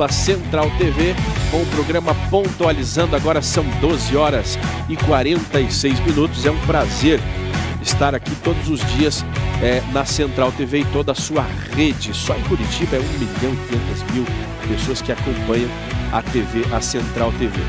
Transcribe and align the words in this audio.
pela 0.00 0.08
Central 0.08 0.70
TV, 0.78 1.14
com 1.50 1.60
o 1.60 1.66
programa 1.66 2.14
Pontualizando. 2.30 3.14
Agora 3.14 3.42
são 3.42 3.62
12 3.82 4.16
horas 4.16 4.58
e 4.88 4.96
46 4.96 6.00
minutos. 6.00 6.46
É 6.46 6.50
um 6.50 6.58
prazer 6.60 7.20
estar 7.82 8.14
aqui 8.14 8.34
todos 8.36 8.70
os 8.70 8.80
dias 8.94 9.22
é, 9.62 9.82
na 9.92 10.06
Central 10.06 10.52
TV 10.52 10.80
e 10.80 10.84
toda 10.86 11.12
a 11.12 11.14
sua 11.14 11.44
rede. 11.74 12.14
Só 12.14 12.34
em 12.34 12.42
Curitiba 12.44 12.96
é 12.96 12.98
1 12.98 13.02
milhão 13.18 13.52
e 13.52 13.68
500 13.98 14.14
mil 14.14 14.24
pessoas 14.66 15.02
que 15.02 15.12
acompanham 15.12 15.68
a 16.12 16.22
TV, 16.22 16.64
a 16.74 16.80
Central 16.80 17.30
TV. 17.32 17.60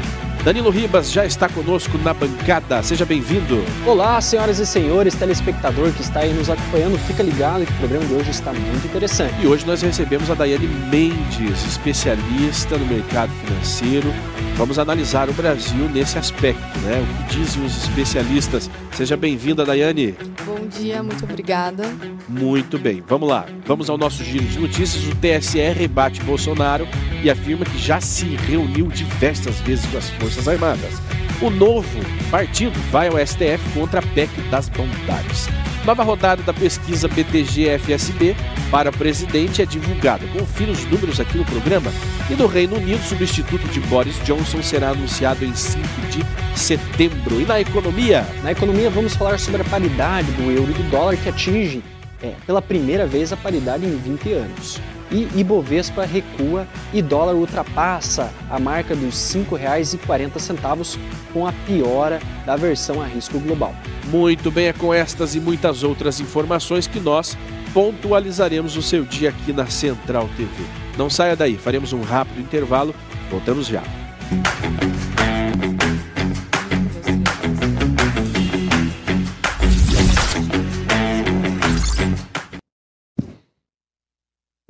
Danilo 0.44 0.72
Ribas 0.72 1.12
já 1.12 1.24
está 1.24 1.48
conosco 1.48 2.00
na 2.00 2.16
bancada. 2.16 2.82
Seja 2.82 3.06
bem-vindo. 3.06 3.64
Olá, 3.86 4.20
senhoras 4.20 4.58
e 4.58 4.66
senhores, 4.66 5.14
telespectador 5.14 5.92
que 5.92 6.02
está 6.02 6.22
aí 6.22 6.34
nos 6.34 6.50
acompanhando. 6.50 6.98
Fica 6.98 7.22
ligado 7.22 7.64
que 7.64 7.72
o 7.74 7.76
programa 7.76 8.06
de 8.06 8.14
hoje 8.16 8.32
está 8.32 8.52
muito 8.52 8.88
interessante. 8.88 9.36
E 9.40 9.46
hoje 9.46 9.68
nós 9.68 9.84
recebemos 9.84 10.32
a 10.32 10.34
Daiane 10.34 10.68
Mendes, 10.68 11.64
especialista 11.64 12.76
no 12.76 12.88
mercado 12.88 13.32
financeiro. 13.46 14.12
Vamos 14.56 14.80
analisar 14.80 15.30
o 15.30 15.34
Brasil 15.34 15.88
nesse 15.94 16.18
aspecto, 16.18 16.80
né? 16.80 17.00
O 17.04 17.24
que 17.28 17.36
dizem 17.36 17.64
os 17.64 17.78
especialistas. 17.78 18.68
Seja 18.94 19.18
bem-vinda, 19.18 19.66
Daiane. 19.66 20.16
Bom 20.46 20.68
dia, 20.68 21.02
muito 21.02 21.24
obrigada. 21.24 21.84
Muito 22.28 22.78
bem, 22.78 23.02
vamos 23.08 23.28
lá. 23.30 23.46
Vamos 23.66 23.90
ao 23.90 23.98
nosso 23.98 24.24
giro 24.24 24.46
de 24.46 24.60
notícias. 24.60 25.04
O 25.08 25.16
TSE 25.16 25.60
rebate 25.72 26.22
Bolsonaro 26.24 26.88
e 27.24 27.30
afirma 27.30 27.66
que 27.66 27.78
já 27.78 28.02
se 28.02 28.26
reuniu 28.36 28.88
diversas 28.88 29.60
vezes 29.62 29.86
com 29.86 29.98
as 29.98 30.10
Forças 30.12 30.48
Armadas. 30.48 31.02
O 31.42 31.50
novo 31.50 32.00
partido 32.30 32.80
vai 32.92 33.08
ao 33.08 33.18
STF 33.18 33.68
contra 33.74 34.00
a 34.00 34.04
PEC 34.04 34.30
das 34.52 34.70
bondades. 34.70 35.50
Nova 35.84 36.04
rodada 36.04 36.44
da 36.44 36.54
pesquisa 36.54 37.08
BTG-FSB 37.08 38.36
para 38.70 38.92
presidente 38.92 39.60
é 39.60 39.66
divulgada. 39.66 40.24
Confira 40.28 40.72
os 40.72 40.86
números 40.86 41.20
aqui 41.20 41.40
no 41.40 41.44
programa. 41.44 41.92
E 42.30 42.36
no 42.36 42.46
Reino 42.46 42.76
Unido, 42.78 43.00
o 43.00 43.04
substituto 43.04 43.68
de 43.70 43.80
Boris 43.80 44.16
Johnson 44.24 44.62
será 44.62 44.90
anunciado 44.90 45.44
em 45.44 45.56
5 45.56 45.84
de 46.12 46.60
setembro. 46.60 47.42
E 47.42 47.46
na 47.46 47.60
economia? 47.60 48.24
Na 48.44 48.52
economia, 48.52 48.92
vamos 48.92 49.16
falar 49.16 49.40
sobre 49.40 49.64
a 49.64 49.66
paridade 49.66 50.32
do 50.34 50.52
euro 50.52 50.70
e 50.70 50.76
do 50.76 50.92
dólar 50.92 51.18
que 51.18 51.28
atinge 51.28 51.82
é, 52.22 52.34
pela 52.46 52.62
primeira 52.62 53.06
vez 53.08 53.34
a 53.34 53.38
paridade 53.38 53.86
em 53.86 53.96
20 53.96 54.34
anos 54.34 54.82
e 55.12 55.28
Ibovespa 55.36 56.06
recua 56.06 56.66
e 56.94 57.02
dólar 57.02 57.36
ultrapassa 57.36 58.32
a 58.50 58.58
marca 58.58 58.96
dos 58.96 59.34
R$ 59.34 59.44
5,40 59.44 60.98
com 61.34 61.46
a 61.46 61.52
piora 61.68 62.22
da 62.46 62.56
versão 62.56 63.02
a 63.02 63.06
risco 63.06 63.38
global. 63.40 63.76
Muito 64.06 64.50
bem, 64.50 64.68
é 64.68 64.74
com 64.74 64.94
estas 64.94 65.36
e 65.36 65.40
muitas 65.40 65.84
outras 65.84 66.20
informações 66.20 66.88
que 66.88 67.00
nós 67.00 67.38
pontualizaremos 67.74 68.78
o 68.78 68.82
seu 68.82 69.04
dia 69.04 69.30
aqui 69.30 69.54
na 69.54 69.68
Central 69.68 70.30
TV. 70.38 70.50
Não 70.98 71.10
saia 71.10 71.36
daí, 71.36 71.58
faremos 71.58 71.94
um 71.94 72.02
rápido 72.02 72.40
intervalo, 72.40 72.96
voltamos 73.30 73.68
já. 73.68 73.84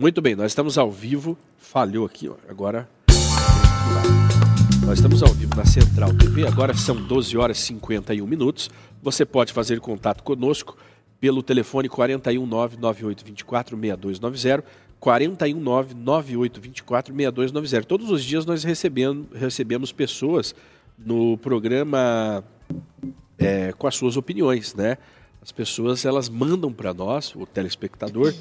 Muito 0.01 0.19
bem, 0.19 0.35
nós 0.35 0.51
estamos 0.51 0.77
ao 0.79 0.91
vivo. 0.91 1.37
Falhou 1.59 2.07
aqui, 2.07 2.27
ó. 2.27 2.33
agora. 2.49 2.89
Nós 4.83 4.97
estamos 4.97 5.21
ao 5.21 5.31
vivo 5.31 5.55
na 5.55 5.63
Central 5.63 6.11
TV, 6.15 6.47
agora 6.47 6.73
são 6.73 6.95
12 6.95 7.37
horas 7.37 7.59
e 7.59 7.61
51 7.67 8.25
minutos. 8.25 8.67
Você 8.99 9.23
pode 9.23 9.53
fazer 9.53 9.79
contato 9.79 10.23
conosco 10.23 10.75
pelo 11.19 11.43
telefone 11.43 11.87
419-9824-6290, 11.87 14.63
419-9824-6290. 14.99 17.85
Todos 17.85 18.09
os 18.09 18.23
dias 18.23 18.43
nós 18.43 18.63
recebemos, 18.63 19.27
recebemos 19.35 19.91
pessoas 19.91 20.55
no 20.97 21.37
programa 21.37 22.43
é, 23.37 23.71
com 23.73 23.85
as 23.85 23.93
suas 23.93 24.17
opiniões, 24.17 24.73
né? 24.73 24.97
As 25.43 25.51
pessoas 25.51 26.05
elas 26.05 26.27
mandam 26.27 26.73
para 26.73 26.91
nós, 26.91 27.35
o 27.35 27.45
telespectador, 27.45 28.33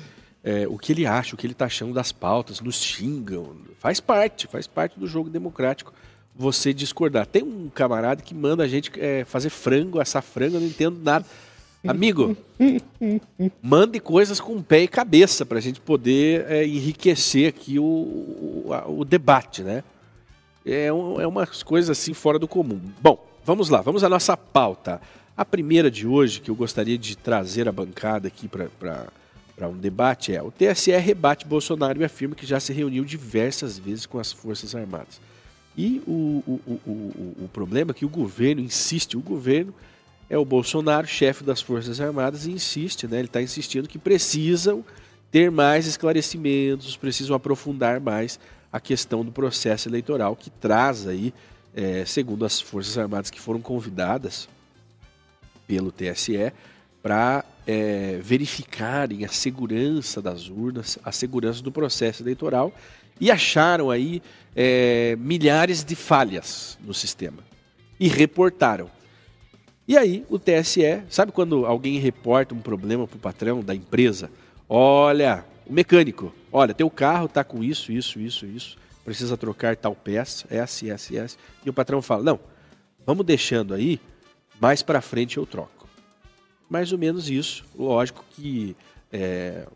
é, 0.42 0.66
o 0.68 0.78
que 0.78 0.92
ele 0.92 1.06
acha, 1.06 1.34
o 1.34 1.38
que 1.38 1.46
ele 1.46 1.52
está 1.52 1.66
achando 1.66 1.92
das 1.92 2.12
pautas, 2.12 2.60
nos 2.60 2.82
xingam. 2.82 3.56
Faz 3.78 4.00
parte, 4.00 4.46
faz 4.46 4.66
parte 4.66 4.98
do 4.98 5.06
jogo 5.06 5.28
democrático 5.28 5.92
você 6.34 6.72
discordar. 6.72 7.26
Tem 7.26 7.42
um 7.42 7.68
camarada 7.68 8.22
que 8.22 8.34
manda 8.34 8.64
a 8.64 8.68
gente 8.68 8.90
é, 8.98 9.24
fazer 9.24 9.50
frango, 9.50 10.00
assar 10.00 10.22
frango, 10.22 10.56
eu 10.56 10.60
não 10.60 10.66
entendo 10.66 10.98
nada. 11.02 11.26
Amigo, 11.86 12.36
mande 13.62 14.00
coisas 14.00 14.38
com 14.38 14.62
pé 14.62 14.82
e 14.82 14.88
cabeça 14.88 15.46
para 15.46 15.58
a 15.58 15.60
gente 15.62 15.80
poder 15.80 16.44
é, 16.50 16.66
enriquecer 16.66 17.48
aqui 17.48 17.78
o, 17.78 17.84
o, 17.84 18.98
o, 18.98 19.04
debate, 19.04 19.62
né? 19.62 19.82
É, 20.64 20.92
um, 20.92 21.18
é 21.18 21.26
umas 21.26 21.62
coisas 21.62 21.88
assim 21.90 22.12
fora 22.12 22.38
do 22.38 22.46
comum. 22.46 22.78
Bom, 23.00 23.26
vamos 23.44 23.70
lá, 23.70 23.80
vamos 23.80 24.04
à 24.04 24.10
nossa 24.10 24.36
pauta. 24.36 25.00
A 25.34 25.44
primeira 25.44 25.90
de 25.90 26.06
hoje 26.06 26.40
que 26.40 26.50
eu 26.50 26.54
gostaria 26.54 26.98
de 26.98 27.16
trazer 27.16 27.66
a 27.66 27.72
bancada 27.72 28.28
aqui 28.28 28.46
para 28.46 29.08
para 29.60 29.68
um 29.68 29.76
debate 29.76 30.34
é: 30.34 30.42
o 30.42 30.50
TSE 30.50 30.90
rebate 30.96 31.46
Bolsonaro 31.46 32.00
e 32.00 32.04
afirma 32.04 32.34
que 32.34 32.46
já 32.46 32.58
se 32.58 32.72
reuniu 32.72 33.04
diversas 33.04 33.78
vezes 33.78 34.06
com 34.06 34.18
as 34.18 34.32
Forças 34.32 34.74
Armadas. 34.74 35.20
E 35.76 36.02
o, 36.06 36.42
o, 36.46 36.80
o, 36.86 37.44
o, 37.44 37.48
problema 37.52 37.90
é 37.90 37.94
que 37.94 38.06
o 38.06 38.08
governo 38.08 38.62
insiste, 38.62 39.18
o 39.18 39.20
governo 39.20 39.74
é 40.30 40.38
o 40.38 40.46
Bolsonaro, 40.46 41.06
chefe 41.06 41.44
das 41.44 41.60
Forças 41.60 42.00
Armadas, 42.00 42.46
e 42.46 42.52
insiste, 42.52 43.06
né? 43.06 43.18
Ele 43.18 43.26
está 43.26 43.42
insistindo 43.42 43.86
que 43.86 43.98
precisam 43.98 44.82
ter 45.30 45.50
mais 45.50 45.86
esclarecimentos, 45.86 46.96
precisam 46.96 47.36
aprofundar 47.36 48.00
mais 48.00 48.40
a 48.72 48.80
questão 48.80 49.22
do 49.22 49.30
processo 49.30 49.90
eleitoral 49.90 50.34
que 50.34 50.48
traz 50.48 51.06
aí, 51.06 51.34
é, 51.74 52.06
segundo 52.06 52.46
as 52.46 52.62
Forças 52.62 52.96
Armadas 52.96 53.30
que 53.30 53.38
foram 53.38 53.60
convidadas 53.60 54.48
pelo 55.66 55.92
TSE, 55.92 56.50
para 57.02 57.44
é, 57.66 58.18
verificarem 58.22 59.24
a 59.24 59.28
segurança 59.28 60.20
das 60.20 60.48
urnas, 60.48 60.98
a 61.04 61.12
segurança 61.12 61.62
do 61.62 61.72
processo 61.72 62.22
eleitoral 62.22 62.72
e 63.20 63.30
acharam 63.30 63.90
aí 63.90 64.22
é, 64.56 65.16
milhares 65.18 65.84
de 65.84 65.94
falhas 65.94 66.78
no 66.80 66.92
sistema 66.92 67.38
e 67.98 68.08
reportaram. 68.08 68.90
E 69.86 69.96
aí 69.96 70.24
o 70.28 70.38
TSE, 70.38 71.02
sabe 71.08 71.32
quando 71.32 71.66
alguém 71.66 71.98
reporta 71.98 72.54
um 72.54 72.60
problema 72.60 73.06
para 73.06 73.16
o 73.16 73.20
patrão 73.20 73.60
da 73.60 73.74
empresa? 73.74 74.30
Olha, 74.68 75.44
o 75.66 75.72
mecânico, 75.72 76.32
olha, 76.52 76.74
teu 76.74 76.88
carro 76.88 77.26
está 77.26 77.42
com 77.42 77.62
isso, 77.62 77.90
isso, 77.90 78.20
isso, 78.20 78.46
isso, 78.46 78.78
precisa 79.04 79.36
trocar 79.36 79.76
tal 79.76 79.94
peça, 79.94 80.46
S, 80.50 80.88
S, 80.88 81.16
S. 81.16 81.36
E 81.64 81.70
o 81.70 81.72
patrão 81.72 82.00
fala, 82.00 82.22
não, 82.22 82.40
vamos 83.04 83.26
deixando 83.26 83.74
aí, 83.74 84.00
mais 84.60 84.82
para 84.82 85.00
frente 85.00 85.38
eu 85.38 85.46
troco 85.46 85.79
mais 86.70 86.92
ou 86.92 86.98
menos 86.98 87.28
isso. 87.28 87.64
Lógico 87.76 88.24
que 88.30 88.76
é, 89.12 89.66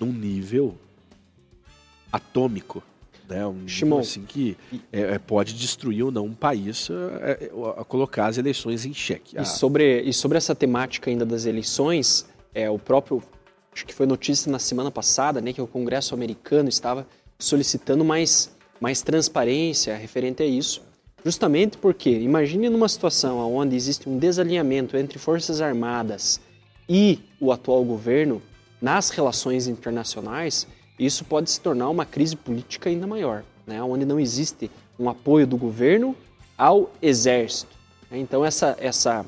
num 0.00 0.10
nível 0.10 0.74
atômico, 2.10 2.82
né? 3.28 3.46
Um 3.46 3.52
nível 3.52 3.98
assim 3.98 4.24
que 4.24 4.56
é, 4.90 5.02
é, 5.02 5.18
pode 5.18 5.52
destruir 5.52 6.02
ou 6.02 6.10
não 6.10 6.24
um 6.24 6.34
país 6.34 6.88
é, 6.90 7.30
é, 7.44 7.50
a 7.78 7.84
colocar 7.84 8.26
as 8.26 8.38
eleições 8.38 8.86
em 8.86 8.94
xeque. 8.94 9.38
Ah. 9.38 9.42
E, 9.42 9.46
sobre, 9.46 10.00
e 10.00 10.12
sobre 10.12 10.38
essa 10.38 10.54
temática 10.54 11.10
ainda 11.10 11.26
das 11.26 11.44
eleições, 11.44 12.26
é 12.54 12.68
o 12.70 12.78
próprio 12.78 13.22
acho 13.72 13.86
que 13.86 13.94
foi 13.94 14.06
notícia 14.06 14.50
na 14.50 14.58
semana 14.58 14.90
passada, 14.90 15.40
né, 15.40 15.52
que 15.52 15.62
o 15.62 15.66
Congresso 15.66 16.12
americano 16.12 16.68
estava 16.68 17.06
solicitando 17.38 18.04
mais 18.04 18.50
mais 18.80 19.02
transparência 19.02 19.94
referente 19.94 20.42
a 20.42 20.46
isso. 20.46 20.82
Justamente 21.24 21.76
porque, 21.76 22.10
imagine 22.10 22.70
numa 22.70 22.88
situação 22.88 23.38
onde 23.54 23.76
existe 23.76 24.08
um 24.08 24.18
desalinhamento 24.18 24.96
entre 24.96 25.18
Forças 25.18 25.60
Armadas 25.60 26.40
e 26.88 27.20
o 27.38 27.52
atual 27.52 27.84
governo 27.84 28.40
nas 28.80 29.10
relações 29.10 29.66
internacionais, 29.66 30.66
isso 30.98 31.24
pode 31.24 31.50
se 31.50 31.60
tornar 31.60 31.88
uma 31.90 32.06
crise 32.06 32.36
política 32.36 32.88
ainda 32.88 33.06
maior, 33.06 33.44
né? 33.66 33.82
onde 33.82 34.04
não 34.04 34.18
existe 34.18 34.70
um 34.98 35.08
apoio 35.08 35.46
do 35.46 35.56
governo 35.56 36.16
ao 36.56 36.90
exército. 37.00 37.74
Então, 38.10 38.44
essa, 38.44 38.76
essa, 38.80 39.24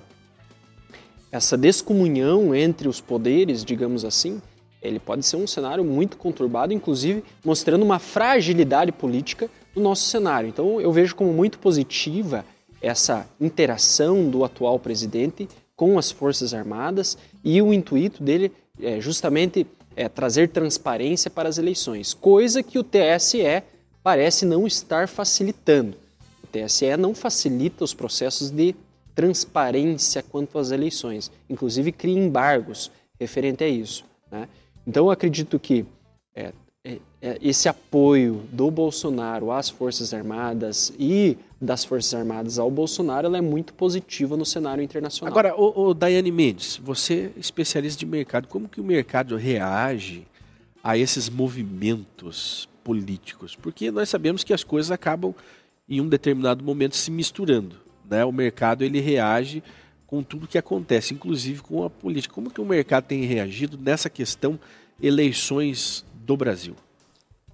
essa 1.31 1.57
descomunhão 1.57 2.55
entre 2.55 2.89
os 2.89 3.01
poderes, 3.01 3.65
digamos 3.65 4.05
assim, 4.05 4.41
ele 4.83 4.99
pode 4.99 5.25
ser 5.25 5.37
um 5.37 5.47
cenário 5.47 5.85
muito 5.85 6.17
conturbado, 6.17 6.73
inclusive 6.73 7.23
mostrando 7.45 7.85
uma 7.85 7.99
fragilidade 7.99 8.91
política 8.91 9.49
do 9.75 9.81
nosso 9.81 10.09
cenário. 10.09 10.49
Então, 10.49 10.81
eu 10.81 10.93
vejo 10.93 11.15
como 11.15 11.33
muito 11.33 11.59
positiva 11.59 12.45
essa 12.81 13.29
interação 13.41 14.29
do 14.29 14.45
atual 14.45 14.79
presidente 14.79 15.49
com 15.77 15.99
as 15.99 16.11
Forças 16.11 16.53
Armadas 16.53 17.17
e 17.45 17.61
o 17.63 17.73
intuito 17.73 18.23
dele 18.23 18.53
é 18.81 19.01
justamente 19.01 19.67
é, 19.97 20.09
trazer 20.09 20.49
transparência 20.49 21.31
para 21.31 21.49
as 21.49 21.59
eleições, 21.59 22.15
coisa 22.15 22.63
que 22.63 22.79
o 22.79 22.85
TSE 22.85 23.63
parece 24.03 24.45
não 24.45 24.67
estar 24.67 25.09
facilitando. 25.09 25.97
O 26.43 26.47
TSE 26.47 26.97
não 26.97 27.15
facilita 27.15 27.85
os 27.85 27.95
processos 27.95 28.51
de 28.51 28.75
transparência 29.15 30.23
quanto 30.23 30.59
às 30.59 30.71
eleições, 30.71 31.31
inclusive 31.49 31.93
cria 31.93 32.19
embargos 32.19 32.91
referente 33.21 33.63
a 33.63 33.69
isso. 33.69 34.05
Né? 34.31 34.49
Então, 34.87 35.07
eu 35.07 35.11
acredito 35.11 35.59
que 35.59 35.85
é, 36.35 36.53
esse 37.41 37.69
apoio 37.69 38.43
do 38.51 38.69
Bolsonaro 38.71 39.53
às 39.53 39.71
Forças 39.71 40.13
Armadas 40.13 40.93
e 40.99 41.39
das 41.61 41.85
Forças 41.85 42.13
Armadas 42.13 42.59
ao 42.59 42.69
Bolsonaro 42.69 43.29
ela 43.29 43.39
é 43.39 43.41
muito 43.41 43.73
positiva 43.75 44.37
no 44.37 44.45
cenário 44.45 44.83
internacional. 44.83 45.33
Agora, 45.33 45.55
o, 45.55 45.91
o 45.91 45.95
Daiane 45.95 46.33
Mendes, 46.33 46.77
você 46.83 47.33
é 47.37 47.41
especialista 47.41 48.01
de 48.01 48.07
mercado, 48.07 48.49
como 48.49 48.69
que 48.69 48.81
o 48.81 48.85
mercado 48.85 49.37
reage 49.37 50.27
a 50.83 50.99
esses 50.99 51.29
movimentos 51.29 52.69
políticos? 52.83 53.55
Porque 53.55 53.93
nós 53.93 54.09
sabemos 54.09 54.43
que 54.43 54.53
as 54.53 54.65
coisas 54.65 54.91
acabam 54.91 55.33
em 55.89 56.01
um 56.01 56.09
determinado 56.09 56.65
momento 56.65 56.97
se 56.97 57.13
misturando. 57.13 57.77
Né? 58.11 58.25
O 58.25 58.33
mercado 58.33 58.83
ele 58.83 58.99
reage 58.99 59.63
com 60.09 60.25
tudo 60.25 60.49
que 60.49 60.59
acontece, 60.59 61.15
inclusive 61.15 61.63
com 61.63 61.85
a 61.85 61.89
política. 61.89 62.35
Como 62.35 62.51
que 62.51 62.61
o 62.61 62.65
mercado 62.65 63.05
tem 63.05 63.25
reagido 63.25 63.79
nessa 63.81 64.11
questão 64.11 64.59
eleições 65.01 66.05
do 66.13 66.37
Brasil? 66.37 66.75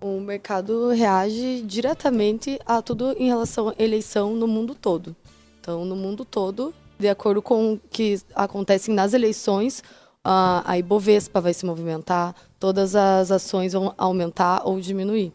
O 0.00 0.20
mercado 0.20 0.90
reage 0.90 1.62
diretamente 1.62 2.58
a 2.64 2.80
tudo 2.80 3.12
em 3.18 3.26
relação 3.26 3.70
à 3.70 3.74
eleição 3.78 4.34
no 4.34 4.46
mundo 4.46 4.74
todo. 4.74 5.14
Então, 5.60 5.84
no 5.84 5.96
mundo 5.96 6.24
todo, 6.24 6.72
de 6.98 7.08
acordo 7.08 7.42
com 7.42 7.74
o 7.74 7.80
que 7.90 8.20
acontece 8.34 8.90
nas 8.92 9.12
eleições, 9.12 9.82
a 10.24 10.78
Ibovespa 10.78 11.40
vai 11.40 11.54
se 11.54 11.64
movimentar, 11.64 12.34
todas 12.60 12.94
as 12.94 13.30
ações 13.30 13.72
vão 13.72 13.94
aumentar 13.96 14.62
ou 14.64 14.78
diminuir. 14.80 15.32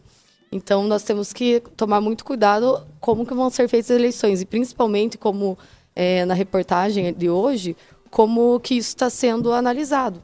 Então, 0.52 0.84
nós 0.84 1.02
temos 1.02 1.32
que 1.32 1.60
tomar 1.76 2.00
muito 2.00 2.24
cuidado 2.24 2.86
como 3.00 3.26
que 3.26 3.34
vão 3.34 3.50
ser 3.50 3.68
feitas 3.68 3.90
as 3.90 3.96
eleições 3.96 4.40
e, 4.40 4.46
principalmente, 4.46 5.18
como 5.18 5.58
é, 5.96 6.24
na 6.24 6.32
reportagem 6.32 7.12
de 7.12 7.28
hoje, 7.28 7.76
como 8.10 8.60
que 8.60 8.76
isso 8.76 8.90
está 8.90 9.10
sendo 9.10 9.52
analisado. 9.52 10.22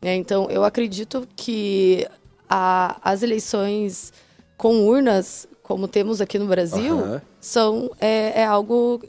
É, 0.00 0.14
então, 0.14 0.48
eu 0.50 0.64
acredito 0.64 1.28
que 1.36 2.08
a, 2.48 2.96
as 3.02 3.22
eleições 3.22 4.12
com 4.56 4.86
urnas, 4.86 5.46
como 5.62 5.86
temos 5.86 6.20
aqui 6.20 6.38
no 6.38 6.46
Brasil, 6.46 6.96
uhum. 6.96 7.20
são 7.40 7.90
é, 8.00 8.42
é, 8.42 8.44
algo 8.44 9.02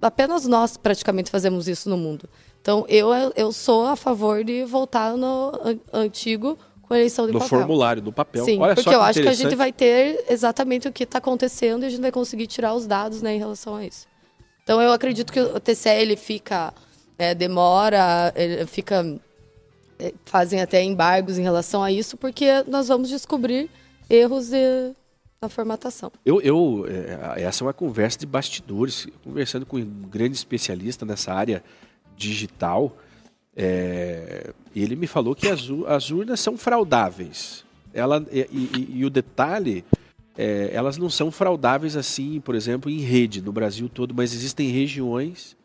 apenas 0.00 0.46
nós 0.46 0.76
praticamente 0.76 1.30
fazemos 1.30 1.68
isso 1.68 1.88
no 1.88 1.96
mundo. 1.96 2.28
Então 2.60 2.84
eu 2.88 3.08
eu 3.36 3.52
sou 3.52 3.86
a 3.86 3.96
favor 3.96 4.44
de 4.44 4.64
voltar 4.64 5.16
no 5.16 5.52
antigo 5.92 6.58
com 6.82 6.94
eleição 6.94 7.26
de 7.26 7.32
no 7.32 7.38
papel. 7.38 7.58
Formulário, 7.58 8.02
do 8.02 8.12
papel. 8.12 8.44
Sim, 8.44 8.58
Olha 8.58 8.74
porque 8.74 8.94
eu 8.94 9.00
acho 9.00 9.22
que 9.22 9.28
a 9.28 9.32
gente 9.32 9.54
vai 9.54 9.72
ter 9.72 10.24
exatamente 10.28 10.88
o 10.88 10.92
que 10.92 11.04
está 11.04 11.18
acontecendo 11.18 11.84
e 11.84 11.86
a 11.86 11.88
gente 11.88 12.00
vai 12.00 12.12
conseguir 12.12 12.46
tirar 12.46 12.74
os 12.74 12.86
dados 12.86 13.22
né, 13.22 13.34
em 13.36 13.38
relação 13.38 13.76
a 13.76 13.84
isso. 13.84 14.06
Então 14.62 14.82
eu 14.82 14.92
acredito 14.92 15.32
que 15.32 15.40
o 15.40 15.60
TCE 15.60 15.88
ele 15.88 16.16
fica 16.16 16.74
é, 17.16 17.34
demora, 17.34 18.32
ele 18.34 18.66
fica 18.66 19.04
fazem 20.24 20.60
até 20.60 20.82
embargos 20.82 21.38
em 21.38 21.42
relação 21.42 21.82
a 21.82 21.92
isso, 21.92 22.16
porque 22.16 22.62
nós 22.66 22.88
vamos 22.88 23.08
descobrir 23.08 23.68
erros 24.08 24.50
na 25.40 25.48
formatação. 25.48 26.12
Eu, 26.24 26.40
eu 26.40 26.86
é, 26.88 27.42
essa 27.42 27.62
é 27.62 27.66
uma 27.66 27.72
conversa 27.72 28.18
de 28.18 28.26
bastidores, 28.26 29.06
conversando 29.24 29.64
com 29.64 29.78
um 29.78 30.02
grande 30.08 30.36
especialista 30.36 31.06
nessa 31.06 31.32
área 31.32 31.62
digital. 32.16 32.96
É, 33.56 34.52
ele 34.74 34.96
me 34.96 35.06
falou 35.06 35.34
que 35.34 35.48
as, 35.48 35.68
as 35.88 36.10
urnas 36.10 36.40
são 36.40 36.56
fraudáveis. 36.56 37.64
Ela, 37.92 38.24
e, 38.30 38.40
e, 38.52 38.88
e 38.98 39.04
o 39.04 39.10
detalhe, 39.10 39.84
é, 40.36 40.70
elas 40.72 40.96
não 40.96 41.10
são 41.10 41.30
fraudáveis 41.30 41.96
assim, 41.96 42.40
por 42.40 42.54
exemplo, 42.54 42.90
em 42.90 43.00
rede 43.00 43.42
no 43.42 43.52
Brasil 43.52 43.88
todo, 43.88 44.14
mas 44.14 44.32
existem 44.32 44.68
regiões 44.68 45.56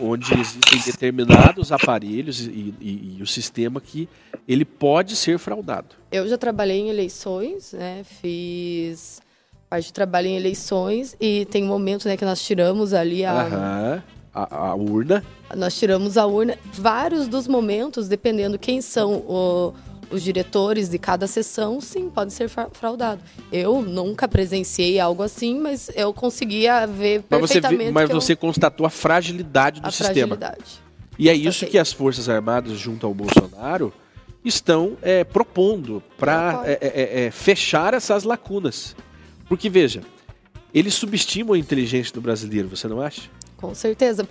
onde 0.00 0.32
existem 0.34 0.80
determinados 0.84 1.72
aparelhos 1.72 2.40
e, 2.40 2.74
e, 2.80 3.16
e, 3.18 3.22
o 3.22 3.26
sistema 3.26 3.80
que 3.80 4.08
ele 4.46 4.64
pode 4.64 5.16
ser 5.16 5.38
fraudado. 5.38 5.96
Eu 6.10 6.28
já 6.28 6.38
trabalhei 6.38 6.78
em 6.78 6.88
eleições, 6.88 7.72
né? 7.72 8.02
Fiz 8.04 9.20
parte 9.68 9.86
de 9.86 9.92
trabalho 9.92 10.28
em 10.28 10.36
eleições 10.36 11.14
e 11.20 11.44
tem 11.46 11.62
momentos 11.64 12.06
né, 12.06 12.16
que 12.16 12.24
nós 12.24 12.42
tiramos 12.42 12.94
ali 12.94 13.24
a, 13.24 13.42
Aham, 13.42 14.02
a, 14.32 14.56
a, 14.68 14.74
urna. 14.74 15.22
Nós 15.54 15.78
tiramos 15.78 16.16
a 16.16 16.26
urna. 16.26 16.56
Vários 16.72 17.28
dos 17.28 17.46
momentos, 17.46 18.08
dependendo 18.08 18.58
quem 18.58 18.80
são 18.80 19.16
o, 19.16 19.74
os 20.10 20.22
diretores 20.22 20.88
de 20.88 20.98
cada 20.98 21.26
sessão, 21.26 21.80
sim, 21.80 22.08
pode 22.10 22.32
ser 22.32 22.48
fraudado. 22.48 23.20
Eu 23.52 23.82
nunca 23.82 24.26
presenciei 24.26 24.98
algo 24.98 25.22
assim, 25.22 25.58
mas 25.58 25.90
eu 25.94 26.12
conseguia 26.12 26.86
ver 26.86 27.24
mas 27.28 27.40
perfeitamente. 27.40 27.84
Você, 27.84 27.92
mas 27.92 28.10
você 28.10 28.32
eu... 28.32 28.36
constatou 28.36 28.86
a 28.86 28.90
fragilidade 28.90 29.80
do 29.80 29.88
a 29.88 29.90
sistema. 29.90 30.36
Fragilidade. 30.36 30.80
E 31.18 31.28
é 31.28 31.34
isso 31.34 31.66
que 31.66 31.78
as 31.78 31.92
Forças 31.92 32.28
Armadas, 32.28 32.78
junto 32.78 33.06
ao 33.06 33.12
Bolsonaro, 33.12 33.92
estão 34.44 34.96
é, 35.02 35.24
propondo 35.24 36.02
para 36.16 36.62
é, 36.64 36.78
é, 36.80 37.26
é, 37.26 37.30
fechar 37.30 37.92
essas 37.92 38.22
lacunas. 38.22 38.94
Porque, 39.48 39.68
veja, 39.68 40.02
eles 40.72 40.94
subestimam 40.94 41.54
a 41.54 41.58
inteligência 41.58 42.12
do 42.14 42.20
brasileiro, 42.20 42.68
você 42.68 42.86
não 42.86 43.00
acha? 43.00 43.22
Com 43.56 43.74
certeza. 43.74 44.26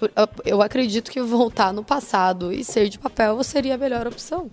Eu 0.46 0.62
acredito 0.62 1.12
que 1.12 1.22
voltar 1.22 1.74
no 1.74 1.84
passado 1.84 2.54
e 2.54 2.64
ser 2.64 2.88
de 2.88 2.98
papel 2.98 3.44
seria 3.44 3.76
a 3.76 3.78
melhor 3.78 4.08
opção. 4.08 4.50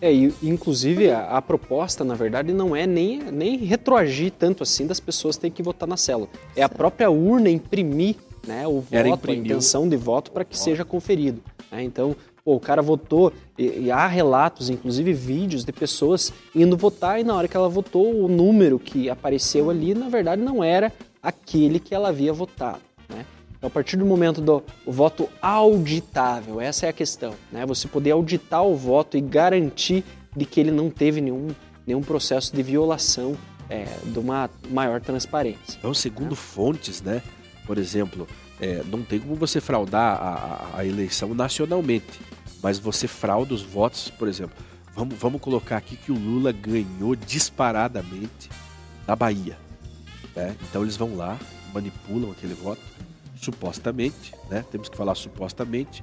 É, 0.00 0.12
e, 0.12 0.34
inclusive 0.42 1.10
a, 1.10 1.38
a, 1.38 1.42
proposta, 1.42 2.04
na 2.04 2.14
verdade, 2.14 2.52
não 2.52 2.76
é 2.76 2.86
nem, 2.86 3.18
nem 3.30 3.56
retroagir 3.56 4.32
tanto 4.38 4.62
assim 4.62 4.86
das 4.86 5.00
pessoas 5.00 5.36
terem 5.36 5.52
que 5.52 5.62
votar 5.62 5.88
na 5.88 5.96
célula. 5.96 6.28
É 6.54 6.62
a 6.62 6.68
própria 6.68 7.10
urna 7.10 7.48
imprimir 7.48 8.16
né, 8.46 8.66
o 8.66 8.80
voto, 8.80 9.30
a 9.30 9.34
intenção 9.34 9.88
de 9.88 9.96
voto 9.96 10.30
para 10.30 10.44
que 10.44 10.58
seja 10.58 10.84
conferido. 10.84 11.42
Né? 11.70 11.82
Então, 11.82 12.14
pô, 12.44 12.54
o 12.54 12.60
cara 12.60 12.82
votou, 12.82 13.32
e, 13.58 13.84
e, 13.84 13.90
há 13.90 14.06
relatos, 14.06 14.70
inclusive 14.70 15.12
vídeos 15.12 15.64
de 15.64 15.72
pessoas 15.72 16.32
indo 16.54 16.76
votar 16.76 17.20
e 17.20 17.24
na 17.24 17.34
hora 17.34 17.48
que 17.48 17.56
ela 17.56 17.68
votou, 17.68 18.24
o 18.24 18.28
número 18.28 18.78
que 18.78 19.08
apareceu 19.10 19.70
ali, 19.70 19.94
na 19.94 20.08
verdade, 20.08 20.42
não 20.42 20.62
era 20.62 20.92
aquele 21.22 21.80
que 21.80 21.94
ela 21.94 22.10
havia 22.10 22.32
votado. 22.32 22.85
Então, 23.66 23.72
a 23.72 23.82
partir 23.82 23.96
do 23.96 24.06
momento 24.06 24.40
do 24.40 24.62
voto 24.86 25.28
auditável, 25.42 26.60
essa 26.60 26.86
é 26.86 26.88
a 26.88 26.92
questão, 26.92 27.34
né? 27.50 27.66
Você 27.66 27.88
poder 27.88 28.12
auditar 28.12 28.62
o 28.62 28.76
voto 28.76 29.16
e 29.16 29.20
garantir 29.20 30.04
de 30.36 30.46
que 30.46 30.60
ele 30.60 30.70
não 30.70 30.88
teve 30.88 31.20
nenhum, 31.20 31.48
nenhum 31.84 32.00
processo 32.00 32.54
de 32.54 32.62
violação 32.62 33.36
é, 33.68 33.84
de 34.04 34.18
uma 34.20 34.48
maior 34.70 35.00
transparência. 35.00 35.76
Então, 35.78 35.92
segundo 35.92 36.30
né? 36.30 36.36
fontes, 36.36 37.02
né? 37.02 37.20
Por 37.66 37.76
exemplo, 37.76 38.28
é, 38.60 38.84
não 38.84 39.02
tem 39.02 39.18
como 39.18 39.34
você 39.34 39.60
fraudar 39.60 40.16
a, 40.16 40.28
a, 40.76 40.78
a, 40.78 40.86
eleição 40.86 41.34
nacionalmente, 41.34 42.20
mas 42.62 42.78
você 42.78 43.08
frauda 43.08 43.52
os 43.52 43.62
votos, 43.62 44.10
por 44.10 44.28
exemplo. 44.28 44.56
Vamos, 44.94 45.18
vamos 45.18 45.40
colocar 45.40 45.78
aqui 45.78 45.96
que 45.96 46.12
o 46.12 46.14
Lula 46.14 46.52
ganhou 46.52 47.16
disparadamente 47.16 48.48
na 49.08 49.16
Bahia. 49.16 49.58
Né? 50.36 50.54
Então 50.70 50.82
eles 50.82 50.96
vão 50.96 51.16
lá, 51.16 51.36
manipulam 51.74 52.30
aquele 52.30 52.54
voto 52.54 52.80
supostamente, 53.36 54.34
né? 54.50 54.64
Temos 54.70 54.88
que 54.88 54.96
falar 54.96 55.14
supostamente. 55.14 56.02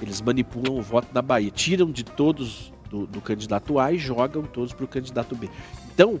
Eles 0.00 0.20
manipulam 0.20 0.78
o 0.78 0.82
voto 0.82 1.12
da 1.12 1.20
Bahia, 1.20 1.50
tiram 1.50 1.90
de 1.90 2.04
todos 2.04 2.72
do, 2.88 3.06
do 3.06 3.20
candidato 3.20 3.78
A 3.78 3.92
e 3.92 3.98
jogam 3.98 4.42
todos 4.42 4.72
para 4.72 4.84
o 4.84 4.88
candidato 4.88 5.34
B. 5.36 5.48
Então, 5.92 6.20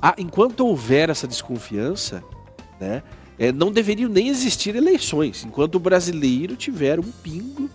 a, 0.00 0.14
enquanto 0.18 0.66
houver 0.66 1.10
essa 1.10 1.26
desconfiança, 1.26 2.22
né, 2.80 3.02
é, 3.38 3.52
não 3.52 3.72
deveriam 3.72 4.08
nem 4.08 4.28
existir 4.28 4.74
eleições, 4.74 5.44
enquanto 5.44 5.76
o 5.76 5.80
brasileiro 5.80 6.56
tiver 6.56 6.98
um 6.98 7.10
pingo 7.22 7.68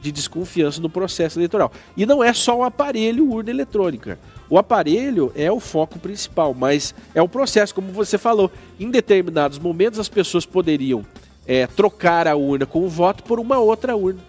de 0.00 0.10
desconfiança 0.10 0.80
no 0.80 0.88
processo 0.88 1.38
eleitoral. 1.38 1.70
E 1.96 2.06
não 2.06 2.24
é 2.24 2.32
só 2.32 2.58
o 2.58 2.64
aparelho 2.64 3.28
urna 3.30 3.50
eletrônica. 3.50 4.18
O 4.48 4.58
aparelho 4.58 5.30
é 5.36 5.52
o 5.52 5.60
foco 5.60 5.98
principal, 5.98 6.54
mas 6.54 6.94
é 7.14 7.20
o 7.20 7.28
processo, 7.28 7.74
como 7.74 7.92
você 7.92 8.16
falou. 8.16 8.50
Em 8.78 8.90
determinados 8.90 9.58
momentos, 9.58 9.98
as 9.98 10.08
pessoas 10.08 10.46
poderiam 10.46 11.04
é, 11.46 11.66
trocar 11.66 12.28
a 12.28 12.36
urna 12.36 12.66
com 12.66 12.84
o 12.84 12.88
voto 12.88 13.22
por 13.22 13.40
uma 13.40 13.58
outra 13.58 13.96
urna. 13.96 14.20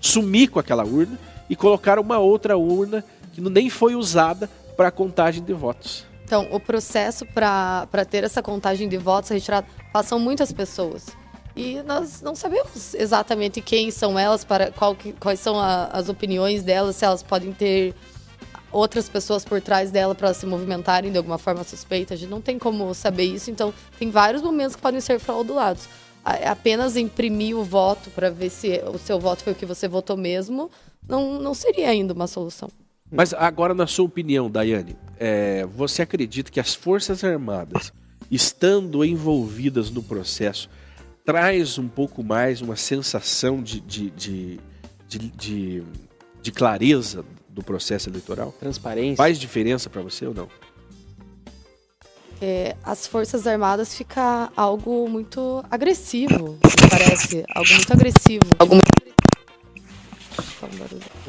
Sumir 0.00 0.48
com 0.48 0.58
aquela 0.58 0.84
urna 0.84 1.18
e 1.48 1.56
colocar 1.56 1.98
uma 1.98 2.18
outra 2.18 2.56
urna 2.56 3.04
que 3.32 3.40
nem 3.40 3.68
foi 3.68 3.94
usada 3.94 4.48
para 4.76 4.88
a 4.88 4.90
contagem 4.90 5.42
de 5.42 5.52
votos. 5.52 6.04
Então, 6.24 6.48
o 6.50 6.58
processo 6.58 7.26
para 7.26 8.04
ter 8.08 8.24
essa 8.24 8.42
contagem 8.42 8.88
de 8.88 8.96
votos 8.96 9.30
retirada 9.30 9.66
passam 9.92 10.18
muitas 10.18 10.52
pessoas. 10.52 11.06
E 11.56 11.82
nós 11.82 12.20
não 12.20 12.34
sabemos 12.34 12.94
exatamente 12.94 13.60
quem 13.60 13.90
são 13.90 14.18
elas, 14.18 14.42
para 14.42 14.72
qual, 14.72 14.96
quais 15.20 15.38
são 15.38 15.58
a, 15.60 15.84
as 15.86 16.08
opiniões 16.08 16.62
delas, 16.62 16.96
se 16.96 17.04
elas 17.04 17.22
podem 17.22 17.52
ter 17.52 17.94
outras 18.72 19.08
pessoas 19.08 19.44
por 19.44 19.60
trás 19.60 19.92
dela 19.92 20.14
para 20.14 20.34
se 20.34 20.44
movimentarem 20.46 21.12
de 21.12 21.18
alguma 21.18 21.38
forma 21.38 21.62
suspeita. 21.62 22.14
A 22.14 22.16
gente 22.16 22.28
não 22.28 22.40
tem 22.40 22.58
como 22.58 22.92
saber 22.92 23.24
isso, 23.24 23.50
então 23.50 23.72
tem 23.98 24.10
vários 24.10 24.42
momentos 24.42 24.74
que 24.74 24.82
podem 24.82 25.00
ser 25.00 25.20
fraudulados 25.20 25.88
apenas 26.24 26.96
imprimir 26.96 27.56
o 27.56 27.62
voto 27.62 28.10
para 28.10 28.30
ver 28.30 28.50
se 28.50 28.80
o 28.92 28.98
seu 28.98 29.20
voto 29.20 29.44
foi 29.44 29.52
o 29.52 29.56
que 29.56 29.66
você 29.66 29.86
votou 29.86 30.16
mesmo, 30.16 30.70
não, 31.06 31.38
não 31.38 31.52
seria 31.52 31.90
ainda 31.90 32.14
uma 32.14 32.26
solução. 32.26 32.70
Mas 33.10 33.34
agora, 33.34 33.74
na 33.74 33.86
sua 33.86 34.06
opinião, 34.06 34.50
Daiane, 34.50 34.96
é, 35.18 35.66
você 35.66 36.02
acredita 36.02 36.50
que 36.50 36.58
as 36.58 36.74
Forças 36.74 37.22
Armadas, 37.22 37.92
estando 38.30 39.04
envolvidas 39.04 39.90
no 39.90 40.02
processo, 40.02 40.68
traz 41.24 41.78
um 41.78 41.86
pouco 41.86 42.24
mais 42.24 42.60
uma 42.60 42.76
sensação 42.76 43.62
de, 43.62 43.80
de, 43.80 44.10
de, 44.10 44.60
de, 45.06 45.18
de, 45.30 45.82
de 46.42 46.52
clareza 46.52 47.24
do 47.48 47.62
processo 47.62 48.08
eleitoral? 48.08 48.52
Transparência. 48.58 49.16
Faz 49.16 49.38
diferença 49.38 49.88
para 49.88 50.02
você 50.02 50.26
ou 50.26 50.34
não? 50.34 50.48
É, 52.40 52.76
as 52.84 53.06
Forças 53.06 53.46
Armadas 53.46 53.94
fica 53.94 54.50
algo 54.56 55.08
muito 55.08 55.64
agressivo, 55.70 56.58
parece. 56.90 57.44
Algo 57.54 57.70
muito 57.70 57.92
agressivo. 57.92 58.44
Algo 58.58 58.74
muito... 58.74 58.94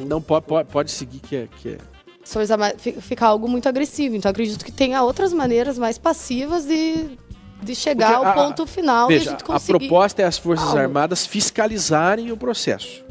Não, 0.07 0.21
pode, 0.21 0.45
pode, 0.45 0.69
pode 0.69 0.91
seguir 0.91 1.19
que 1.19 1.35
é... 1.35 1.47
Que 1.61 1.69
é... 1.69 1.77
Forças 2.23 2.51
Armadas 2.51 2.81
fica 2.81 3.25
algo 3.25 3.47
muito 3.47 3.69
agressivo. 3.69 4.15
Então 4.15 4.29
acredito 4.29 4.65
que 4.65 4.71
tenha 4.71 5.03
outras 5.03 5.31
maneiras 5.31 5.77
mais 5.77 5.97
passivas 5.97 6.65
de, 6.65 7.17
de 7.61 7.75
chegar 7.75 8.13
Porque 8.13 8.25
ao 8.25 8.31
a, 8.31 8.33
ponto 8.33 8.65
final 8.65 9.07
veja, 9.07 9.23
e 9.23 9.27
a 9.27 9.31
gente 9.31 9.43
conseguir... 9.43 9.75
A 9.75 9.79
proposta 9.79 10.21
é 10.21 10.25
as 10.25 10.37
Forças 10.37 10.67
algo. 10.67 10.79
Armadas 10.79 11.25
fiscalizarem 11.25 12.31
o 12.31 12.37
processo. 12.37 13.05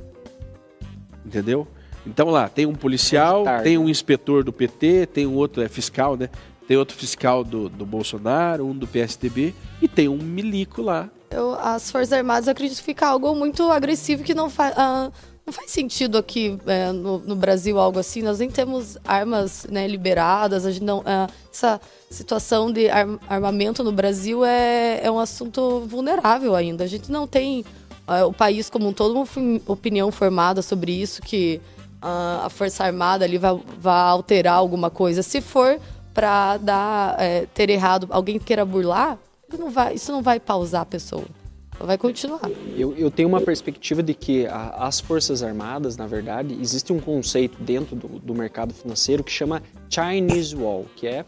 Entendeu? 1.25 1.67
Então 2.07 2.29
lá, 2.29 2.49
tem 2.49 2.67
um 2.67 2.75
policial, 2.75 3.45
tem 3.63 3.79
um 3.79 3.89
inspetor 3.89 4.45
do 4.45 4.53
PT, 4.53 5.07
tem 5.07 5.27
um 5.27 5.35
outro 5.35 5.63
é 5.63 5.69
fiscal, 5.69 6.17
né? 6.17 6.29
Tem 6.67 6.77
outro 6.77 6.97
fiscal 6.97 7.45
do, 7.45 7.69
do 7.69 7.85
Bolsonaro, 7.85 8.67
um 8.67 8.75
do 8.75 8.87
PSDB 8.87 9.55
e 9.83 9.89
tem 9.89 10.09
um 10.09 10.17
milico 10.17 10.81
lá. 10.81 11.11
Eu, 11.31 11.55
as 11.55 11.91
Forças 11.91 12.13
Armadas, 12.13 12.47
eu 12.47 12.53
acredito 12.53 12.79
que 12.79 12.85
fica 12.85 13.07
algo 13.07 13.35
muito 13.35 13.71
agressivo 13.71 14.23
que 14.23 14.35
não 14.35 14.49
faz. 14.49 14.75
Uh, 14.75 15.13
não 15.47 15.53
faz 15.53 15.73
sentido 15.73 16.17
aqui 16.17 16.59
é, 16.67 16.91
no, 16.91 17.19
no, 17.19 17.37
Brasil 17.37 17.79
algo 17.79 17.99
assim. 17.99 18.23
Nós 18.23 18.39
nem 18.39 18.51
temos 18.51 18.97
armas 19.05 19.67
né, 19.71 19.87
liberadas. 19.87 20.65
A 20.65 20.71
gente 20.71 20.85
não, 20.85 21.01
uh, 21.01 21.31
essa 21.53 21.79
situação 22.09 22.73
de 22.73 22.89
armamento 23.29 23.85
no 23.85 23.93
Brasil 23.93 24.43
é, 24.43 25.01
é 25.03 25.11
um 25.11 25.19
assunto 25.19 25.81
vulnerável 25.81 26.55
ainda. 26.55 26.85
A 26.85 26.87
gente 26.87 27.13
não 27.13 27.27
tem 27.27 27.61
uh, 28.09 28.27
o 28.27 28.33
país 28.33 28.71
como 28.71 28.89
um 28.89 28.93
todo 28.95 29.13
uma 29.13 29.27
opinião 29.67 30.11
formada 30.11 30.63
sobre 30.63 30.93
isso 30.93 31.21
que 31.21 31.61
a 32.01 32.49
Força 32.51 32.85
Armada 32.85 33.25
ali 33.25 33.39
vai, 33.39 33.59
vai 33.81 34.09
alterar 34.11 34.55
alguma 34.55 34.91
coisa. 34.91 35.23
Se 35.23 35.41
for 35.41 35.81
para 36.15 36.57
dar 36.59 37.17
é, 37.21 37.47
ter 37.53 37.69
errado, 37.69 38.07
alguém 38.11 38.39
queira 38.39 38.65
burlar, 38.65 39.19
não 39.59 39.71
vai, 39.71 39.95
isso 39.95 40.13
não 40.13 40.23
vai 40.23 40.41
pausar 40.41 40.83
a 40.83 40.87
pessoa. 40.87 41.25
Vai 41.79 41.99
continuar. 41.99 42.49
Eu, 42.77 42.95
eu 42.97 43.11
tenho 43.11 43.29
uma 43.29 43.41
perspectiva 43.41 44.01
de 44.01 44.15
que 44.15 44.47
a, 44.47 44.87
as 44.87 45.01
Forças 45.01 45.43
Armadas, 45.43 45.97
na 45.97 46.07
verdade, 46.07 46.57
existe 46.61 46.93
um 46.93 47.01
conceito 47.01 47.61
dentro 47.61 47.97
do, 47.97 48.09
do 48.21 48.35
mercado 48.35 48.73
financeiro 48.73 49.25
que 49.25 49.33
chama 49.33 49.61
Chinese 49.91 50.55
Wall, 50.55 50.87
que 50.95 51.09
é, 51.09 51.25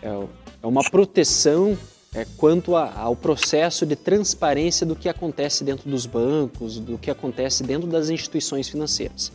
é, 0.00 0.08
é 0.62 0.66
uma 0.66 0.88
proteção 0.88 1.76
é, 2.14 2.24
quanto 2.36 2.76
a, 2.76 2.92
ao 2.94 3.16
processo 3.16 3.84
de 3.84 3.96
transparência 3.96 4.86
do 4.86 4.94
que 4.94 5.08
acontece 5.08 5.64
dentro 5.64 5.90
dos 5.90 6.06
bancos, 6.06 6.78
do 6.78 6.96
que 6.96 7.10
acontece 7.10 7.64
dentro 7.64 7.88
das 7.88 8.08
instituições 8.08 8.68
financeiras. 8.68 9.32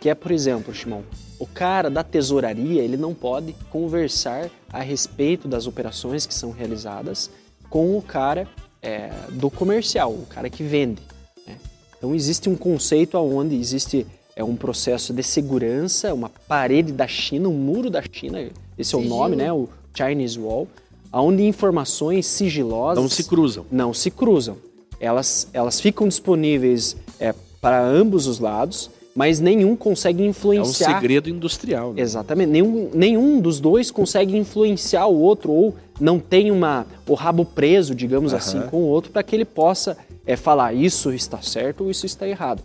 Que 0.00 0.08
é, 0.08 0.14
por 0.14 0.30
exemplo, 0.30 0.72
Shimon, 0.72 1.02
o 1.38 1.46
cara 1.46 1.90
da 1.90 2.02
tesouraria 2.02 2.82
ele 2.82 2.96
não 2.96 3.14
pode 3.14 3.54
conversar 3.70 4.50
a 4.72 4.80
respeito 4.80 5.48
das 5.48 5.66
operações 5.66 6.26
que 6.26 6.34
são 6.34 6.50
realizadas 6.50 7.30
com 7.68 7.96
o 7.96 8.02
cara 8.02 8.48
é, 8.80 9.10
do 9.30 9.50
comercial, 9.50 10.12
o 10.12 10.26
cara 10.26 10.48
que 10.48 10.62
vende. 10.62 11.02
Né? 11.46 11.56
Então 11.96 12.14
existe 12.14 12.48
um 12.48 12.56
conceito 12.56 13.18
onde 13.18 13.56
existe 13.56 14.06
é 14.36 14.42
um 14.42 14.56
processo 14.56 15.12
de 15.12 15.22
segurança, 15.22 16.12
uma 16.12 16.28
parede 16.28 16.92
da 16.92 17.06
China, 17.06 17.48
um 17.48 17.54
muro 17.54 17.88
da 17.88 18.02
China, 18.02 18.50
esse 18.76 18.94
é 18.94 18.98
o 18.98 19.02
nome, 19.02 19.36
né? 19.36 19.52
O 19.52 19.68
Chinese 19.96 20.38
Wall, 20.40 20.66
onde 21.12 21.44
informações 21.44 22.26
sigilosas 22.26 23.00
não 23.00 23.08
se 23.08 23.24
cruzam. 23.24 23.66
Não 23.70 23.94
se 23.94 24.10
cruzam. 24.10 24.56
Elas, 24.98 25.48
elas 25.52 25.80
ficam 25.80 26.08
disponíveis 26.08 26.96
é, 27.20 27.32
para 27.60 27.80
ambos 27.80 28.26
os 28.26 28.40
lados 28.40 28.90
mas 29.14 29.38
nenhum 29.38 29.76
consegue 29.76 30.24
influenciar. 30.24 30.90
É 30.90 30.96
um 30.96 31.00
segredo 31.00 31.30
industrial. 31.30 31.92
Né? 31.92 32.02
Exatamente. 32.02 32.50
Nenhum, 32.50 32.90
nenhum 32.92 33.40
dos 33.40 33.60
dois 33.60 33.90
consegue 33.90 34.36
influenciar 34.36 35.06
o 35.06 35.18
outro 35.20 35.52
ou 35.52 35.74
não 36.00 36.18
tem 36.18 36.50
uma, 36.50 36.84
o 37.06 37.14
rabo 37.14 37.44
preso, 37.44 37.94
digamos 37.94 38.32
uhum. 38.32 38.38
assim, 38.38 38.60
com 38.62 38.78
o 38.78 38.86
outro 38.88 39.12
para 39.12 39.22
que 39.22 39.36
ele 39.36 39.44
possa 39.44 39.96
é, 40.26 40.36
falar 40.36 40.74
isso 40.74 41.12
está 41.12 41.40
certo 41.40 41.84
ou 41.84 41.90
isso 41.90 42.04
está 42.06 42.26
errado. 42.26 42.62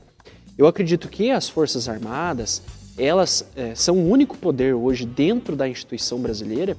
Eu 0.57 0.65
acredito 0.65 1.07
que 1.07 1.29
as 1.29 1.47
Forças 1.47 1.87
Armadas 1.87 2.61
elas 2.97 3.45
é, 3.55 3.73
são 3.75 3.97
o 3.97 4.09
único 4.09 4.37
poder 4.37 4.73
hoje 4.73 5.05
dentro 5.05 5.55
da 5.55 5.69
instituição 5.69 6.19
brasileira 6.19 6.75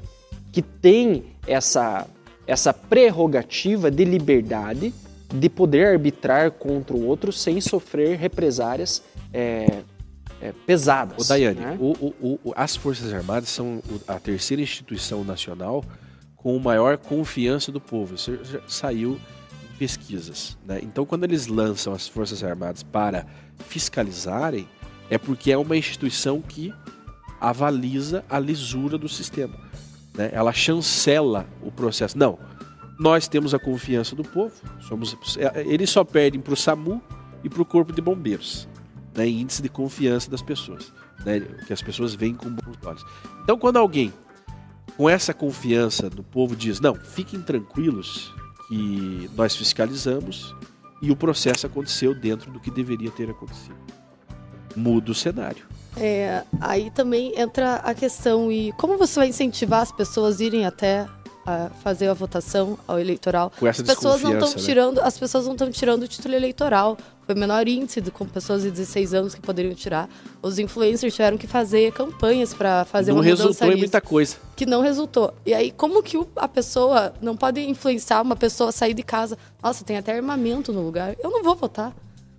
que 0.52 0.60
tem 0.60 1.24
essa, 1.46 2.06
essa 2.46 2.74
prerrogativa 2.74 3.90
de 3.90 4.04
liberdade 4.04 4.92
de 5.32 5.48
poder 5.48 5.86
arbitrar 5.86 6.50
contra 6.50 6.94
o 6.94 7.06
outro 7.06 7.32
sem 7.32 7.60
sofrer 7.60 8.18
represárias 8.18 9.02
é, 9.32 9.82
é, 10.40 10.52
pesadas. 10.66 11.24
O 11.24 11.28
Daiane, 11.28 11.60
né? 11.60 11.76
o, 11.78 12.14
o, 12.20 12.40
o, 12.44 12.52
as 12.56 12.74
Forças 12.76 13.12
Armadas 13.12 13.48
são 13.48 13.82
a 14.08 14.18
terceira 14.18 14.62
instituição 14.62 15.22
nacional 15.22 15.84
com 16.36 16.58
maior 16.58 16.96
confiança 16.96 17.70
do 17.70 17.80
povo. 17.80 18.14
Isso 18.14 18.38
já 18.44 18.60
saiu 18.66 19.20
em 19.62 19.76
pesquisas. 19.76 20.56
Né? 20.66 20.80
Então, 20.82 21.04
quando 21.04 21.24
eles 21.24 21.46
lançam 21.46 21.92
as 21.92 22.08
Forças 22.08 22.42
Armadas 22.42 22.82
para 22.82 23.26
fiscalizarem, 23.68 24.66
é 25.10 25.18
porque 25.18 25.52
é 25.52 25.58
uma 25.58 25.76
instituição 25.76 26.40
que 26.40 26.72
avaliza 27.40 28.24
a 28.28 28.38
lisura 28.38 28.96
do 28.96 29.08
sistema. 29.08 29.54
Né? 30.14 30.30
Ela 30.32 30.52
chancela 30.52 31.46
o 31.62 31.70
processo. 31.70 32.16
Não, 32.16 32.38
nós 32.98 33.28
temos 33.28 33.52
a 33.52 33.58
confiança 33.58 34.16
do 34.16 34.22
povo. 34.22 34.54
Somos, 34.88 35.16
é, 35.36 35.62
eles 35.66 35.90
só 35.90 36.04
perdem 36.04 36.40
para 36.40 36.54
o 36.54 36.56
SAMU 36.56 37.02
e 37.44 37.48
para 37.50 37.60
o 37.60 37.64
Corpo 37.64 37.92
de 37.92 38.00
Bombeiros 38.00 38.66
né, 39.14 39.28
índice 39.28 39.62
de 39.62 39.68
confiança 39.68 40.30
das 40.30 40.42
pessoas, 40.42 40.92
né, 41.24 41.40
que 41.66 41.72
as 41.72 41.82
pessoas 41.82 42.14
veem 42.14 42.34
com 42.34 42.50
bons 42.50 42.76
olhos. 42.84 43.04
Então, 43.42 43.58
quando 43.58 43.76
alguém 43.76 44.12
com 44.96 45.08
essa 45.08 45.32
confiança 45.32 46.10
do 46.10 46.22
povo 46.22 46.54
diz: 46.54 46.80
não, 46.80 46.94
fiquem 46.94 47.40
tranquilos 47.40 48.32
que 48.68 49.30
nós 49.34 49.56
fiscalizamos 49.56 50.54
e 51.02 51.10
o 51.10 51.16
processo 51.16 51.66
aconteceu 51.66 52.14
dentro 52.14 52.50
do 52.50 52.60
que 52.60 52.70
deveria 52.70 53.10
ter 53.10 53.30
acontecido. 53.30 53.76
Muda 54.76 55.10
o 55.10 55.14
cenário. 55.14 55.66
É, 55.96 56.44
aí 56.60 56.90
também 56.90 57.32
entra 57.36 57.76
a 57.76 57.94
questão 57.94 58.52
e 58.52 58.72
como 58.72 58.96
você 58.96 59.18
vai 59.18 59.28
incentivar 59.28 59.80
as 59.80 59.90
pessoas 59.90 60.40
a 60.40 60.44
irem 60.44 60.66
até 60.66 61.06
a 61.46 61.70
fazer 61.82 62.08
a 62.08 62.14
votação 62.14 62.78
ao 62.86 62.98
eleitoral. 62.98 63.52
Com 63.58 63.66
essa 63.66 63.82
as 63.82 63.88
pessoas 63.88 64.22
não 64.22 64.32
estão 64.32 64.50
né? 64.50 64.54
tirando, 64.56 64.98
as 65.00 65.18
pessoas 65.18 65.46
não 65.46 65.52
estão 65.52 65.70
tirando 65.70 66.02
o 66.02 66.08
título 66.08 66.34
eleitoral. 66.34 66.96
Foi 67.24 67.34
o 67.34 67.38
menor 67.38 67.66
índice 67.68 68.00
de, 68.00 68.10
com 68.10 68.26
pessoas 68.26 68.62
de 68.62 68.70
16 68.70 69.14
anos 69.14 69.34
que 69.34 69.40
poderiam 69.40 69.74
tirar. 69.74 70.08
Os 70.42 70.58
influencers 70.58 71.14
tiveram 71.14 71.38
que 71.38 71.46
fazer 71.46 71.92
campanhas 71.92 72.52
para 72.52 72.84
fazer 72.84 73.12
não 73.12 73.18
uma 73.18 73.22
mudança 73.22 73.42
resultou 73.44 73.68
nisso, 73.68 73.76
em 73.76 73.80
muita 73.80 74.00
coisa. 74.00 74.36
Que 74.56 74.66
não 74.66 74.82
resultou. 74.82 75.32
E 75.46 75.54
aí, 75.54 75.70
como 75.70 76.02
que 76.02 76.18
a 76.36 76.48
pessoa 76.48 77.14
não 77.20 77.36
pode 77.36 77.60
influenciar 77.60 78.20
uma 78.22 78.36
pessoa 78.36 78.70
a 78.70 78.72
sair 78.72 78.94
de 78.94 79.02
casa? 79.02 79.38
Nossa, 79.62 79.84
tem 79.84 79.96
até 79.96 80.16
armamento 80.16 80.72
no 80.72 80.82
lugar. 80.82 81.14
Eu 81.22 81.30
não 81.30 81.42
vou 81.42 81.54
votar. 81.54 81.94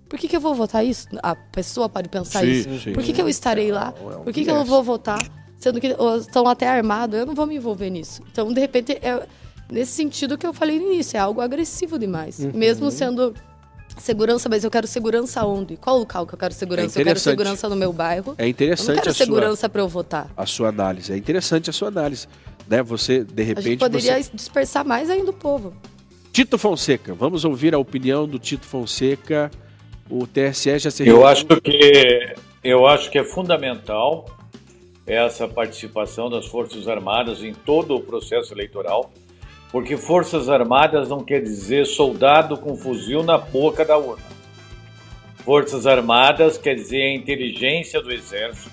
Por 0.08 0.18
que, 0.18 0.28
que 0.28 0.36
eu 0.36 0.40
vou 0.42 0.54
votar 0.54 0.84
isso? 0.84 1.08
A 1.22 1.34
pessoa 1.34 1.88
pode 1.88 2.10
pensar 2.10 2.40
sim, 2.40 2.50
isso. 2.50 2.78
Sim. 2.80 2.92
Por 2.92 3.02
que, 3.02 3.14
que 3.14 3.22
eu 3.22 3.30
estarei 3.30 3.72
lá? 3.72 3.94
É 3.96 4.16
Por 4.16 4.30
que, 4.30 4.44
que 4.44 4.50
eu 4.50 4.54
não 4.54 4.64
vou 4.66 4.82
votar? 4.82 5.18
Sendo 5.62 5.80
que 5.80 5.94
estão 6.18 6.48
até 6.48 6.68
armados, 6.68 7.16
eu 7.16 7.24
não 7.24 7.36
vou 7.36 7.46
me 7.46 7.54
envolver 7.54 7.88
nisso. 7.88 8.20
Então, 8.32 8.52
de 8.52 8.60
repente, 8.60 8.98
é, 9.00 9.24
nesse 9.70 9.92
sentido 9.92 10.36
que 10.36 10.44
eu 10.44 10.52
falei 10.52 10.76
no 10.80 10.86
início, 10.86 11.16
é 11.16 11.20
algo 11.20 11.40
agressivo 11.40 12.00
demais. 12.00 12.40
Uhum. 12.40 12.50
Mesmo 12.52 12.90
sendo 12.90 13.32
segurança, 13.96 14.48
mas 14.48 14.64
eu 14.64 14.70
quero 14.72 14.88
segurança 14.88 15.46
onde? 15.46 15.76
Qual 15.76 16.00
local 16.00 16.26
que 16.26 16.34
eu 16.34 16.38
quero 16.38 16.52
segurança? 16.52 16.98
É 16.98 17.02
eu 17.02 17.06
quero 17.06 17.20
segurança 17.20 17.68
no 17.68 17.76
meu 17.76 17.92
bairro. 17.92 18.34
É 18.38 18.48
interessante 18.48 18.88
eu 18.88 18.96
não 18.96 19.02
quero 19.04 19.14
segurança 19.14 19.68
para 19.68 19.80
eu 19.80 19.86
votar. 19.86 20.28
A 20.36 20.46
sua 20.46 20.70
análise. 20.70 21.12
É 21.12 21.16
interessante 21.16 21.70
a 21.70 21.72
sua 21.72 21.86
análise. 21.86 22.26
Né? 22.66 22.82
Você, 22.82 23.22
de 23.22 23.42
repente. 23.44 23.64
A 23.64 23.70
gente 23.70 23.78
poderia 23.78 24.20
você... 24.20 24.30
dispersar 24.34 24.84
mais 24.84 25.08
ainda 25.10 25.30
o 25.30 25.34
povo. 25.34 25.72
Tito 26.32 26.58
Fonseca, 26.58 27.14
vamos 27.14 27.44
ouvir 27.44 27.72
a 27.72 27.78
opinião 27.78 28.26
do 28.26 28.40
Tito 28.40 28.66
Fonseca. 28.66 29.48
O 30.10 30.26
TSE 30.26 30.76
já 30.80 30.90
se 30.90 31.06
Eu 31.06 31.24
acho 31.24 31.46
que 31.46 32.34
eu 32.64 32.84
acho 32.84 33.12
que 33.12 33.18
é 33.18 33.22
fundamental 33.22 34.26
essa 35.06 35.48
participação 35.48 36.30
das 36.30 36.46
Forças 36.46 36.86
Armadas 36.88 37.42
em 37.42 37.52
todo 37.52 37.96
o 37.96 38.00
processo 38.00 38.54
eleitoral 38.54 39.10
porque 39.72 39.96
Forças 39.96 40.50
Armadas 40.50 41.08
não 41.08 41.24
quer 41.24 41.40
dizer 41.40 41.86
soldado 41.86 42.58
com 42.58 42.76
fuzil 42.76 43.22
na 43.22 43.38
boca 43.38 43.82
da 43.82 43.96
urna. 43.96 44.22
Forças 45.38 45.86
Armadas 45.86 46.58
quer 46.58 46.74
dizer 46.74 47.02
a 47.02 47.14
inteligência 47.14 48.00
do 48.02 48.12
Exército 48.12 48.70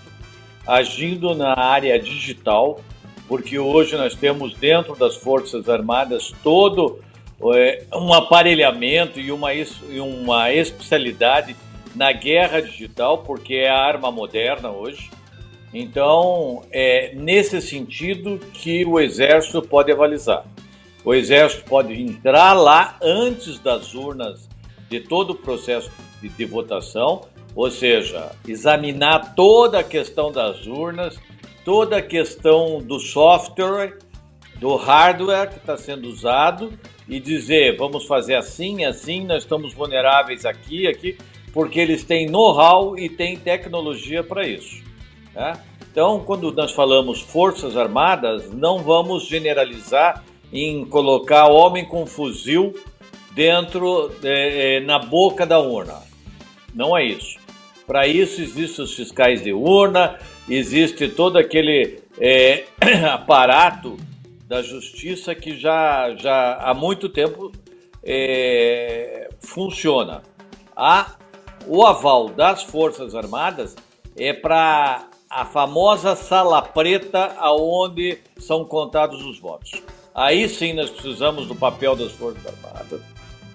agindo 0.68 1.34
na 1.34 1.58
área 1.58 1.98
digital, 1.98 2.82
porque 3.30 3.58
hoje 3.58 3.96
nós 3.96 4.14
temos 4.14 4.54
dentro 4.56 4.94
das 4.96 5.16
Forças 5.16 5.70
Armadas 5.70 6.34
todo 6.44 7.00
é, 7.56 7.86
um 7.96 8.14
aparelhamento 8.14 9.20
e 9.22 9.32
uma, 9.32 9.54
e 9.54 10.00
uma 10.00 10.52
especialidade 10.52 11.56
na 11.96 12.12
guerra 12.12 12.62
digital, 12.62 13.20
porque 13.20 13.56
é 13.56 13.70
a 13.70 13.80
arma 13.80 14.12
moderna 14.12 14.70
hoje. 14.70 15.10
Então, 15.74 16.64
é 16.72 17.14
nesse 17.14 17.62
sentido 17.62 18.40
que 18.54 18.86
o 18.86 19.00
Exército 19.00 19.62
pode 19.62 19.92
avalizar. 19.92 20.46
O 21.06 21.14
Exército 21.14 21.64
pode 21.66 21.94
entrar 21.94 22.54
lá 22.54 22.98
antes 23.02 23.60
das 23.60 23.94
urnas 23.94 24.50
de 24.90 25.00
todo 25.00 25.32
o 25.32 25.36
processo 25.36 25.92
de, 26.22 26.30
de 26.30 26.46
votação, 26.46 27.22
ou 27.56 27.70
seja, 27.70 28.32
examinar 28.48 29.36
toda 29.36 29.80
a 29.80 29.84
questão 29.84 30.32
das 30.32 30.66
urnas, 30.66 31.20
toda 31.64 31.98
a 31.98 32.02
questão 32.02 32.80
do 32.80 33.00
software 33.00 33.98
do 34.60 34.76
hardware 34.76 35.50
que 35.50 35.58
está 35.58 35.78
sendo 35.78 36.10
usado 36.10 36.74
e 37.08 37.20
dizer 37.20 37.78
vamos 37.78 38.06
fazer 38.06 38.36
assim, 38.36 38.84
assim, 38.84 39.26
nós 39.26 39.44
estamos 39.44 39.74
vulneráveis 39.74 40.46
aqui, 40.46 40.88
aqui, 40.88 41.18
porque 41.54 41.80
eles 41.80 42.04
têm 42.04 42.28
know-how 42.28 42.98
e 42.98 43.08
têm 43.08 43.38
tecnologia 43.38 44.22
para 44.24 44.46
isso. 44.46 44.89
Né? 45.40 45.54
Então, 45.90 46.20
quando 46.20 46.52
nós 46.52 46.74
falamos 46.74 47.22
Forças 47.22 47.78
Armadas, 47.78 48.52
não 48.52 48.80
vamos 48.80 49.26
generalizar 49.26 50.22
em 50.52 50.84
colocar 50.84 51.48
homem 51.48 51.86
com 51.86 52.06
fuzil 52.06 52.76
dentro, 53.32 54.12
é, 54.22 54.82
na 54.82 55.00
boca 55.00 55.46
da 55.46 55.58
urna. 55.58 55.96
Não 56.76 56.96
é 56.96 57.06
isso. 57.06 57.40
Para 57.88 58.06
isso 58.06 58.42
existem 58.42 58.84
os 58.84 58.94
fiscais 58.94 59.42
de 59.42 59.54
urna, 59.54 60.20
existe 60.48 61.08
todo 61.08 61.38
aquele 61.38 62.02
é, 62.20 62.66
aparato 63.10 63.96
da 64.46 64.62
justiça 64.62 65.34
que 65.34 65.58
já, 65.58 66.16
já 66.16 66.56
há 66.56 66.74
muito 66.74 67.08
tempo 67.08 67.52
é, 68.04 69.30
funciona. 69.40 70.22
A, 70.76 71.16
o 71.66 71.86
aval 71.86 72.28
das 72.30 72.62
Forças 72.64 73.16
Armadas 73.16 73.76
é 74.16 74.34
para 74.34 75.09
a 75.30 75.46
famosa 75.46 76.16
sala 76.16 76.62
preta 76.62 77.36
aonde 77.38 78.18
são 78.38 78.66
contados 78.66 79.24
os 79.24 79.40
votos. 79.40 79.72
Aí 80.14 80.50
sim 80.50 80.74
nós 80.74 80.90
precisamos 80.90 81.48
do 81.48 81.56
papel 81.56 81.96
das 81.96 82.12
Forças 82.14 82.44
Armadas, 82.46 83.02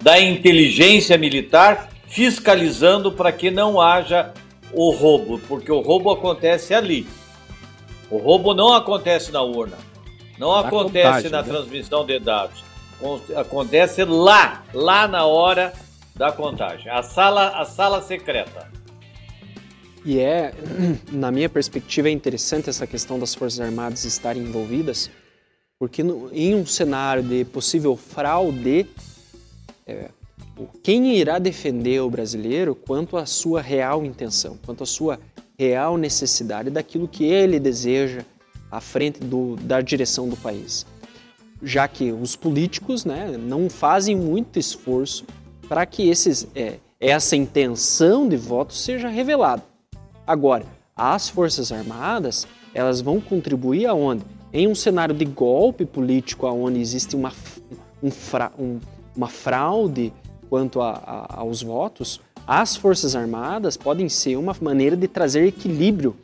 da 0.00 0.20
inteligência 0.20 1.18
militar 1.18 1.88
fiscalizando 2.06 3.10
para 3.10 3.32
que 3.32 3.50
não 3.50 3.80
haja 3.80 4.32
o 4.72 4.90
roubo, 4.90 5.40
porque 5.48 5.72
o 5.72 5.80
roubo 5.80 6.10
acontece 6.12 6.72
ali. 6.72 7.06
O 8.08 8.18
roubo 8.18 8.54
não 8.54 8.72
acontece 8.72 9.32
na 9.32 9.42
urna. 9.42 9.76
Não 10.38 10.52
na 10.52 10.60
acontece 10.68 11.06
contagem, 11.06 11.30
na 11.30 11.42
né? 11.42 11.48
transmissão 11.48 12.06
de 12.06 12.18
dados. 12.20 12.62
Acontece 13.36 14.04
lá, 14.04 14.62
lá 14.72 15.08
na 15.08 15.24
hora 15.26 15.72
da 16.14 16.30
contagem. 16.30 16.90
A 16.90 17.02
sala, 17.02 17.48
a 17.58 17.64
sala 17.64 18.00
secreta. 18.00 18.73
E 20.04 20.18
é, 20.20 20.52
na 21.10 21.30
minha 21.30 21.48
perspectiva, 21.48 22.08
é 22.08 22.12
interessante 22.12 22.68
essa 22.68 22.86
questão 22.86 23.18
das 23.18 23.34
Forças 23.34 23.60
Armadas 23.60 24.04
estarem 24.04 24.42
envolvidas, 24.42 25.10
porque 25.78 26.02
no, 26.02 26.30
em 26.32 26.54
um 26.54 26.66
cenário 26.66 27.22
de 27.22 27.44
possível 27.44 27.96
fraude, 27.96 28.86
é, 29.86 30.10
quem 30.82 31.16
irá 31.16 31.38
defender 31.38 32.00
o 32.00 32.10
brasileiro 32.10 32.74
quanto 32.74 33.16
à 33.16 33.24
sua 33.24 33.62
real 33.62 34.04
intenção, 34.04 34.58
quanto 34.64 34.82
à 34.82 34.86
sua 34.86 35.18
real 35.58 35.96
necessidade 35.96 36.70
daquilo 36.70 37.08
que 37.08 37.24
ele 37.24 37.58
deseja 37.58 38.24
à 38.70 38.80
frente 38.80 39.20
do, 39.20 39.56
da 39.56 39.80
direção 39.80 40.28
do 40.28 40.36
país. 40.36 40.84
Já 41.62 41.88
que 41.88 42.12
os 42.12 42.36
políticos 42.36 43.04
né, 43.04 43.36
não 43.38 43.70
fazem 43.70 44.14
muito 44.14 44.58
esforço 44.58 45.24
para 45.68 45.86
que 45.86 46.08
esses, 46.08 46.46
é, 46.54 46.78
essa 47.00 47.36
intenção 47.36 48.28
de 48.28 48.36
voto 48.36 48.74
seja 48.74 49.08
revelada. 49.08 49.73
Agora, 50.26 50.64
as 50.96 51.28
Forças 51.28 51.70
Armadas, 51.70 52.46
elas 52.72 53.00
vão 53.00 53.20
contribuir 53.20 53.86
aonde? 53.86 54.24
Em 54.52 54.68
um 54.68 54.74
cenário 54.74 55.14
de 55.14 55.24
golpe 55.24 55.84
político 55.84 56.46
onde 56.46 56.80
existe 56.80 57.16
uma, 57.16 57.32
um 58.02 58.10
fra, 58.10 58.52
um, 58.58 58.78
uma 59.16 59.28
fraude 59.28 60.12
quanto 60.48 60.80
a, 60.80 60.92
a, 60.92 61.40
aos 61.40 61.62
votos, 61.62 62.20
as 62.46 62.76
Forças 62.76 63.16
Armadas 63.16 63.76
podem 63.76 64.08
ser 64.08 64.36
uma 64.36 64.54
maneira 64.60 64.96
de 64.96 65.08
trazer 65.08 65.46
equilíbrio 65.46 66.16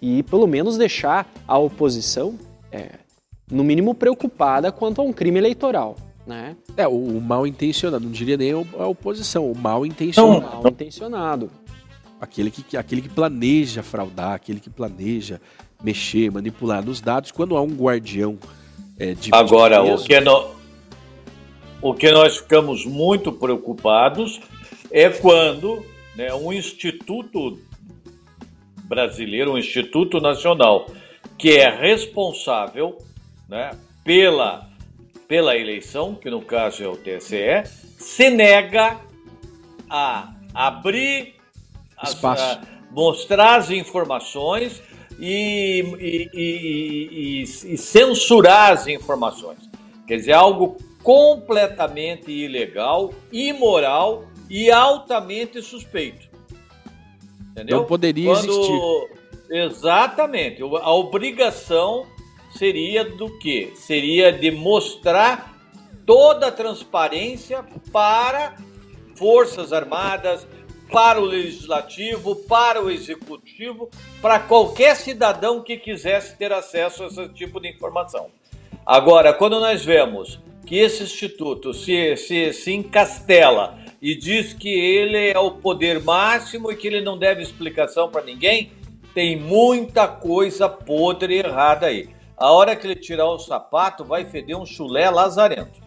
e 0.00 0.22
pelo 0.22 0.46
menos 0.46 0.76
deixar 0.76 1.30
a 1.46 1.58
oposição, 1.58 2.38
é, 2.72 2.90
no 3.50 3.62
mínimo, 3.62 3.94
preocupada 3.94 4.72
quanto 4.72 5.00
a 5.00 5.04
um 5.04 5.12
crime 5.12 5.38
eleitoral. 5.38 5.96
Né? 6.26 6.56
É, 6.76 6.88
o, 6.88 6.92
o 6.92 7.20
mal 7.20 7.46
intencionado, 7.46 8.04
não 8.04 8.12
diria 8.12 8.36
nem 8.36 8.52
a 8.52 8.86
oposição, 8.86 9.50
o 9.50 9.56
mal 9.56 9.84
intencionado. 9.84 10.40
Não, 10.40 10.62
mal 10.62 10.68
intencionado. 10.68 11.50
Aquele 12.20 12.50
que, 12.50 12.76
aquele 12.76 13.02
que 13.02 13.08
planeja 13.08 13.82
fraudar, 13.82 14.32
aquele 14.32 14.60
que 14.60 14.70
planeja 14.70 15.40
mexer, 15.82 16.30
manipular 16.30 16.84
nos 16.84 17.00
dados, 17.00 17.30
quando 17.30 17.56
há 17.56 17.62
um 17.62 17.74
guardião 17.74 18.38
é, 18.98 19.14
de. 19.14 19.30
Agora, 19.32 19.82
o 19.82 20.02
que, 20.02 20.20
no, 20.20 20.50
o 21.82 21.94
que 21.94 22.10
nós 22.10 22.38
ficamos 22.38 22.86
muito 22.86 23.30
preocupados 23.32 24.40
é 24.90 25.10
quando 25.10 25.84
né, 26.16 26.32
um 26.32 26.52
instituto 26.52 27.58
brasileiro, 28.84 29.52
um 29.52 29.58
Instituto 29.58 30.20
Nacional, 30.20 30.86
que 31.38 31.56
é 31.56 31.68
responsável 31.68 32.98
né, 33.48 33.72
pela, 34.04 34.68
pela 35.26 35.56
eleição, 35.56 36.14
que 36.14 36.30
no 36.30 36.40
caso 36.40 36.82
é 36.82 36.88
o 36.88 36.96
TSE, 36.96 37.64
se 37.98 38.30
nega 38.30 39.00
a 39.88 40.34
abrir, 40.52 41.34
as, 42.04 42.24
a 42.24 42.60
mostrar 42.90 43.56
as 43.56 43.70
informações 43.70 44.82
e, 45.18 45.84
e, 46.00 46.30
e, 46.34 47.42
e, 47.42 47.76
censurar 47.76 48.72
as 48.72 48.86
informações. 48.86 49.58
Quer 50.06 50.16
dizer, 50.16 50.32
algo 50.32 50.76
completamente 51.02 52.30
ilegal, 52.30 53.12
imoral 53.32 54.24
e 54.48 54.70
altamente 54.70 55.62
suspeito. 55.62 56.28
Entendeu? 57.50 57.78
Não 57.78 57.84
poderia 57.84 58.32
Quando... 58.32 58.50
existir. 58.50 59.24
Exatamente. 59.50 60.62
A 60.62 60.92
obrigação 60.92 62.06
seria 62.56 63.04
do 63.04 63.38
quê? 63.38 63.72
Seria 63.76 64.32
de 64.32 64.50
mostrar 64.50 65.54
toda 66.06 66.48
a 66.48 66.52
transparência 66.52 67.64
para 67.92 68.56
Forças 69.14 69.72
Armadas, 69.72 70.46
para 70.94 71.20
o 71.20 71.24
Legislativo, 71.24 72.36
para 72.36 72.80
o 72.80 72.88
Executivo, 72.88 73.90
para 74.22 74.38
qualquer 74.38 74.94
cidadão 74.94 75.60
que 75.60 75.76
quisesse 75.76 76.36
ter 76.36 76.52
acesso 76.52 77.02
a 77.02 77.06
esse 77.08 77.28
tipo 77.30 77.60
de 77.60 77.68
informação. 77.68 78.28
Agora, 78.86 79.32
quando 79.32 79.58
nós 79.58 79.84
vemos 79.84 80.38
que 80.64 80.76
esse 80.76 81.02
instituto 81.02 81.74
se, 81.74 82.16
se, 82.16 82.52
se 82.52 82.72
encastela 82.72 83.76
e 84.00 84.14
diz 84.14 84.52
que 84.52 84.68
ele 84.68 85.32
é 85.32 85.38
o 85.38 85.50
poder 85.50 86.00
máximo 86.00 86.70
e 86.70 86.76
que 86.76 86.86
ele 86.86 87.00
não 87.00 87.18
deve 87.18 87.42
explicação 87.42 88.08
para 88.08 88.22
ninguém, 88.22 88.70
tem 89.12 89.36
muita 89.36 90.06
coisa 90.06 90.68
podre 90.68 91.34
e 91.34 91.38
errada 91.40 91.86
aí. 91.86 92.08
A 92.36 92.52
hora 92.52 92.76
que 92.76 92.86
ele 92.86 92.94
tirar 92.94 93.26
o 93.26 93.38
sapato, 93.40 94.04
vai 94.04 94.24
feder 94.24 94.56
um 94.56 94.64
chulé 94.64 95.10
lazarento. 95.10 95.82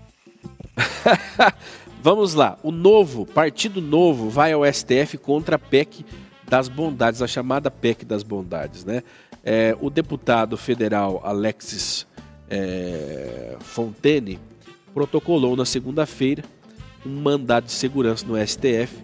Vamos 2.09 2.33
lá. 2.33 2.57
O 2.63 2.71
novo, 2.71 3.25
Partido 3.25 3.81
Novo, 3.81 4.29
vai 4.29 4.53
ao 4.53 4.63
STF 4.63 5.17
contra 5.17 5.57
a 5.57 5.59
PEC 5.59 6.05
das 6.47 6.69
bondades, 6.69 7.21
a 7.21 7.27
chamada 7.27 7.69
PEC 7.69 8.05
das 8.05 8.23
bondades. 8.23 8.85
Né? 8.85 9.03
É, 9.43 9.75
o 9.81 9.89
deputado 9.89 10.55
federal 10.55 11.19
Alexis 11.21 12.07
é, 12.49 13.57
Fontaine 13.59 14.39
protocolou 14.93 15.57
na 15.57 15.65
segunda-feira 15.65 16.45
um 17.05 17.19
mandado 17.19 17.65
de 17.65 17.73
segurança 17.73 18.25
no 18.25 18.37
STF 18.37 19.03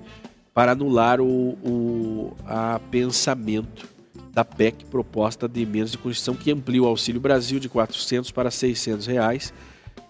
para 0.53 0.71
anular 0.71 1.19
o, 1.19 1.57
o 1.61 2.33
pensamento 2.89 3.85
da 4.31 4.45
PEC 4.45 4.85
proposta 4.85 5.45
de 5.45 5.61
emendas 5.61 5.91
de 5.91 5.97
Constituição 5.97 6.35
que 6.35 6.53
amplia 6.53 6.81
o 6.81 6.87
Auxílio 6.87 7.19
Brasil 7.19 7.59
de 7.59 7.67
400 7.67 8.31
para 8.31 8.49
600 8.49 9.05
reais 9.07 9.53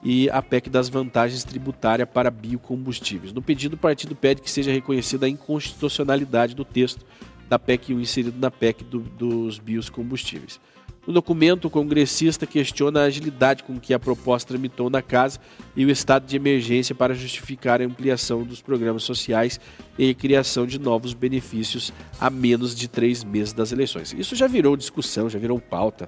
e 0.03 0.29
a 0.29 0.41
PEC 0.41 0.69
das 0.69 0.89
vantagens 0.89 1.43
tributárias 1.43 2.09
para 2.11 2.29
biocombustíveis. 2.29 3.31
No 3.31 3.41
pedido, 3.41 3.75
o 3.75 3.77
partido 3.77 4.15
pede 4.15 4.41
que 4.41 4.51
seja 4.51 4.71
reconhecida 4.71 5.25
a 5.25 5.29
inconstitucionalidade 5.29 6.53
do 6.53 6.65
texto 6.65 7.05
da 7.47 7.57
PEC 7.57 7.93
1 7.93 7.99
inserido 7.99 8.39
na 8.39 8.51
PEC 8.51 8.83
do, 8.83 8.99
dos 8.99 9.59
biocombustíveis. 9.59 10.59
No 11.05 11.11
documento, 11.11 11.65
o 11.65 11.69
congressista 11.69 12.47
questiona 12.47 13.01
a 13.01 13.05
agilidade 13.05 13.63
com 13.63 13.77
que 13.77 13.93
a 13.93 13.99
proposta 13.99 14.49
tramitou 14.53 14.89
na 14.89 15.01
casa 15.01 15.37
e 15.75 15.85
o 15.85 15.89
estado 15.89 16.25
de 16.25 16.37
emergência 16.37 16.95
para 16.95 17.13
justificar 17.13 17.81
a 17.81 17.85
ampliação 17.85 18.43
dos 18.43 18.61
programas 18.61 19.03
sociais 19.03 19.59
e 19.97 20.09
a 20.09 20.13
criação 20.13 20.65
de 20.65 20.79
novos 20.79 21.13
benefícios 21.13 21.91
a 22.21 22.29
menos 22.29 22.73
de 22.73 22.87
três 22.87 23.21
meses 23.21 23.51
das 23.51 23.73
eleições. 23.73 24.13
Isso 24.13 24.33
já 24.33 24.47
virou 24.47 24.77
discussão, 24.77 25.29
já 25.29 25.37
virou 25.37 25.59
pauta 25.59 26.07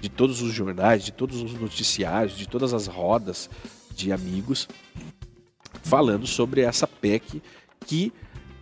de 0.00 0.08
todos 0.08 0.40
os 0.42 0.52
jornais, 0.52 1.04
de 1.04 1.12
todos 1.12 1.42
os 1.42 1.54
noticiários, 1.54 2.36
de 2.36 2.48
todas 2.48 2.72
as 2.72 2.86
rodas 2.86 3.50
de 3.94 4.12
amigos, 4.12 4.68
falando 5.82 6.26
sobre 6.26 6.62
essa 6.62 6.86
PEC 6.86 7.42
que 7.86 8.12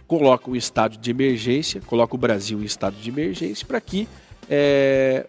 coloca 0.07 0.51
o 0.51 0.57
estado 0.57 0.97
de 0.97 1.11
emergência, 1.11 1.81
coloca 1.81 2.15
o 2.15 2.19
Brasil 2.19 2.61
em 2.61 2.65
estado 2.65 2.97
de 2.97 3.11
emergência 3.11 3.67
para 3.67 3.81
que 3.81 4.09
é, 4.49 5.27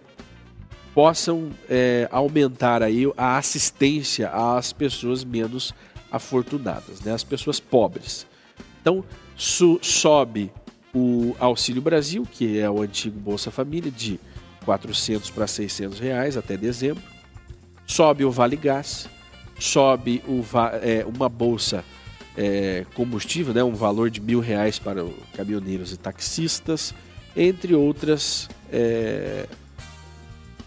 possam 0.94 1.52
é, 1.70 2.08
aumentar 2.12 2.82
aí 2.82 3.12
a 3.18 3.38
assistência 3.38 4.30
às 4.30 4.74
pessoas 4.74 5.24
menos 5.24 5.74
afortunadas, 6.12 7.02
né? 7.02 7.14
as 7.14 7.24
pessoas 7.24 7.60
pobres. 7.60 8.26
Então, 8.82 9.04
sobe 9.36 10.52
o 10.94 11.36
Auxílio 11.40 11.82
Brasil, 11.82 12.28
que 12.32 12.58
é 12.58 12.70
o 12.70 12.82
antigo 12.82 13.20
Bolsa 13.20 13.52
Família, 13.52 13.92
de 13.92 14.20
400 14.66 15.30
para 15.30 15.48
600 15.48 16.00
reais 16.00 16.38
até 16.38 16.58
dezembro. 16.58 17.04
sobe 17.86 18.24
o 18.24 18.32
Vale 18.32 18.56
Gás, 18.56 19.10
sobe 19.60 20.24
o, 20.28 20.44
é, 20.82 21.06
uma 21.06 21.28
bolsa 21.28 21.84
é, 22.38 22.86
combustível, 22.94 23.54
né, 23.54 23.64
um 23.64 23.74
valor 23.74 24.10
de 24.10 24.22
mil 24.22 24.40
reais 24.40 24.80
para 24.80 25.06
caminhoneiros 25.34 25.92
e 25.92 25.98
taxistas, 25.98 26.94
entre 27.36 27.76
outras, 27.76 28.50
é, 28.72 29.46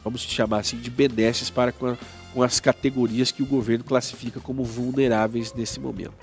vamos 0.05 0.21
chamar 0.23 0.59
assim, 0.59 0.77
de 0.77 0.91
benesses 0.91 1.49
para 1.49 1.73
com, 1.73 1.87
a, 1.87 1.97
com 2.35 2.43
as 2.43 2.61
categorias 2.61 3.31
que 3.31 3.43
o 3.43 3.47
governo 3.47 3.85
classifica 3.85 4.41
como 4.41 4.65
vulneráveis 4.65 5.53
nesse 5.55 5.81
momento. 5.81 6.15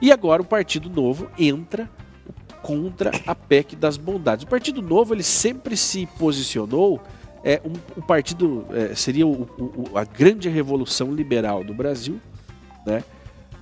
E 0.00 0.12
agora 0.12 0.40
o 0.40 0.44
Partido 0.44 0.88
Novo 0.88 1.28
entra 1.38 1.90
contra 2.62 3.10
a 3.26 3.34
PEC 3.34 3.76
das 3.76 3.96
bondades. 3.96 4.44
O 4.44 4.48
Partido 4.48 4.82
Novo 4.82 5.14
ele 5.14 5.22
sempre 5.22 5.76
se 5.76 6.06
posicionou 6.18 7.00
é 7.44 7.60
um, 7.64 7.72
o 7.96 8.02
partido 8.02 8.66
é, 8.70 8.94
seria 8.94 9.26
o, 9.26 9.42
o, 9.58 9.96
a 9.96 10.04
grande 10.04 10.48
revolução 10.48 11.14
liberal 11.14 11.62
do 11.62 11.72
Brasil, 11.72 12.20
né? 12.84 13.04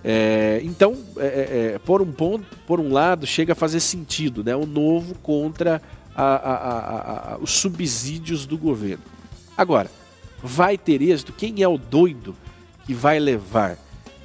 É, 0.03 0.61
então, 0.63 0.97
é, 1.17 1.27
é, 1.27 1.75
é, 1.75 1.79
por 1.81 2.01
um 2.01 2.13
ponto, 2.13 2.45
por 2.67 2.79
um 2.79 2.93
lado, 2.93 3.27
chega 3.27 3.53
a 3.53 3.57
fazer 3.57 3.81
sentido, 3.81 4.45
né? 4.45 4.55
O 4.55 4.65
novo 4.65 5.15
contra 5.17 5.83
a, 6.15 6.25
a, 6.25 7.35
a, 7.35 7.39
os 7.39 7.51
subsídios 7.51 8.47
do 8.47 8.57
governo. 8.57 9.03
Agora, 9.57 9.91
vai 10.43 10.79
ter 10.79 11.03
êxito? 11.03 11.33
Quem 11.33 11.63
é 11.63 11.69
o 11.69 11.77
doido 11.77 12.37
que 12.87 12.95
vai 12.95 13.19
levar 13.19 13.77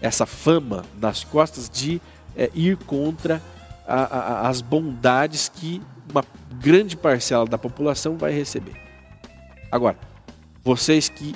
essa 0.02 0.26
fama 0.26 0.86
nas 1.00 1.24
costas 1.24 1.70
de 1.70 2.00
é, 2.36 2.50
ir 2.54 2.78
contra 2.78 3.42
as 3.92 4.62
bondades 4.62 5.50
que 5.50 5.82
uma 6.10 6.24
grande 6.60 6.96
parcela 6.96 7.46
da 7.46 7.58
população 7.58 8.18
vai 8.18 8.32
receber? 8.32 8.74
Agora, 9.72 9.98
vocês 10.64 11.10
que 11.10 11.36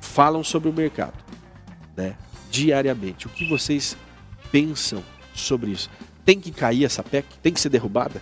falam 0.00 0.44
sobre 0.44 0.68
o 0.68 0.72
mercado, 0.72 1.14
né, 1.96 2.16
diariamente, 2.50 3.26
o 3.26 3.30
que 3.30 3.48
vocês 3.48 3.96
pensam 4.52 5.02
sobre 5.34 5.70
isso? 5.70 5.90
Tem 6.24 6.40
que 6.40 6.50
cair 6.50 6.84
essa 6.84 7.02
PEC? 7.02 7.26
Tem 7.42 7.52
que 7.52 7.60
ser 7.60 7.68
derrubada? 7.68 8.20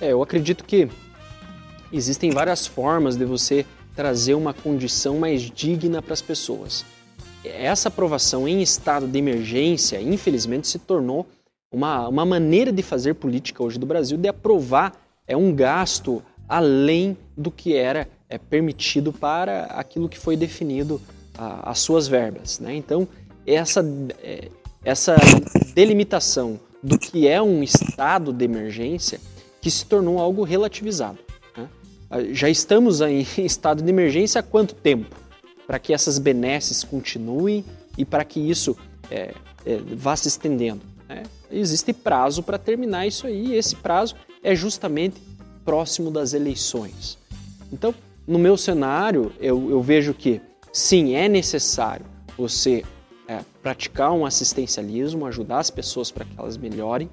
É, 0.00 0.12
eu 0.12 0.22
acredito 0.22 0.64
que 0.64 0.88
existem 1.92 2.30
várias 2.30 2.66
formas 2.66 3.16
de 3.16 3.24
você 3.24 3.66
trazer 3.94 4.34
uma 4.34 4.54
condição 4.54 5.18
mais 5.18 5.42
digna 5.42 6.00
para 6.00 6.14
as 6.14 6.22
pessoas. 6.22 6.84
Essa 7.44 7.88
aprovação 7.88 8.46
em 8.46 8.62
estado 8.62 9.06
de 9.06 9.18
emergência, 9.18 10.00
infelizmente, 10.00 10.68
se 10.68 10.78
tornou 10.78 11.26
uma, 11.72 12.08
uma 12.08 12.24
maneira 12.24 12.72
de 12.72 12.82
fazer 12.82 13.14
política 13.14 13.62
hoje 13.62 13.78
do 13.78 13.86
Brasil, 13.86 14.18
de 14.18 14.28
aprovar 14.28 14.92
é 15.26 15.36
um 15.36 15.54
gasto 15.54 16.22
além 16.48 17.16
do 17.36 17.50
que 17.50 17.74
era 17.74 18.08
é 18.28 18.38
permitido 18.38 19.12
para 19.12 19.64
aquilo 19.64 20.08
que 20.08 20.18
foi 20.18 20.36
definido 20.36 21.00
a, 21.36 21.70
as 21.70 21.78
suas 21.80 22.08
verbas. 22.08 22.58
Né? 22.58 22.74
Então, 22.74 23.06
essa, 23.46 23.84
é, 24.22 24.48
essa 24.84 25.16
delimitação 25.74 26.58
do 26.82 26.98
que 26.98 27.28
é 27.28 27.40
um 27.40 27.62
estado 27.62 28.32
de 28.32 28.44
emergência 28.44 29.20
que 29.60 29.70
se 29.70 29.84
tornou 29.84 30.18
algo 30.18 30.42
relativizado. 30.42 31.18
Né? 31.56 31.68
Já 32.32 32.48
estamos 32.48 33.00
em 33.00 33.24
estado 33.38 33.82
de 33.82 33.88
emergência 33.88 34.40
há 34.40 34.42
quanto 34.42 34.74
tempo? 34.74 35.14
Para 35.66 35.78
que 35.78 35.92
essas 35.92 36.18
benesses 36.18 36.82
continuem 36.82 37.64
e 37.96 38.04
para 38.04 38.24
que 38.24 38.40
isso 38.40 38.76
é, 39.10 39.34
é, 39.64 39.76
vá 39.94 40.16
se 40.16 40.28
estendendo. 40.28 40.82
Né? 41.08 41.22
Existe 41.50 41.92
prazo 41.92 42.42
para 42.42 42.58
terminar 42.58 43.06
isso 43.06 43.26
aí, 43.26 43.48
e 43.48 43.54
esse 43.54 43.76
prazo 43.76 44.14
é 44.42 44.54
justamente 44.54 45.20
próximo 45.64 46.10
das 46.10 46.32
eleições. 46.32 47.18
Então, 47.72 47.94
no 48.26 48.38
meu 48.38 48.56
cenário, 48.56 49.32
eu, 49.40 49.70
eu 49.70 49.82
vejo 49.82 50.14
que 50.14 50.40
sim, 50.72 51.14
é 51.14 51.28
necessário 51.28 52.06
você 52.36 52.84
é, 53.28 53.40
praticar 53.62 54.12
um 54.12 54.24
assistencialismo, 54.24 55.26
ajudar 55.26 55.58
as 55.58 55.70
pessoas 55.70 56.10
para 56.10 56.24
que 56.24 56.32
elas 56.38 56.56
melhorem, 56.56 57.10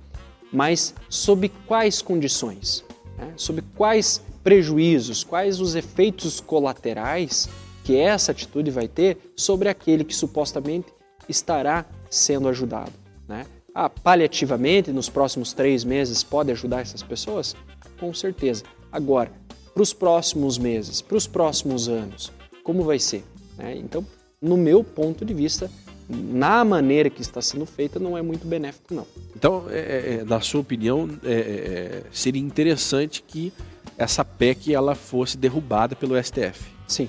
mas 0.51 0.93
sob 1.09 1.49
quais 1.67 2.01
condições? 2.01 2.83
Né? 3.17 3.33
Sob 3.35 3.61
quais 3.75 4.21
prejuízos, 4.43 5.23
quais 5.23 5.59
os 5.59 5.75
efeitos 5.75 6.39
colaterais 6.39 7.49
que 7.83 7.97
essa 7.97 8.31
atitude 8.31 8.71
vai 8.71 8.87
ter 8.87 9.17
sobre 9.35 9.69
aquele 9.69 10.03
que 10.03 10.15
supostamente 10.15 10.87
estará 11.27 11.85
sendo 12.09 12.47
ajudado. 12.47 12.93
Né? 13.27 13.45
Ah, 13.79 13.91
paliativamente, 13.91 14.91
nos 14.91 15.07
próximos 15.07 15.53
três 15.53 15.83
meses, 15.83 16.23
pode 16.23 16.51
ajudar 16.51 16.81
essas 16.81 17.03
pessoas? 17.03 17.55
Com 17.99 18.11
certeza. 18.11 18.63
Agora, 18.91 19.31
para 19.71 19.83
os 19.83 19.93
próximos 19.93 20.57
meses, 20.57 20.99
para 20.99 21.15
os 21.15 21.27
próximos 21.27 21.87
anos, 21.87 22.31
como 22.63 22.83
vai 22.83 22.97
ser? 22.97 23.23
Né? 23.55 23.77
Então, 23.77 24.03
no 24.41 24.57
meu 24.57 24.83
ponto 24.83 25.23
de 25.23 25.31
vista, 25.31 25.69
na 26.09 26.65
maneira 26.65 27.07
que 27.07 27.21
está 27.21 27.39
sendo 27.39 27.67
feita, 27.67 27.99
não 27.99 28.17
é 28.17 28.21
muito 28.23 28.47
benéfico, 28.47 28.95
não. 28.95 29.05
Então, 29.35 29.65
é, 29.69 29.77
é, 29.77 30.13
é 30.21 30.23
na 30.23 30.41
sua 30.41 30.61
opinião, 30.61 31.07
é, 31.23 31.31
é, 31.31 32.03
seria 32.11 32.41
interessante 32.41 33.21
que 33.21 33.53
essa 33.95 34.25
PEC 34.25 34.73
ela 34.73 34.95
fosse 34.95 35.37
derrubada 35.37 35.95
pelo 35.95 36.15
STF? 36.17 36.65
Sim. 36.87 37.07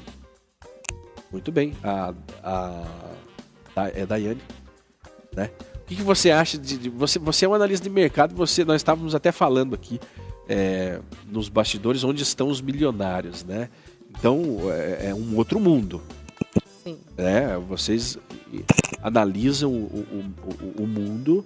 Muito 1.32 1.50
bem. 1.50 1.72
A, 1.82 2.12
a, 2.42 2.84
a 3.74 3.88
é 3.88 4.04
Daiane, 4.04 4.42
né? 5.34 5.48
O 5.88 5.90
que, 5.90 5.96
que 5.96 6.02
você 6.02 6.30
acha 6.30 6.58
de, 6.58 6.76
de, 6.76 6.90
você? 6.90 7.18
Você 7.18 7.46
é 7.46 7.48
um 7.48 7.54
analista 7.54 7.82
de 7.82 7.88
mercado. 7.88 8.34
Você, 8.34 8.62
nós 8.62 8.76
estávamos 8.76 9.14
até 9.14 9.32
falando 9.32 9.74
aqui 9.74 9.98
é, 10.46 11.00
nos 11.26 11.48
bastidores 11.48 12.04
onde 12.04 12.22
estão 12.22 12.48
os 12.48 12.60
milionários, 12.60 13.42
né? 13.42 13.70
Então 14.10 14.70
é, 14.70 15.06
é 15.08 15.14
um 15.14 15.34
outro 15.34 15.58
mundo. 15.58 16.02
Sim. 16.84 16.98
É, 17.16 17.56
vocês 17.56 18.18
analisam 19.02 19.72
o, 19.72 20.34
o, 20.76 20.82
o 20.82 20.86
mundo 20.86 21.42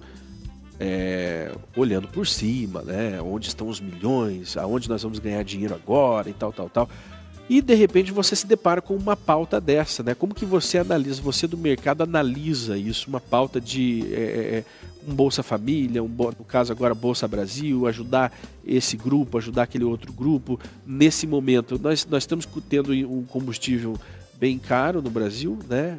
é, 0.80 1.52
olhando 1.76 2.08
por 2.08 2.26
cima, 2.26 2.82
né? 2.82 3.22
Onde 3.22 3.46
estão 3.46 3.68
os 3.68 3.80
milhões, 3.80 4.56
aonde 4.56 4.88
nós 4.88 5.04
vamos 5.04 5.20
ganhar 5.20 5.44
dinheiro 5.44 5.72
agora 5.72 6.28
e 6.28 6.32
tal, 6.32 6.52
tal, 6.52 6.68
tal. 6.68 6.90
E 7.48 7.60
de 7.60 7.74
repente 7.74 8.12
você 8.12 8.36
se 8.36 8.46
depara 8.46 8.80
com 8.80 8.94
uma 8.94 9.16
pauta 9.16 9.60
dessa, 9.60 10.02
né? 10.02 10.14
Como 10.14 10.34
que 10.34 10.44
você 10.44 10.78
analisa, 10.78 11.20
você 11.20 11.46
do 11.46 11.58
mercado 11.58 12.02
analisa 12.02 12.78
isso, 12.78 13.08
uma 13.08 13.20
pauta 13.20 13.60
de 13.60 14.06
é, 14.14 14.20
é, 14.20 14.58
é 14.58 14.64
um 15.06 15.14
Bolsa 15.14 15.42
Família, 15.42 16.02
um, 16.02 16.08
no 16.08 16.44
caso 16.46 16.72
agora 16.72 16.94
Bolsa 16.94 17.26
Brasil, 17.26 17.86
ajudar 17.86 18.32
esse 18.64 18.96
grupo, 18.96 19.38
ajudar 19.38 19.64
aquele 19.64 19.84
outro 19.84 20.12
grupo. 20.12 20.58
Nesse 20.86 21.26
momento, 21.26 21.78
nós, 21.82 22.06
nós 22.06 22.22
estamos 22.22 22.46
tendo 22.68 22.92
um 22.92 23.24
combustível 23.24 23.98
bem 24.34 24.58
caro 24.58 25.02
no 25.02 25.10
Brasil, 25.10 25.58
né? 25.68 25.98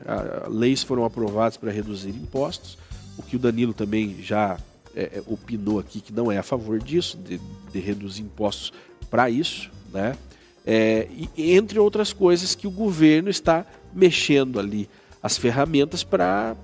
Leis 0.50 0.84
foram 0.84 1.06
aprovadas 1.06 1.58
para 1.58 1.72
reduzir 1.72 2.10
impostos, 2.10 2.78
o 3.18 3.24
que 3.24 3.36
o 3.36 3.40
Danilo 3.40 3.74
também 3.74 4.18
já 4.22 4.58
é, 4.96 5.04
é 5.04 5.24
opinou 5.28 5.80
aqui 5.80 6.02
que 6.02 6.14
não 6.14 6.32
é 6.32 6.38
a 6.38 6.44
favor 6.44 6.80
disso, 6.80 7.18
de, 7.18 7.40
de 7.72 7.80
reduzir 7.80 8.22
impostos 8.22 8.74
para 9.10 9.30
isso, 9.30 9.70
né? 9.94 10.16
É, 10.66 11.08
entre 11.38 11.78
outras 11.78 12.14
coisas 12.14 12.56
que 12.56 12.66
o 12.66 12.72
governo 12.72 13.30
está 13.30 13.66
mexendo 13.94 14.60
ali 14.60 14.90
as 15.22 15.38
ferramentas 15.38 16.04
para 16.04 16.56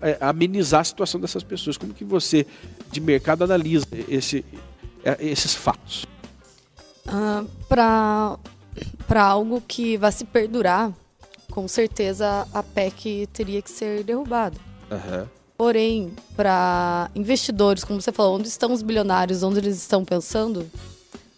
é, 0.00 0.16
amenizar 0.20 0.80
a 0.80 0.84
situação 0.84 1.20
dessas 1.20 1.42
pessoas. 1.42 1.76
Como 1.76 1.92
que 1.92 2.04
você, 2.04 2.46
de 2.90 3.00
mercado, 3.00 3.44
analisa 3.44 3.86
esse, 4.08 4.44
é, 5.04 5.16
esses 5.20 5.54
fatos? 5.54 6.04
Uh, 7.06 7.48
para 7.68 8.38
algo 9.22 9.62
que 9.66 9.96
vai 9.96 10.12
se 10.12 10.24
perdurar, 10.24 10.92
com 11.50 11.66
certeza 11.66 12.46
a 12.52 12.62
PEC 12.62 13.26
teria 13.32 13.62
que 13.62 13.70
ser 13.70 14.04
derrubada. 14.04 14.56
Uhum. 14.90 15.26
Porém, 15.56 16.12
para 16.36 17.10
investidores, 17.14 17.82
como 17.82 18.00
você 18.00 18.12
falou, 18.12 18.36
onde 18.36 18.46
estão 18.46 18.72
os 18.72 18.80
bilionários, 18.80 19.42
onde 19.42 19.58
eles 19.58 19.76
estão 19.76 20.04
pensando, 20.04 20.70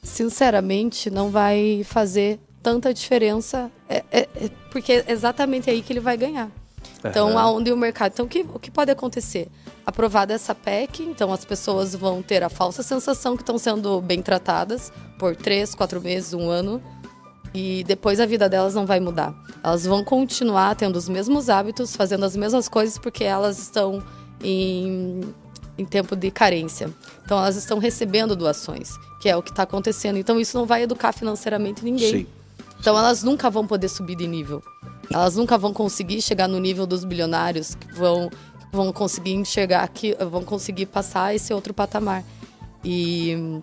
sinceramente, 0.02 1.10
não 1.10 1.30
vai 1.30 1.82
fazer 1.84 2.40
tanta 2.62 2.92
diferença, 2.92 3.70
é, 3.88 4.04
é, 4.10 4.20
é, 4.20 4.50
porque 4.70 4.92
é 4.92 5.04
exatamente 5.08 5.70
aí 5.70 5.82
que 5.82 5.92
ele 5.92 6.00
vai 6.00 6.16
ganhar. 6.16 6.50
Então, 7.04 7.38
aonde 7.38 7.72
o 7.72 7.76
mercado. 7.76 8.12
Então, 8.12 8.26
o 8.26 8.28
que, 8.28 8.46
o 8.54 8.58
que 8.58 8.70
pode 8.70 8.90
acontecer? 8.90 9.48
Aprovada 9.86 10.34
essa 10.34 10.54
PEC, 10.54 11.02
então 11.02 11.32
as 11.32 11.44
pessoas 11.44 11.94
vão 11.94 12.22
ter 12.22 12.42
a 12.42 12.48
falsa 12.48 12.82
sensação 12.82 13.36
que 13.36 13.42
estão 13.42 13.56
sendo 13.56 14.00
bem 14.00 14.20
tratadas 14.20 14.92
por 15.18 15.34
três, 15.34 15.74
quatro 15.74 16.00
meses, 16.00 16.34
um 16.34 16.50
ano, 16.50 16.82
e 17.54 17.82
depois 17.84 18.20
a 18.20 18.26
vida 18.26 18.48
delas 18.48 18.74
não 18.74 18.86
vai 18.86 19.00
mudar. 19.00 19.34
Elas 19.62 19.86
vão 19.86 20.04
continuar 20.04 20.76
tendo 20.76 20.96
os 20.96 21.08
mesmos 21.08 21.48
hábitos, 21.48 21.96
fazendo 21.96 22.24
as 22.24 22.36
mesmas 22.36 22.68
coisas, 22.68 22.98
porque 22.98 23.24
elas 23.24 23.58
estão 23.58 24.02
em 24.42 25.34
em 25.80 25.84
tempo 25.84 26.14
de 26.14 26.30
carência. 26.30 26.90
Então 27.24 27.38
elas 27.38 27.56
estão 27.56 27.78
recebendo 27.78 28.36
doações, 28.36 28.90
que 29.20 29.28
é 29.28 29.36
o 29.36 29.42
que 29.42 29.50
está 29.50 29.62
acontecendo. 29.62 30.18
Então 30.18 30.38
isso 30.38 30.56
não 30.56 30.66
vai 30.66 30.82
educar 30.82 31.12
financeiramente 31.12 31.84
ninguém. 31.84 32.10
Sim. 32.10 32.26
Então 32.78 32.96
elas 32.96 33.22
nunca 33.22 33.50
vão 33.50 33.66
poder 33.66 33.88
subir 33.88 34.16
de 34.16 34.26
nível. 34.26 34.62
Elas 35.12 35.36
nunca 35.36 35.58
vão 35.58 35.72
conseguir 35.72 36.22
chegar 36.22 36.48
no 36.48 36.58
nível 36.58 36.86
dos 36.86 37.04
bilionários 37.04 37.74
que 37.74 37.92
vão 37.94 38.30
vão 38.72 38.92
conseguir 38.92 39.32
enxergar 39.32 39.88
que 39.88 40.14
vão 40.30 40.44
conseguir 40.44 40.86
passar 40.86 41.34
esse 41.34 41.52
outro 41.52 41.74
patamar. 41.74 42.22
E 42.84 43.60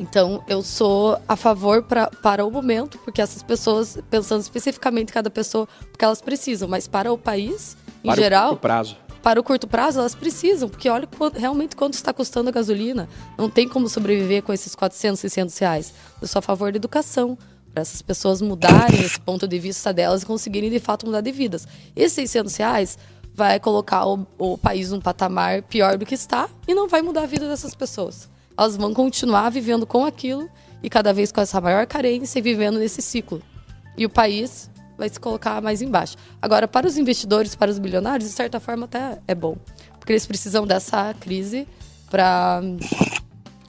Então, 0.00 0.42
eu 0.48 0.62
sou 0.62 1.20
a 1.28 1.36
favor 1.36 1.82
pra, 1.82 2.08
para 2.08 2.44
o 2.44 2.50
momento, 2.50 2.98
porque 2.98 3.20
essas 3.20 3.42
pessoas, 3.42 3.98
pensando 4.10 4.40
especificamente 4.40 5.12
cada 5.12 5.30
pessoa, 5.30 5.68
porque 5.90 6.04
elas 6.04 6.20
precisam, 6.20 6.66
mas 6.68 6.88
para 6.88 7.12
o 7.12 7.18
país, 7.18 7.76
em 8.02 8.08
Para 8.08 8.20
geral, 8.20 8.52
o 8.54 8.56
prazo. 8.56 8.96
Para 9.22 9.40
o 9.40 9.44
curto 9.44 9.68
prazo, 9.68 10.00
elas 10.00 10.14
precisam, 10.14 10.68
porque 10.68 10.88
olha 10.88 11.08
realmente 11.34 11.76
quanto 11.76 11.94
está 11.94 12.12
custando 12.12 12.48
a 12.48 12.52
gasolina. 12.52 13.08
Não 13.38 13.48
tem 13.48 13.68
como 13.68 13.88
sobreviver 13.88 14.42
com 14.42 14.52
esses 14.52 14.74
400, 14.74 15.20
600 15.20 15.58
reais. 15.58 15.94
Eu 16.20 16.26
sou 16.26 16.40
a 16.40 16.42
favor 16.42 16.72
da 16.72 16.76
educação, 16.76 17.38
para 17.72 17.82
essas 17.82 18.02
pessoas 18.02 18.42
mudarem 18.42 19.00
esse 19.00 19.20
ponto 19.20 19.46
de 19.46 19.58
vista 19.58 19.92
delas 19.92 20.22
e 20.22 20.26
conseguirem, 20.26 20.70
de 20.70 20.80
fato, 20.80 21.06
mudar 21.06 21.20
de 21.20 21.30
vidas. 21.30 21.66
Esses 21.94 22.14
600 22.14 22.56
reais 22.56 22.98
vai 23.34 23.58
colocar 23.60 24.06
o, 24.06 24.26
o 24.38 24.58
país 24.58 24.90
num 24.90 25.00
patamar 25.00 25.62
pior 25.62 25.96
do 25.96 26.04
que 26.04 26.14
está 26.14 26.48
e 26.66 26.74
não 26.74 26.88
vai 26.88 27.00
mudar 27.00 27.22
a 27.22 27.26
vida 27.26 27.48
dessas 27.48 27.74
pessoas. 27.74 28.28
Elas 28.58 28.76
vão 28.76 28.92
continuar 28.92 29.50
vivendo 29.50 29.86
com 29.86 30.04
aquilo 30.04 30.50
e 30.82 30.90
cada 30.90 31.12
vez 31.12 31.32
com 31.32 31.40
essa 31.40 31.60
maior 31.60 31.86
carência 31.86 32.38
e 32.38 32.42
vivendo 32.42 32.78
nesse 32.78 33.00
ciclo. 33.00 33.40
E 33.96 34.04
o 34.04 34.10
país 34.10 34.70
vai 35.02 35.08
se 35.08 35.18
colocar 35.18 35.60
mais 35.60 35.82
embaixo. 35.82 36.16
Agora, 36.40 36.68
para 36.68 36.86
os 36.86 36.96
investidores, 36.96 37.56
para 37.56 37.70
os 37.70 37.78
bilionários, 37.78 38.28
de 38.28 38.34
certa 38.36 38.60
forma 38.60 38.84
até 38.84 39.18
é 39.26 39.34
bom. 39.34 39.56
Porque 39.98 40.12
eles 40.12 40.24
precisam 40.26 40.64
dessa 40.64 41.12
crise 41.18 41.66
para 42.08 42.62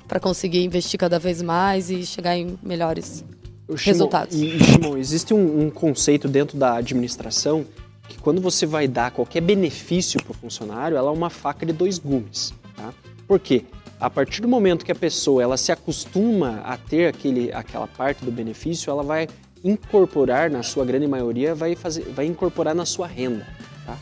para 0.08 0.20
conseguir 0.20 0.64
investir 0.64 1.00
cada 1.00 1.18
vez 1.18 1.42
mais 1.42 1.90
e 1.90 2.06
chegar 2.06 2.38
em 2.38 2.60
melhores 2.62 3.26
Shimon- 3.68 3.78
Resultados. 3.78 4.36
E, 4.36 4.60
Shimon, 4.60 4.98
existe 4.98 5.34
um, 5.34 5.66
um 5.66 5.70
conceito 5.72 6.28
dentro 6.28 6.56
da 6.56 6.76
administração 6.76 7.66
que 8.08 8.20
quando 8.20 8.40
você 8.40 8.66
vai 8.68 8.88
dar 8.88 9.10
qualquer 9.10 9.42
benefício 9.42 10.22
para 10.22 10.32
o 10.32 10.36
funcionário, 10.36 10.96
ela 10.96 11.10
é 11.10 11.14
uma 11.14 11.32
faca 11.32 11.66
de 11.66 11.74
dois 11.74 11.98
gumes. 11.98 12.54
Tá? 12.76 12.94
Por 13.28 13.40
quê? 13.40 13.66
A 14.00 14.10
partir 14.10 14.42
do 14.42 14.48
momento 14.48 14.86
que 14.86 14.92
a 14.92 14.96
pessoa 14.96 15.42
ela 15.42 15.58
se 15.58 15.72
acostuma 15.72 16.62
a 16.64 16.78
ter 16.78 17.08
aquele, 17.08 17.52
aquela 17.52 17.88
parte 17.88 18.24
do 18.24 18.32
benefício, 18.32 18.92
ela 18.92 19.02
vai 19.02 19.28
incorporar, 19.64 20.50
na 20.50 20.62
sua 20.62 20.84
grande 20.84 21.08
maioria, 21.08 21.56
vai, 21.56 21.76
fazer, 21.76 22.04
vai 22.14 22.26
incorporar 22.26 22.76
na 22.76 22.86
sua 22.86 23.08
renda. 23.08 23.48
Tá? 23.86 23.98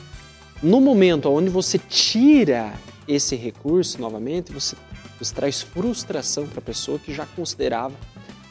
No 0.63 0.81
momento 0.81 1.29
onde 1.29 1.49
você 1.49 1.77
tira 1.77 2.73
esse 3.07 3.35
recurso 3.35 3.99
novamente, 4.01 4.51
você, 4.51 4.75
você 5.19 5.33
traz 5.33 5.61
frustração 5.61 6.47
para 6.47 6.59
a 6.59 6.63
pessoa 6.63 6.97
que 6.97 7.13
já 7.13 7.25
considerava 7.25 7.95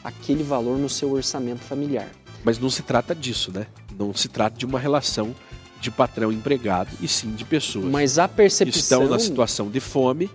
aquele 0.03 0.43
valor 0.43 0.77
no 0.77 0.89
seu 0.89 1.11
orçamento 1.11 1.61
familiar. 1.61 2.07
Mas 2.43 2.57
não 2.57 2.69
se 2.69 2.81
trata 2.81 3.13
disso, 3.13 3.51
né? 3.51 3.67
Não 3.97 4.13
se 4.13 4.27
trata 4.27 4.57
de 4.57 4.65
uma 4.65 4.79
relação 4.79 5.35
de 5.79 5.89
patrão 5.89 6.31
empregado, 6.31 6.89
e 7.01 7.07
sim 7.07 7.31
de 7.31 7.43
pessoas 7.43 7.85
Mas 7.85 8.19
a 8.19 8.27
que 8.27 8.35
percepção. 8.35 9.01
estão 9.01 9.09
na 9.09 9.17
situação 9.17 9.69
de 9.69 9.79
fome, 9.79 10.29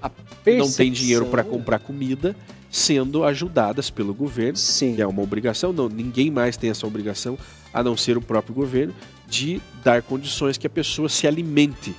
não 0.59 0.71
tem 0.71 0.91
dinheiro 0.91 1.27
para 1.27 1.45
comprar 1.45 1.79
comida, 1.79 2.35
sendo 2.77 3.25
ajudadas 3.25 3.89
pelo 3.89 4.13
governo, 4.13 4.59
Sim. 4.59 5.01
é 5.01 5.07
uma 5.07 5.23
obrigação, 5.23 5.73
não, 5.73 5.89
ninguém 5.89 6.31
mais 6.31 6.59
tem 6.59 6.69
essa 6.69 6.87
obrigação, 6.87 7.39
a 7.73 7.83
não 7.83 7.97
ser 7.97 8.19
o 8.19 8.21
próprio 8.21 8.55
governo, 8.55 8.95
de 9.27 9.63
dar 9.83 10.03
condições 10.03 10.59
que 10.59 10.67
a 10.67 10.71
pessoa 10.71 11.09
se 11.09 11.27
alimente 11.27 11.95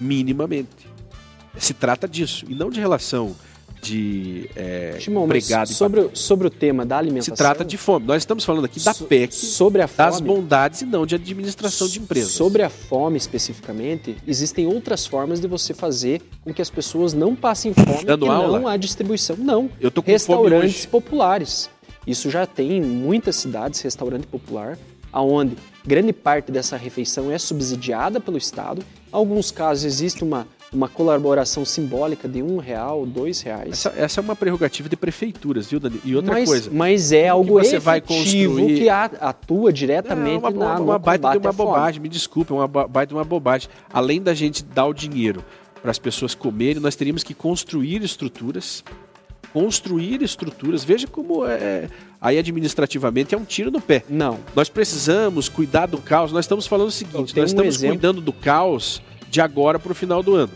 minimamente. 0.00 0.88
Se 1.58 1.74
trata 1.74 2.06
disso, 2.06 2.46
e 2.48 2.54
não 2.54 2.70
de 2.70 2.78
relação 2.78 3.34
de 3.82 4.50
é, 4.56 4.98
empregado 5.08 5.70
e 5.70 5.74
sobre, 5.74 6.00
o- 6.00 6.10
sobre 6.14 6.46
o 6.46 6.50
tema 6.50 6.84
da 6.84 6.98
alimentação. 6.98 7.34
Se 7.34 7.38
trata 7.38 7.64
de 7.64 7.76
fome. 7.76 8.06
Nós 8.06 8.22
estamos 8.22 8.44
falando 8.44 8.64
aqui 8.64 8.80
da 8.80 8.92
so- 8.92 9.04
PEC, 9.04 9.34
Sobre 9.34 9.82
a 9.82 9.86
das 9.86 10.16
fome. 10.16 10.26
bondades 10.28 10.82
e 10.82 10.86
não 10.86 11.06
de 11.06 11.14
administração 11.14 11.88
de 11.88 11.98
empresas. 12.00 12.32
Sobre 12.32 12.62
a 12.62 12.68
fome 12.70 13.16
especificamente, 13.16 14.16
existem 14.26 14.66
outras 14.66 15.06
formas 15.06 15.40
de 15.40 15.46
você 15.48 15.72
fazer 15.74 16.20
com 16.44 16.52
que 16.52 16.60
as 16.62 16.70
pessoas 16.70 17.12
não 17.14 17.34
passem 17.36 17.72
fome 17.72 18.04
Dando 18.04 18.26
e 18.26 18.28
aula? 18.28 18.58
não 18.60 18.68
a 18.68 18.76
distribuição. 18.76 19.36
Não. 19.36 19.70
Eu 19.80 19.90
tô 19.90 20.02
com 20.02 20.06
fome 20.06 20.14
Restaurantes 20.14 20.86
populares. 20.86 21.70
Isso 22.06 22.30
já 22.30 22.46
tem 22.46 22.78
em 22.78 22.80
muitas 22.82 23.36
cidades 23.36 23.80
restaurante 23.80 24.26
popular, 24.26 24.78
aonde 25.12 25.56
grande 25.86 26.12
parte 26.12 26.50
dessa 26.50 26.76
refeição 26.76 27.30
é 27.30 27.38
subsidiada 27.38 28.18
pelo 28.20 28.36
Estado. 28.38 28.80
Em 28.80 28.84
alguns 29.12 29.50
casos 29.50 29.84
existe 29.84 30.22
uma, 30.24 30.46
uma 30.72 30.88
colaboração 30.88 31.64
simbólica 31.64 32.28
de 32.28 32.42
um 32.42 32.58
real, 32.58 33.06
dois 33.06 33.40
reais. 33.40 33.70
Essa, 33.72 33.94
essa 33.96 34.20
é 34.20 34.22
uma 34.22 34.36
prerrogativa 34.36 34.88
de 34.88 34.96
prefeituras, 34.96 35.66
viu, 35.70 35.80
Dani? 35.80 36.00
E 36.04 36.14
outra 36.14 36.32
mas, 36.34 36.48
coisa, 36.48 36.70
mas 36.72 37.10
é 37.12 37.28
algo 37.28 37.54
você 37.54 37.78
vai 37.78 38.00
construir- 38.00 38.78
que 38.78 38.88
atua 38.88 39.70
É 39.70 39.72
diretamente 39.72 40.38
uma, 40.38 40.50
na, 40.50 40.66
uma, 40.74 40.80
uma 40.80 40.98
baita 40.98 41.30
de 41.30 41.38
uma 41.38 41.52
bobagem, 41.52 42.00
me 42.02 42.08
desculpa, 42.08 42.52
é 42.52 42.56
uma 42.56 42.68
ba- 42.68 42.86
baita 42.86 43.08
de 43.08 43.14
uma 43.14 43.24
bobagem. 43.24 43.68
Além 43.92 44.20
da 44.20 44.34
gente 44.34 44.62
dar 44.62 44.86
o 44.86 44.92
dinheiro 44.92 45.42
para 45.80 45.90
as 45.90 45.98
pessoas 45.98 46.34
comerem, 46.34 46.82
nós 46.82 46.94
teríamos 46.96 47.22
que 47.22 47.32
construir 47.32 48.02
estruturas. 48.02 48.84
Construir 49.52 50.20
estruturas. 50.22 50.84
Veja 50.84 51.06
como 51.06 51.46
é. 51.46 51.88
Aí 52.20 52.36
administrativamente 52.36 53.34
é 53.34 53.38
um 53.38 53.44
tiro 53.44 53.70
no 53.70 53.80
pé. 53.80 54.04
Não, 54.08 54.38
Nós 54.54 54.68
precisamos 54.68 55.48
cuidar 55.48 55.86
do 55.86 55.96
caos. 55.98 56.32
Nós 56.32 56.44
estamos 56.44 56.66
falando 56.66 56.88
o 56.88 56.92
seguinte: 56.92 57.34
nós 57.34 57.44
um 57.44 57.44
estamos 57.46 57.74
exemplo. 57.76 57.96
cuidando 57.96 58.20
do 58.20 58.32
caos 58.32 59.00
de 59.30 59.40
agora 59.40 59.78
para 59.78 59.92
o 59.92 59.94
final 59.94 60.22
do 60.22 60.34
ano. 60.34 60.52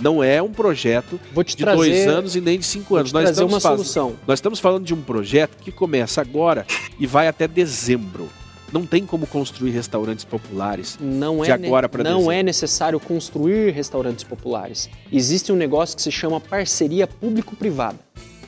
Não 0.00 0.22
é 0.22 0.40
um 0.40 0.52
projeto 0.52 1.18
de 1.44 1.56
trazer, 1.56 1.76
dois 1.76 2.06
anos 2.06 2.36
e 2.36 2.40
nem 2.40 2.58
de 2.58 2.64
cinco 2.64 2.94
anos. 2.94 3.12
Nós 3.12 3.30
estamos, 3.30 3.52
uma 3.54 3.60
faz- 3.60 3.74
solução. 3.80 4.14
nós 4.26 4.38
estamos 4.38 4.60
falando 4.60 4.84
de 4.84 4.94
um 4.94 5.02
projeto 5.02 5.56
que 5.60 5.72
começa 5.72 6.20
agora 6.20 6.64
e 7.00 7.06
vai 7.06 7.26
até 7.26 7.48
dezembro. 7.48 8.28
Não 8.72 8.84
tem 8.86 9.04
como 9.04 9.26
construir 9.26 9.70
restaurantes 9.70 10.24
populares. 10.24 10.98
Não 11.00 11.40
de 11.42 11.50
é, 11.50 11.54
agora 11.54 11.88
pra 11.88 12.04
não 12.04 12.18
dezembro. 12.18 12.32
é 12.32 12.42
necessário 12.42 13.00
construir 13.00 13.70
restaurantes 13.72 14.22
populares. 14.22 14.88
Existe 15.10 15.50
um 15.50 15.56
negócio 15.56 15.96
que 15.96 16.02
se 16.02 16.12
chama 16.12 16.38
parceria 16.38 17.06
público-privada. 17.06 17.98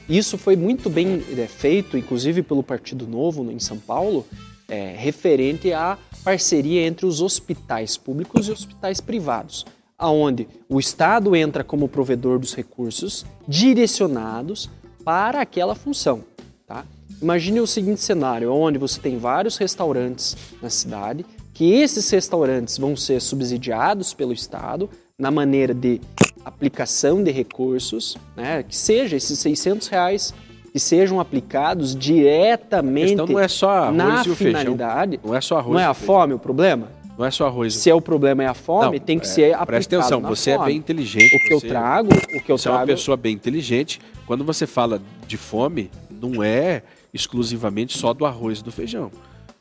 Isso 0.08 0.36
foi 0.36 0.56
muito 0.56 0.90
bem 0.90 1.22
é, 1.36 1.46
feito, 1.46 1.96
inclusive 1.96 2.42
pelo 2.42 2.62
Partido 2.62 3.06
Novo 3.08 3.42
no- 3.42 3.50
em 3.50 3.58
São 3.58 3.78
Paulo, 3.78 4.26
é, 4.68 4.94
referente 4.96 5.72
à 5.72 5.96
parceria 6.24 6.86
entre 6.86 7.06
os 7.06 7.20
hospitais 7.20 7.96
públicos 7.96 8.48
e 8.48 8.52
hospitais 8.52 9.00
privados, 9.00 9.64
aonde 9.98 10.48
o 10.68 10.78
Estado 10.78 11.34
entra 11.34 11.64
como 11.64 11.88
provedor 11.88 12.38
dos 12.38 12.54
recursos 12.54 13.24
direcionados 13.46 14.70
para 15.04 15.40
aquela 15.40 15.74
função. 15.74 16.24
Tá? 16.66 16.84
Imagine 17.20 17.60
o 17.60 17.66
seguinte 17.66 18.00
cenário, 18.00 18.52
onde 18.52 18.78
você 18.78 19.00
tem 19.00 19.18
vários 19.18 19.56
restaurantes 19.56 20.36
na 20.62 20.70
cidade, 20.70 21.24
que 21.52 21.72
esses 21.72 22.08
restaurantes 22.10 22.78
vão 22.78 22.96
ser 22.96 23.20
subsidiados 23.20 24.14
pelo 24.14 24.32
Estado 24.32 24.88
na 25.18 25.30
maneira 25.30 25.74
de 25.74 26.00
aplicação 26.44 27.22
de 27.22 27.30
recursos, 27.30 28.16
né? 28.34 28.62
que 28.62 28.76
seja 28.76 29.16
esses 29.16 29.38
600 29.38 29.88
reais 29.88 30.34
que 30.72 30.78
sejam 30.78 31.18
aplicados 31.20 31.94
diretamente 31.96 33.14
não 33.16 33.38
é 33.38 33.48
só 33.48 33.70
arroz 33.70 33.96
na 33.96 34.22
e 34.26 34.30
o 34.30 34.36
feijão. 34.36 34.60
finalidade. 34.60 35.20
Não 35.24 35.34
é 35.34 35.40
só 35.40 35.58
arroz. 35.58 35.72
Não 35.74 35.80
é 35.80 35.84
e 35.84 35.86
a 35.86 35.94
feijão. 35.94 36.14
fome 36.14 36.34
o 36.34 36.38
problema? 36.38 36.88
Não 37.18 37.26
é 37.26 37.30
só 37.30 37.46
arroz. 37.46 37.74
e 37.74 37.78
Se 37.78 37.90
é 37.90 37.94
o 37.94 38.00
problema 38.00 38.42
é 38.42 38.46
a 38.46 38.54
fome, 38.54 38.98
Não, 38.98 39.04
tem 39.04 39.18
que 39.18 39.26
é, 39.26 39.28
ser 39.28 39.44
aplicado 39.52 39.66
Presta 39.66 39.96
atenção, 39.98 40.20
você 40.22 40.52
é 40.52 40.56
fome. 40.56 40.66
bem 40.68 40.76
inteligente. 40.78 41.36
O 41.36 41.40
que 41.48 41.52
eu 41.54 41.60
você- 41.60 41.68
trago, 41.68 42.08
o 42.14 42.40
que 42.40 42.50
eu 42.52 42.56
Você 42.58 42.68
é 42.68 42.70
uma 42.70 42.78
trago 42.78 42.92
pessoa 42.92 43.16
bem 43.16 43.34
inteligente. 43.34 44.00
Quando 44.26 44.44
você 44.44 44.66
fala 44.66 45.00
de 45.26 45.36
fome, 45.36 45.90
não 46.10 46.42
é 46.42 46.82
exclusivamente 47.12 47.98
só 47.98 48.14
do 48.14 48.24
arroz 48.24 48.60
e 48.60 48.64
do 48.64 48.72
feijão. 48.72 49.10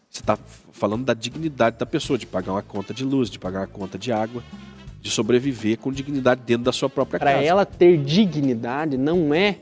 Você 0.09 0.21
está 0.21 0.37
falando 0.71 1.03
da 1.03 1.13
dignidade 1.13 1.77
da 1.77 1.85
pessoa, 1.85 2.17
de 2.17 2.25
pagar 2.25 2.53
uma 2.53 2.61
conta 2.61 2.93
de 2.93 3.03
luz, 3.03 3.29
de 3.29 3.37
pagar 3.37 3.61
uma 3.61 3.67
conta 3.67 3.97
de 3.97 4.11
água, 4.11 4.41
de 5.01 5.09
sobreviver 5.09 5.77
com 5.79 5.91
dignidade 5.91 6.41
dentro 6.45 6.63
da 6.63 6.71
sua 6.71 6.89
própria 6.89 7.19
Para 7.19 7.33
casa. 7.33 7.43
ela 7.43 7.65
ter 7.65 7.97
dignidade 7.97 8.97
não 8.97 9.33
é 9.33 9.57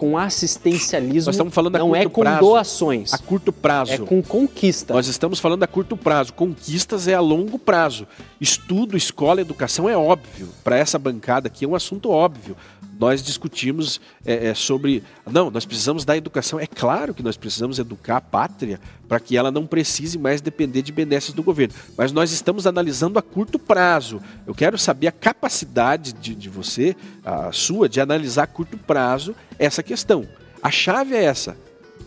com 0.00 0.16
assistencialismo, 0.16 1.26
Nós 1.26 1.34
estamos 1.34 1.52
falando 1.52 1.76
não 1.78 1.94
é 1.94 2.08
com 2.08 2.22
prazo. 2.22 2.40
doações, 2.40 3.12
A 3.12 3.18
curto 3.18 3.52
prazo. 3.52 3.92
é 3.92 3.98
com 3.98 4.22
conquista. 4.22 4.94
Nós 4.94 5.06
estamos 5.08 5.38
falando 5.38 5.62
a 5.62 5.66
curto 5.66 5.94
prazo. 5.94 6.32
Conquistas 6.32 7.06
é 7.06 7.12
a 7.12 7.20
longo 7.20 7.58
prazo. 7.58 8.06
Estudo, 8.40 8.96
escola, 8.96 9.42
educação 9.42 9.86
é 9.90 9.94
óbvio. 9.94 10.48
Para 10.64 10.78
essa 10.78 10.98
bancada 10.98 11.48
aqui 11.48 11.66
é 11.66 11.68
um 11.68 11.74
assunto 11.74 12.08
óbvio. 12.08 12.56
Nós 13.00 13.22
discutimos 13.22 13.98
é, 14.26 14.48
é, 14.48 14.54
sobre. 14.54 15.02
Não, 15.26 15.50
nós 15.50 15.64
precisamos 15.64 16.04
da 16.04 16.14
educação. 16.14 16.60
É 16.60 16.66
claro 16.66 17.14
que 17.14 17.22
nós 17.22 17.34
precisamos 17.34 17.78
educar 17.78 18.18
a 18.18 18.20
pátria 18.20 18.78
para 19.08 19.18
que 19.18 19.38
ela 19.38 19.50
não 19.50 19.66
precise 19.66 20.18
mais 20.18 20.42
depender 20.42 20.82
de 20.82 20.92
benesses 20.92 21.32
do 21.32 21.42
governo. 21.42 21.72
Mas 21.96 22.12
nós 22.12 22.30
estamos 22.30 22.66
analisando 22.66 23.18
a 23.18 23.22
curto 23.22 23.58
prazo. 23.58 24.20
Eu 24.46 24.54
quero 24.54 24.76
saber 24.76 25.06
a 25.06 25.12
capacidade 25.12 26.12
de, 26.12 26.34
de 26.34 26.50
você, 26.50 26.94
a 27.24 27.50
sua, 27.52 27.88
de 27.88 28.02
analisar 28.02 28.42
a 28.42 28.46
curto 28.46 28.76
prazo 28.76 29.34
essa 29.58 29.82
questão. 29.82 30.28
A 30.62 30.70
chave 30.70 31.14
é 31.14 31.24
essa. 31.24 31.56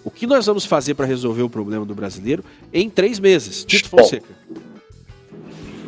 O 0.04 0.12
que 0.12 0.28
nós 0.28 0.46
vamos 0.46 0.64
fazer 0.64 0.94
para 0.94 1.08
resolver 1.08 1.42
o 1.42 1.50
problema 1.50 1.86
do 1.86 1.96
brasileiro 1.96 2.44
em 2.72 2.88
três 2.88 3.18
meses? 3.18 3.66
Tito. 3.66 3.90
Fonseca. 3.90 4.30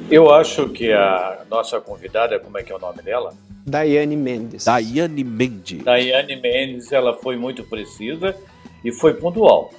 Eu 0.09 0.33
acho 0.33 0.67
que 0.69 0.91
a 0.91 1.45
nossa 1.47 1.79
convidada, 1.79 2.39
como 2.39 2.57
é 2.57 2.63
que 2.63 2.71
é 2.71 2.75
o 2.75 2.79
nome 2.79 3.03
dela? 3.03 3.35
Daiane 3.65 4.15
Mendes. 4.15 4.65
Daiane 4.65 5.23
Mendes. 5.23 5.83
Daiane 5.83 6.35
Mendes, 6.35 6.91
ela 6.91 7.15
foi 7.15 7.35
muito 7.35 7.63
precisa 7.63 8.35
e 8.83 8.91
foi 8.91 9.15
pontual. 9.15 9.71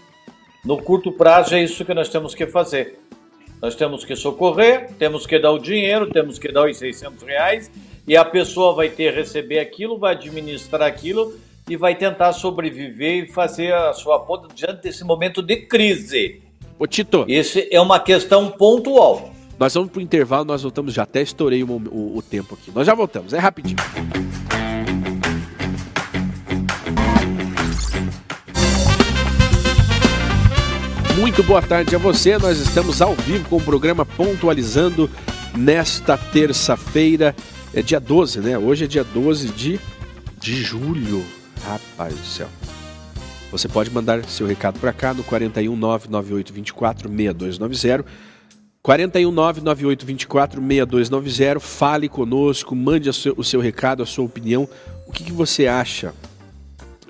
No 0.65 0.83
curto 0.83 1.13
prazo 1.13 1.55
é 1.55 1.63
isso 1.63 1.85
que 1.85 1.95
nós 1.95 2.09
temos 2.09 2.35
que 2.35 2.47
fazer. 2.47 2.99
Nós 3.63 3.77
temos 3.77 4.05
que 4.05 4.17
socorrer, 4.17 4.93
temos 4.99 5.27
que 5.27 5.39
dar 5.39 5.53
o 5.53 5.59
dinheiro, 5.59 6.11
temos 6.11 6.39
que 6.39 6.51
dar 6.51 6.69
os 6.69 6.77
600 6.77 7.23
reais 7.23 7.71
e 8.07 8.17
a 8.17 8.25
pessoa 8.25 8.75
vai 8.75 8.89
ter 8.89 9.15
receber 9.15 9.61
aquilo, 9.61 9.99
vai 9.99 10.15
administrar 10.15 10.83
aquilo 10.83 11.39
e 11.69 11.77
vai 11.77 11.95
tentar 11.95 12.33
sobreviver 12.33 13.25
e 13.25 13.29
fazer 13.29 13.73
a 13.73 13.93
sua 13.93 14.19
ponta 14.19 14.49
diante 14.53 14.83
desse 14.83 15.05
momento 15.05 15.41
de 15.41 15.57
crise. 15.59 16.43
Ô 16.79 16.87
Tito. 16.87 17.25
Esse 17.29 17.69
é 17.71 17.81
uma 17.81 18.01
questão 18.01 18.51
pontual. 18.51 19.36
Nós 19.59 19.73
vamos 19.73 19.91
pro 19.91 20.03
intervalo, 20.03 20.45
nós 20.45 20.63
voltamos 20.63 20.93
já. 20.93 21.05
Até 21.05 21.23
estourei 21.23 21.65
o, 21.65 21.67
o, 21.67 22.19
o 22.19 22.23
tempo 22.23 22.55
aqui. 22.55 22.71
Nós 22.75 22.87
já 22.87 22.95
voltamos, 22.95 23.33
é 23.33 23.39
rapidinho. 23.39 23.79
Muito 31.19 31.43
boa 31.43 31.63
tarde 31.63 31.97
a 31.97 31.99
você. 31.99 32.37
Nós 32.37 32.59
estamos 32.59 33.01
ao 33.01 33.15
vivo 33.15 33.49
com 33.49 33.57
o 33.57 33.63
programa 33.63 34.05
Pontualizando 34.05 35.09
nesta 35.57 36.19
terça-feira. 36.19 37.35
É 37.73 37.81
dia 37.81 37.99
12, 37.99 38.41
né? 38.41 38.59
Hoje 38.59 38.85
é 38.85 38.87
dia 38.87 39.05
12 39.05 39.49
de, 39.49 39.81
de 40.39 40.63
julho. 40.63 41.25
Rapaz 41.65 42.15
do 42.15 42.27
céu. 42.27 42.49
Você 43.51 43.67
pode 43.69 43.91
mandar 43.91 44.23
seu 44.27 44.47
recado 44.47 44.79
para 44.79 44.93
cá 44.93 45.15
no 45.15 45.25
41998246290. 45.25 48.05
41998246290. 48.87 51.59
Fale 51.59 52.09
conosco, 52.09 52.77
mande 52.77 53.11
o 53.11 53.45
seu, 53.45 53.61
recado, 53.61 54.03
a 54.03 54.07
sua 54.07 54.25
opinião. 54.25 54.67
O 55.07 55.13
que, 55.13 55.25
que 55.25 55.33
você 55.33 55.67
acha 55.67 56.15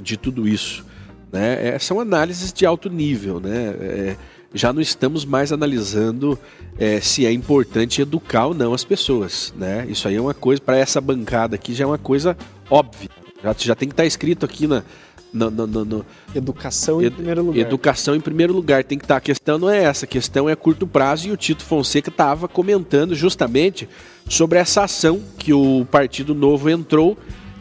de 0.01 0.17
tudo 0.17 0.49
isso? 0.49 0.85
Né? 1.31 1.75
É, 1.75 1.79
são 1.79 2.01
análises 2.01 2.51
de 2.53 2.65
alto 2.65 2.89
nível, 2.89 3.39
né? 3.41 3.75
É, 3.79 4.17
já 4.55 4.73
não 4.73 4.81
estamos 4.81 5.27
mais 5.27 5.53
analisando 5.53 6.39
é, 6.79 7.01
se 7.01 7.27
é 7.27 7.33
importante 7.33 8.01
educar 8.01 8.47
ou 8.47 8.55
não 8.55 8.73
as 8.73 8.85
pessoas, 8.85 9.53
né? 9.57 9.85
Isso 9.89 10.07
aí 10.09 10.15
é 10.15 10.21
uma 10.21 10.33
coisa, 10.33 10.63
para 10.63 10.79
essa 10.79 11.01
bancada 11.01 11.57
aqui 11.57 11.75
já 11.75 11.83
é 11.85 11.87
uma 11.87 11.99
coisa 11.99 12.37
óbvia. 12.71 13.11
Já, 13.43 13.55
já 13.59 13.75
tem 13.75 13.89
que 13.89 13.93
estar 13.93 14.05
tá 14.05 14.07
escrito 14.07 14.47
aqui 14.47 14.67
na, 14.67 14.83
no, 15.33 15.51
no, 15.51 15.85
no, 15.85 16.07
educação 16.35 17.03
em 17.03 17.11
primeiro 17.11 17.43
lugar. 17.43 17.61
Educação 17.61 18.15
em 18.15 18.21
primeiro 18.21 18.53
lugar. 18.53 18.85
Tem 18.85 18.99
que 18.99 19.05
estar. 19.05 19.15
Tá, 19.15 19.19
a 19.19 19.21
questão 19.21 19.59
não 19.59 19.71
é 19.71 19.85
essa, 19.85 20.05
a 20.05 20.09
questão 20.09 20.49
é 20.49 20.53
a 20.53 20.57
curto 20.57 20.87
prazo 20.87 21.29
e 21.29 21.33
o 21.33 21.37
Tito 21.37 21.65
Fonseca 21.65 22.09
estava 22.09 22.49
comentando 22.49 23.15
justamente 23.15 23.89
sobre 24.29 24.59
essa 24.59 24.85
ação 24.85 25.21
que 25.39 25.53
o 25.53 25.87
Partido 25.91 26.35
Novo 26.35 26.71
entrou 26.71 27.17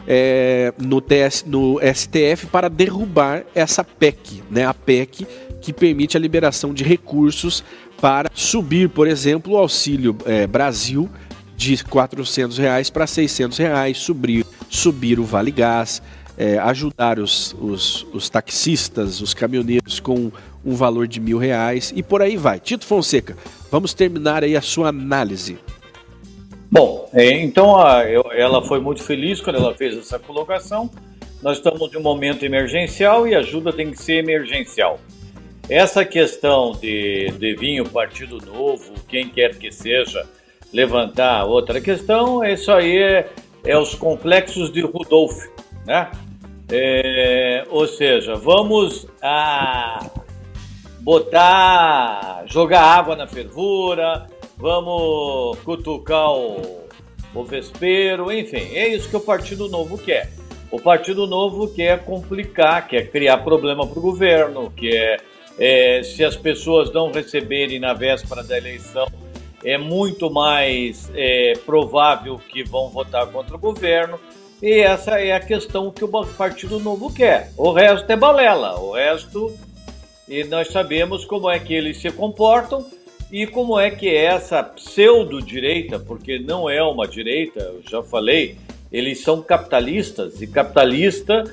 é, 0.06 0.72
no, 0.78 1.00
TS, 1.00 1.44
no 1.46 1.78
STF 1.80 2.46
para 2.46 2.68
derrubar 2.68 3.44
essa 3.54 3.82
PEC, 3.82 4.42
né? 4.50 4.64
A 4.64 4.74
PEC 4.74 5.26
que 5.60 5.72
permite 5.72 6.16
a 6.16 6.20
liberação 6.20 6.72
de 6.72 6.84
recursos 6.84 7.64
para 8.00 8.30
subir, 8.32 8.88
por 8.88 9.08
exemplo, 9.08 9.54
o 9.54 9.56
Auxílio 9.56 10.16
é, 10.24 10.46
Brasil 10.46 11.08
de 11.56 11.82
400 11.82 12.58
reais 12.58 12.90
para 12.90 13.06
600 13.06 13.56
reais, 13.58 13.98
subir, 13.98 14.44
subir 14.68 15.18
o 15.18 15.24
Vale 15.24 15.50
Gás, 15.50 16.02
é, 16.36 16.58
ajudar 16.58 17.18
os, 17.18 17.54
os, 17.60 18.06
os, 18.12 18.28
taxistas, 18.28 19.20
os 19.20 19.32
caminhoneiros 19.32 20.00
com 20.00 20.30
um 20.64 20.74
valor 20.74 21.06
de 21.06 21.20
mil 21.20 21.38
reais 21.38 21.92
e 21.96 22.02
por 22.02 22.20
aí 22.20 22.36
vai. 22.36 22.58
Tito 22.60 22.84
Fonseca, 22.84 23.36
vamos 23.70 23.94
terminar 23.94 24.44
aí 24.44 24.56
a 24.56 24.60
sua 24.60 24.88
análise. 24.88 25.58
Bom, 26.70 27.08
é, 27.12 27.42
então 27.42 27.80
a, 27.80 28.02
ela 28.02 28.62
foi 28.62 28.80
muito 28.80 29.02
feliz 29.02 29.40
quando 29.40 29.56
ela 29.56 29.74
fez 29.74 29.96
essa 29.96 30.18
colocação. 30.18 30.90
Nós 31.42 31.58
estamos 31.58 31.92
em 31.94 31.98
um 31.98 32.02
momento 32.02 32.44
emergencial 32.44 33.26
e 33.26 33.34
ajuda 33.34 33.72
tem 33.72 33.90
que 33.90 33.98
ser 34.00 34.14
emergencial. 34.14 34.98
Essa 35.68 36.04
questão 36.04 36.72
de, 36.72 37.32
de 37.38 37.56
vinho 37.56 37.88
Partido 37.88 38.38
Novo, 38.44 38.94
quem 39.08 39.28
quer 39.28 39.56
que 39.56 39.70
seja, 39.72 40.26
levantar 40.72 41.44
outra 41.44 41.80
questão, 41.80 42.44
isso 42.44 42.70
aí 42.70 42.98
é, 42.98 43.28
é 43.64 43.78
os 43.78 43.94
complexos 43.94 44.72
de 44.72 44.80
Rudolf, 44.82 45.46
né? 45.86 46.10
É, 46.68 47.64
ou 47.70 47.86
seja, 47.86 48.34
vamos 48.34 49.06
a 49.22 50.10
botar, 51.00 52.42
jogar 52.46 52.82
água 52.82 53.14
na 53.14 53.26
fervura, 53.26 54.26
vamos 54.56 55.58
cutucar 55.60 56.32
o, 56.32 56.86
o 57.32 57.44
vespeiro, 57.44 58.32
enfim, 58.32 58.74
é 58.74 58.88
isso 58.88 59.08
que 59.08 59.16
o 59.16 59.20
Partido 59.20 59.68
Novo 59.68 59.96
quer. 59.96 60.32
O 60.70 60.80
Partido 60.80 61.26
Novo 61.26 61.68
quer 61.68 62.04
complicar, 62.04 62.88
quer 62.88 63.10
criar 63.10 63.38
problema 63.38 63.86
para 63.86 63.98
o 63.98 64.02
governo, 64.02 64.70
quer 64.70 65.22
é, 65.58 66.02
se 66.02 66.24
as 66.24 66.36
pessoas 66.36 66.92
não 66.92 67.12
receberem 67.12 67.78
na 67.78 67.94
véspera 67.94 68.42
da 68.42 68.58
eleição, 68.58 69.06
é 69.64 69.78
muito 69.78 70.30
mais 70.30 71.10
é, 71.14 71.54
provável 71.64 72.38
que 72.48 72.62
vão 72.62 72.88
votar 72.88 73.26
contra 73.28 73.56
o 73.56 73.58
governo. 73.58 74.18
E 74.62 74.80
essa 74.80 75.20
é 75.20 75.32
a 75.32 75.40
questão 75.40 75.90
que 75.90 76.04
o 76.04 76.08
Partido 76.08 76.80
Novo 76.80 77.12
quer. 77.12 77.52
O 77.56 77.72
resto 77.72 78.10
é 78.10 78.16
balela, 78.16 78.78
o 78.80 78.92
resto. 78.92 79.54
E 80.28 80.44
nós 80.44 80.68
sabemos 80.68 81.24
como 81.24 81.50
é 81.50 81.58
que 81.58 81.74
eles 81.74 82.00
se 82.00 82.10
comportam 82.10 82.84
e 83.30 83.46
como 83.46 83.78
é 83.78 83.90
que 83.90 84.08
é 84.08 84.24
essa 84.24 84.62
pseudo-direita, 84.62 85.98
porque 85.98 86.38
não 86.38 86.70
é 86.70 86.82
uma 86.82 87.06
direita, 87.06 87.60
eu 87.60 87.82
já 87.88 88.02
falei, 88.02 88.56
eles 88.90 89.20
são 89.20 89.42
capitalistas, 89.42 90.40
e 90.40 90.46
capitalista 90.46 91.44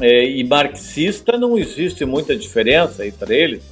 é, 0.00 0.24
e 0.24 0.42
marxista 0.44 1.38
não 1.38 1.56
existe 1.56 2.04
muita 2.04 2.36
diferença 2.36 3.06
entre 3.06 3.36
eles. 3.36 3.62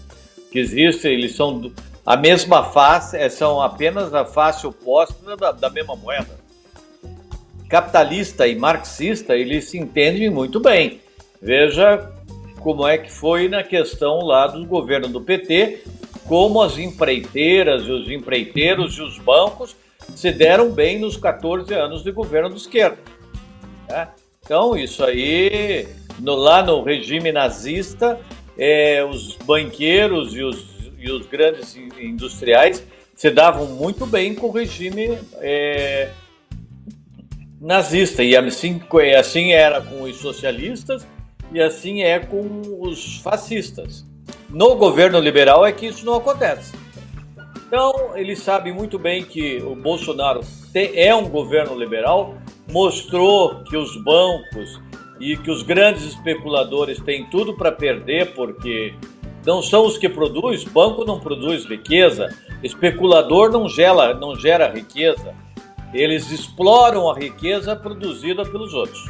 Que 0.50 0.58
existe, 0.58 1.06
eles 1.06 1.34
são 1.36 1.72
a 2.04 2.16
mesma 2.16 2.64
face, 2.64 3.16
é, 3.16 3.28
são 3.28 3.60
apenas 3.60 4.12
a 4.14 4.24
face 4.24 4.66
oposta 4.66 5.36
da, 5.36 5.52
da 5.52 5.70
mesma 5.70 5.94
moeda. 5.94 6.39
Capitalista 7.70 8.48
e 8.48 8.56
marxista, 8.56 9.36
eles 9.36 9.70
se 9.70 9.78
entendem 9.78 10.28
muito 10.28 10.58
bem. 10.58 11.00
Veja 11.40 12.12
como 12.58 12.86
é 12.86 12.98
que 12.98 13.10
foi 13.10 13.48
na 13.48 13.62
questão 13.62 14.18
lá 14.24 14.48
do 14.48 14.66
governo 14.66 15.08
do 15.08 15.20
PT, 15.20 15.84
como 16.26 16.60
as 16.60 16.76
empreiteiras 16.78 17.84
e 17.84 17.90
os 17.92 18.10
empreiteiros 18.10 18.98
e 18.98 19.02
os 19.02 19.18
bancos 19.18 19.76
se 20.16 20.32
deram 20.32 20.70
bem 20.70 20.98
nos 20.98 21.16
14 21.16 21.72
anos 21.72 22.02
de 22.02 22.10
governo 22.10 22.50
do 22.50 22.56
esquerda. 22.56 22.98
Né? 23.88 24.08
Então, 24.44 24.76
isso 24.76 25.04
aí, 25.04 25.86
no, 26.18 26.34
lá 26.34 26.62
no 26.62 26.82
regime 26.82 27.30
nazista, 27.30 28.18
é, 28.58 29.04
os 29.04 29.36
banqueiros 29.36 30.34
e 30.34 30.42
os, 30.42 30.66
e 30.98 31.10
os, 31.10 31.26
grandes 31.26 31.76
industriais 31.76 32.84
se 33.14 33.30
davam 33.30 33.66
muito 33.66 34.06
bem 34.06 34.34
com 34.34 34.48
o 34.48 34.50
regime 34.50 35.16
é, 35.36 36.10
nazista. 37.60 38.22
E 38.22 38.36
assim, 38.36 38.80
assim 39.18 39.52
era 39.52 39.80
com 39.80 40.02
os 40.02 40.16
socialistas 40.16 41.06
e 41.52 41.60
assim 41.60 42.02
é 42.02 42.18
com 42.18 42.62
os 42.80 43.18
fascistas. 43.18 44.04
No 44.48 44.74
governo 44.76 45.20
liberal 45.20 45.66
é 45.66 45.72
que 45.72 45.86
isso 45.86 46.04
não 46.04 46.14
acontece. 46.14 46.72
Então, 47.66 48.16
eles 48.16 48.40
sabem 48.40 48.72
muito 48.72 48.98
bem 48.98 49.22
que 49.24 49.58
o 49.58 49.76
Bolsonaro 49.76 50.40
é 50.74 51.14
um 51.14 51.28
governo 51.28 51.78
liberal, 51.78 52.34
mostrou 52.68 53.62
que 53.62 53.76
os 53.76 53.96
bancos 54.02 54.80
e 55.20 55.36
que 55.36 55.50
os 55.50 55.62
grandes 55.62 56.02
especuladores 56.02 56.98
têm 56.98 57.28
tudo 57.30 57.56
para 57.56 57.70
perder, 57.70 58.34
porque 58.34 58.92
não 59.46 59.62
são 59.62 59.86
os 59.86 59.96
que 59.96 60.08
produzem, 60.08 60.68
banco 60.70 61.04
não 61.04 61.20
produz 61.20 61.64
riqueza, 61.64 62.28
especulador 62.60 63.50
não 63.50 63.68
gera, 63.68 64.14
não 64.14 64.34
gera 64.34 64.68
riqueza, 64.68 65.32
eles 65.92 66.30
exploram 66.30 67.10
a 67.10 67.14
riqueza 67.14 67.74
produzida 67.74 68.44
pelos 68.44 68.74
outros. 68.74 69.00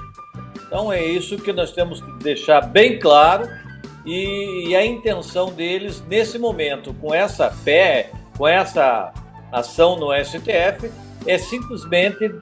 Então 0.67 0.93
é 0.93 1.05
isso 1.05 1.37
que 1.37 1.53
nós 1.53 1.73
temos 1.73 2.01
que 2.01 2.13
deixar 2.23 2.61
bem 2.61 2.99
claro 2.99 3.49
e, 4.07 4.69
e 4.69 4.77
a 4.77 4.85
intenção 4.85 5.53
deles 5.53 6.03
nesse 6.09 6.39
momento, 6.39 6.95
com 6.95 7.13
essa 7.13 7.51
fé, 7.51 8.13
com 8.37 8.47
essa 8.47 9.13
ação 9.53 9.99
no 9.99 10.09
STF, 10.25 10.91
é 11.27 11.37
simplesmente 11.37 12.35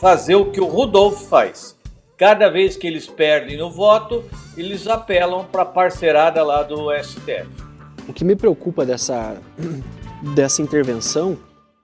fazer 0.00 0.34
o 0.34 0.50
que 0.50 0.60
o 0.60 0.66
Rudolf 0.66 1.28
faz. 1.28 1.76
Cada 2.16 2.48
vez 2.48 2.76
que 2.76 2.86
eles 2.86 3.06
perdem 3.06 3.56
no 3.56 3.70
voto, 3.70 4.24
eles 4.56 4.88
apelam 4.88 5.44
para 5.44 5.62
a 5.62 5.66
parcerada 5.66 6.42
lá 6.42 6.64
do 6.64 6.88
STF. 7.00 7.46
O 8.08 8.12
que 8.12 8.24
me 8.24 8.34
preocupa 8.34 8.84
dessa, 8.84 9.36
dessa 10.34 10.62
intervenção 10.62 11.38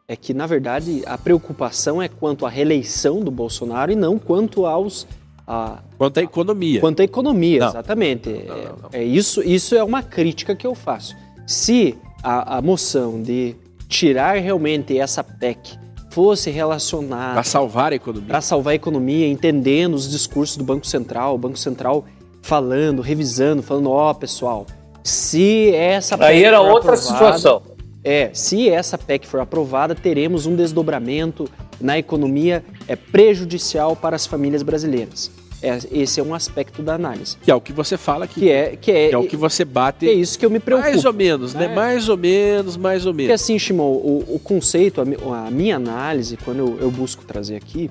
é 0.06 0.16
que, 0.16 0.34
na 0.34 0.46
verdade, 0.46 1.02
a 1.06 1.16
preocupação 1.16 2.00
é 2.00 2.08
quanto 2.08 2.44
à 2.44 2.48
reeleição 2.48 3.20
do 3.20 3.30
Bolsonaro 3.30 3.90
e 3.90 3.96
não 3.96 4.18
quanto 4.18 4.66
aos 4.66 5.06
a, 5.46 5.82
quanto 5.96 6.18
à 6.18 6.22
economia. 6.22 6.80
Quanto 6.80 7.00
à 7.00 7.04
economia, 7.04 7.60
não. 7.60 7.68
exatamente. 7.68 8.30
Não, 8.30 8.56
não, 8.56 8.88
é, 8.92 9.00
é, 9.00 9.04
isso, 9.04 9.42
isso 9.42 9.74
é 9.74 9.82
uma 9.82 10.02
crítica 10.02 10.54
que 10.54 10.66
eu 10.66 10.74
faço. 10.74 11.14
Se 11.46 11.96
a, 12.22 12.58
a 12.58 12.62
moção 12.62 13.22
de 13.22 13.54
tirar 13.88 14.38
realmente 14.38 14.98
essa 14.98 15.22
PEC 15.22 15.78
fosse 16.10 16.50
relacionada. 16.50 17.34
Para 17.34 17.42
salvar 17.42 17.92
a 17.92 17.96
economia. 17.96 18.28
Para 18.28 18.40
salvar 18.40 18.72
a 18.72 18.74
economia, 18.74 19.26
entendendo 19.26 19.94
os 19.94 20.10
discursos 20.10 20.56
do 20.56 20.64
Banco 20.64 20.86
Central, 20.86 21.34
o 21.34 21.38
Banco 21.38 21.58
Central 21.58 22.04
falando, 22.40 23.02
revisando, 23.02 23.62
falando: 23.62 23.90
ó, 23.90 24.10
oh, 24.10 24.14
pessoal, 24.14 24.66
se 25.02 25.74
essa 25.74 26.16
PEC. 26.16 26.28
Aí 26.28 26.44
era 26.44 26.60
outra 26.60 26.94
aprovada, 26.94 27.36
situação. 27.36 27.73
É, 28.04 28.30
se 28.34 28.68
essa 28.68 28.98
PEC 28.98 29.26
for 29.26 29.40
aprovada, 29.40 29.94
teremos 29.94 30.44
um 30.44 30.54
desdobramento 30.54 31.48
na 31.80 31.98
economia 31.98 32.62
é 32.86 32.94
prejudicial 32.94 33.96
para 33.96 34.14
as 34.14 34.26
famílias 34.26 34.62
brasileiras. 34.62 35.30
É, 35.62 35.78
esse 35.90 36.20
é 36.20 36.22
um 36.22 36.34
aspecto 36.34 36.82
da 36.82 36.94
análise. 36.94 37.38
Que 37.42 37.50
é 37.50 37.54
o 37.54 37.60
que 37.60 37.72
você 37.72 37.96
fala 37.96 38.26
aqui. 38.26 38.40
Que 38.40 38.50
é, 38.50 38.76
que 38.76 38.90
é, 38.90 39.08
que 39.08 39.14
é 39.14 39.18
o 39.18 39.26
que 39.26 39.36
você 39.36 39.64
bate. 39.64 40.06
É 40.06 40.12
isso 40.12 40.38
que 40.38 40.44
eu 40.44 40.50
me 40.50 40.60
preocupo. 40.60 40.90
Mais 40.90 41.06
ou 41.06 41.12
menos, 41.14 41.54
né? 41.54 41.64
É. 41.64 41.74
Mais 41.74 42.08
ou 42.10 42.18
menos, 42.18 42.76
mais 42.76 43.06
ou 43.06 43.14
menos. 43.14 43.28
Porque 43.28 43.32
assim, 43.32 43.58
Shimon, 43.58 43.92
o, 43.92 44.24
o 44.28 44.38
conceito, 44.38 45.00
a, 45.00 45.46
a 45.46 45.50
minha 45.50 45.76
análise, 45.76 46.36
quando 46.44 46.58
eu, 46.58 46.78
eu 46.82 46.90
busco 46.90 47.24
trazer 47.24 47.56
aqui, 47.56 47.90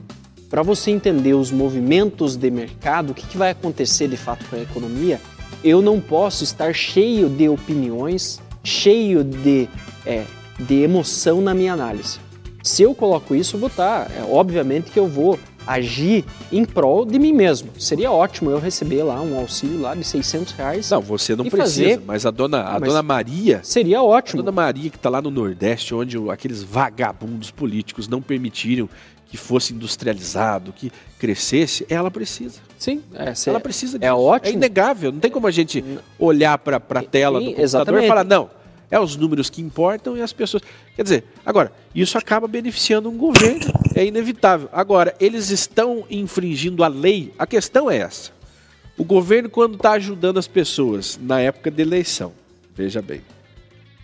para 0.52 0.62
você 0.62 0.92
entender 0.92 1.34
os 1.34 1.50
movimentos 1.50 2.36
de 2.36 2.52
mercado, 2.52 3.10
o 3.10 3.14
que, 3.16 3.26
que 3.26 3.36
vai 3.36 3.50
acontecer 3.50 4.08
de 4.08 4.18
fato 4.18 4.46
com 4.48 4.56
a 4.56 4.60
economia, 4.60 5.20
eu 5.64 5.82
não 5.82 6.00
posso 6.00 6.44
estar 6.44 6.76
cheio 6.76 7.28
de 7.28 7.50
opiniões, 7.50 8.40
cheio 8.64 9.24
de, 9.24 9.68
é, 10.06 10.24
de 10.60 10.82
emoção 10.82 11.42
na 11.42 11.54
minha 11.54 11.74
análise. 11.74 12.20
Se 12.62 12.84
eu 12.84 12.96
coloco 12.96 13.36
isso, 13.36 13.56
eu 13.56 13.60
vou 13.60 13.68
estar, 13.68 14.10
é, 14.12 14.24
obviamente 14.30 14.90
que 14.92 14.98
eu 15.00 15.08
vou 15.08 15.38
agir 15.66 16.26
em 16.52 16.66
prol 16.66 17.06
de 17.06 17.18
mim 17.18 17.32
mesmo. 17.34 17.70
Seria 17.80 18.12
ótimo 18.12 18.50
eu 18.52 18.60
receber 18.60 19.02
lá 19.04 19.22
um 19.22 19.38
auxílio 19.40 19.80
lá 19.82 19.96
de 19.96 20.04
600 20.04 20.54
reais. 20.54 20.90
Não, 20.90 21.02
você 21.02 21.36
não 21.36 21.46
E 21.46 21.50
precisa, 21.50 21.84
fazer- 21.96 22.02
mas 22.06 22.26
a 22.26 22.32
dona, 22.32 22.62
a 22.64 22.80
Mas- 22.80 22.90
dona 22.90 23.02
Maria. 23.04 23.62
Seria 23.64 24.00
A 24.00 24.04
ótimo. 24.04 24.42
dona 24.44 24.52
Maria, 24.54 24.90
que 24.90 24.98
está 24.98 25.10
lá 25.10 25.22
no 25.22 25.32
Nordeste, 25.32 25.94
onde 25.96 26.18
aqueles 26.30 26.62
vagabundos 26.64 27.50
políticos 27.52 28.08
não 28.10 28.22
permitiram 28.22 28.90
que 29.26 29.38
fosse 29.38 29.74
industrializado, 29.74 30.72
que 30.74 30.92
crescesse, 31.18 31.86
ela 31.90 32.12
precisa. 32.12 32.60
Sim, 32.78 33.02
é, 33.16 33.34
Ela 33.48 33.60
precisa 33.60 33.98
é 34.02 34.14
ótimo. 34.14 34.50
É 34.54 34.58
inegável. 34.58 35.12
Não 35.12 35.20
tem 35.20 35.32
como 35.32 35.48
a 35.48 35.52
gente 35.52 35.84
olhar 36.20 36.58
para 36.58 36.78
a 36.78 37.02
tela 37.04 37.40
do 37.40 37.46
Sim, 37.46 37.52
computador 37.52 37.64
exatamente. 37.64 38.06
e 38.06 38.08
falar, 38.10 38.24
não, 38.26 38.50
é 38.94 39.00
os 39.00 39.16
números 39.16 39.50
que 39.50 39.60
importam 39.60 40.16
e 40.16 40.22
as 40.22 40.32
pessoas. 40.32 40.62
Quer 40.96 41.02
dizer, 41.02 41.24
agora, 41.44 41.72
isso 41.96 42.16
acaba 42.16 42.48
beneficiando 42.48 43.10
um 43.10 43.18
governo, 43.18 43.74
é 43.96 44.06
inevitável. 44.06 44.70
Agora, 44.72 45.16
eles 45.20 45.50
estão 45.50 46.06
infringindo 46.12 46.84
a 46.84 46.88
lei? 46.88 47.34
A 47.40 47.48
questão 47.48 47.90
é 47.90 47.98
essa. 47.98 48.32
O 48.96 49.04
governo, 49.04 49.50
quando 49.50 49.78
está 49.78 49.94
ajudando 49.94 50.38
as 50.38 50.48
pessoas 50.48 51.20
na 51.20 51.40
época 51.40 51.72
da 51.72 51.82
eleição, 51.82 52.34
veja 52.76 53.02
bem, 53.02 53.22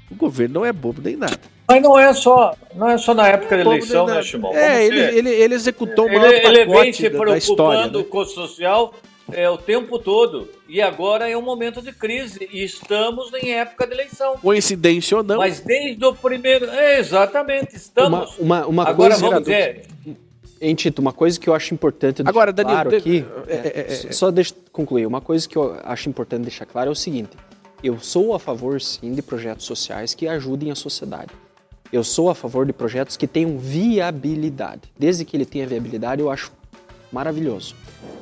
o 0.10 0.16
governo 0.16 0.56
não 0.56 0.66
é 0.66 0.74
bobo 0.74 1.00
nem 1.04 1.16
nada. 1.16 1.40
Mas 1.68 1.84
não 1.84 2.00
é 2.00 2.12
só, 2.12 2.56
não 2.74 2.90
é 2.90 2.98
só 2.98 3.14
na 3.14 3.28
época 3.28 3.58
da 3.58 3.64
Bobo 3.64 3.76
eleição, 3.76 4.08
né. 4.08 4.24
Shimon? 4.24 4.56
É, 4.56 4.84
ele, 4.88 5.00
ele, 5.00 5.30
ele 5.30 5.54
executou 5.54 6.08
o 6.08 6.08
maior 6.08 6.34
ele, 6.34 6.48
ele 6.48 6.66
vem 6.66 6.68
pacote 6.68 6.94
se 6.94 7.10
da, 7.10 7.26
da 7.26 7.38
história. 7.38 7.90
preocupando 7.90 8.00
né? 8.00 8.06
com 8.10 8.18
o 8.18 8.26
social 8.26 8.94
é, 9.34 9.50
o 9.50 9.58
tempo 9.58 9.98
todo. 10.00 10.50
E 10.68 10.82
agora 10.82 11.30
é 11.30 11.38
um 11.38 11.42
momento 11.42 11.82
de 11.82 11.92
crise. 11.92 12.48
E 12.52 12.64
estamos 12.64 13.32
em 13.34 13.54
época 13.54 13.88
de 13.88 13.94
eleição. 13.94 14.38
Coincidência 14.38 15.18
ou 15.18 15.24
não, 15.24 15.38
Mas 15.38 15.60
desde 15.60 16.04
o 16.06 16.14
primeiro. 16.14 16.66
É, 16.70 17.00
exatamente, 17.00 17.72
Uma, 17.72 17.78
estamos. 17.78 18.38
uma, 18.38 18.66
uma 18.68 18.84
agora 18.88 19.16
coisa, 19.16 19.30
vamos 19.30 19.48
ver. 19.48 19.86
Hein, 20.62 20.76
Tito, 20.76 21.02
uma 21.02 21.14
coisa 21.14 21.40
que 21.40 21.50
eu 21.50 21.54
acho 21.54 21.74
importante 21.74 22.18
deixar 22.18 22.30
Agora, 22.30 22.52
Danilo, 22.52 22.76
claro 22.76 22.90
de- 22.90 22.96
aqui, 22.98 23.26
é, 23.48 23.54
é, 23.54 23.58
é, 23.58 24.08
é, 24.10 24.12
só 24.12 24.30
deixa 24.30 24.54
eu 24.54 24.58
concluir, 24.74 25.06
uma 25.06 25.22
coisa 25.22 25.48
que 25.48 25.56
eu 25.56 25.80
acho 25.86 26.10
importante 26.10 26.42
deixar 26.42 26.66
claro 26.66 26.90
é 26.90 26.92
o 26.92 26.96
seguinte, 26.96 27.30
eu 27.82 27.98
sou 28.02 28.34
a 28.34 28.40
favor, 28.40 28.82
sim, 28.82 29.14
de 29.14 29.22
projetos 29.22 29.66
sociais 29.66 30.14
que 30.14 30.28
ajudem 30.28 30.70
a 30.70 30.76
sociedade. 30.76 31.32
Eu 31.94 32.04
sou 32.04 32.30
a 32.30 32.36
favor 32.36 32.66
de 32.66 32.74
projetos 32.74 33.16
que 33.16 33.26
tenham 33.26 33.58
viabilidade. 33.58 34.82
Desde 34.98 35.24
que 35.24 35.38
ele 35.38 35.46
tenha 35.46 35.66
viabilidade, 35.66 36.22
eu 36.22 36.30
acho 36.30 36.52
maravilhoso. 37.10 37.74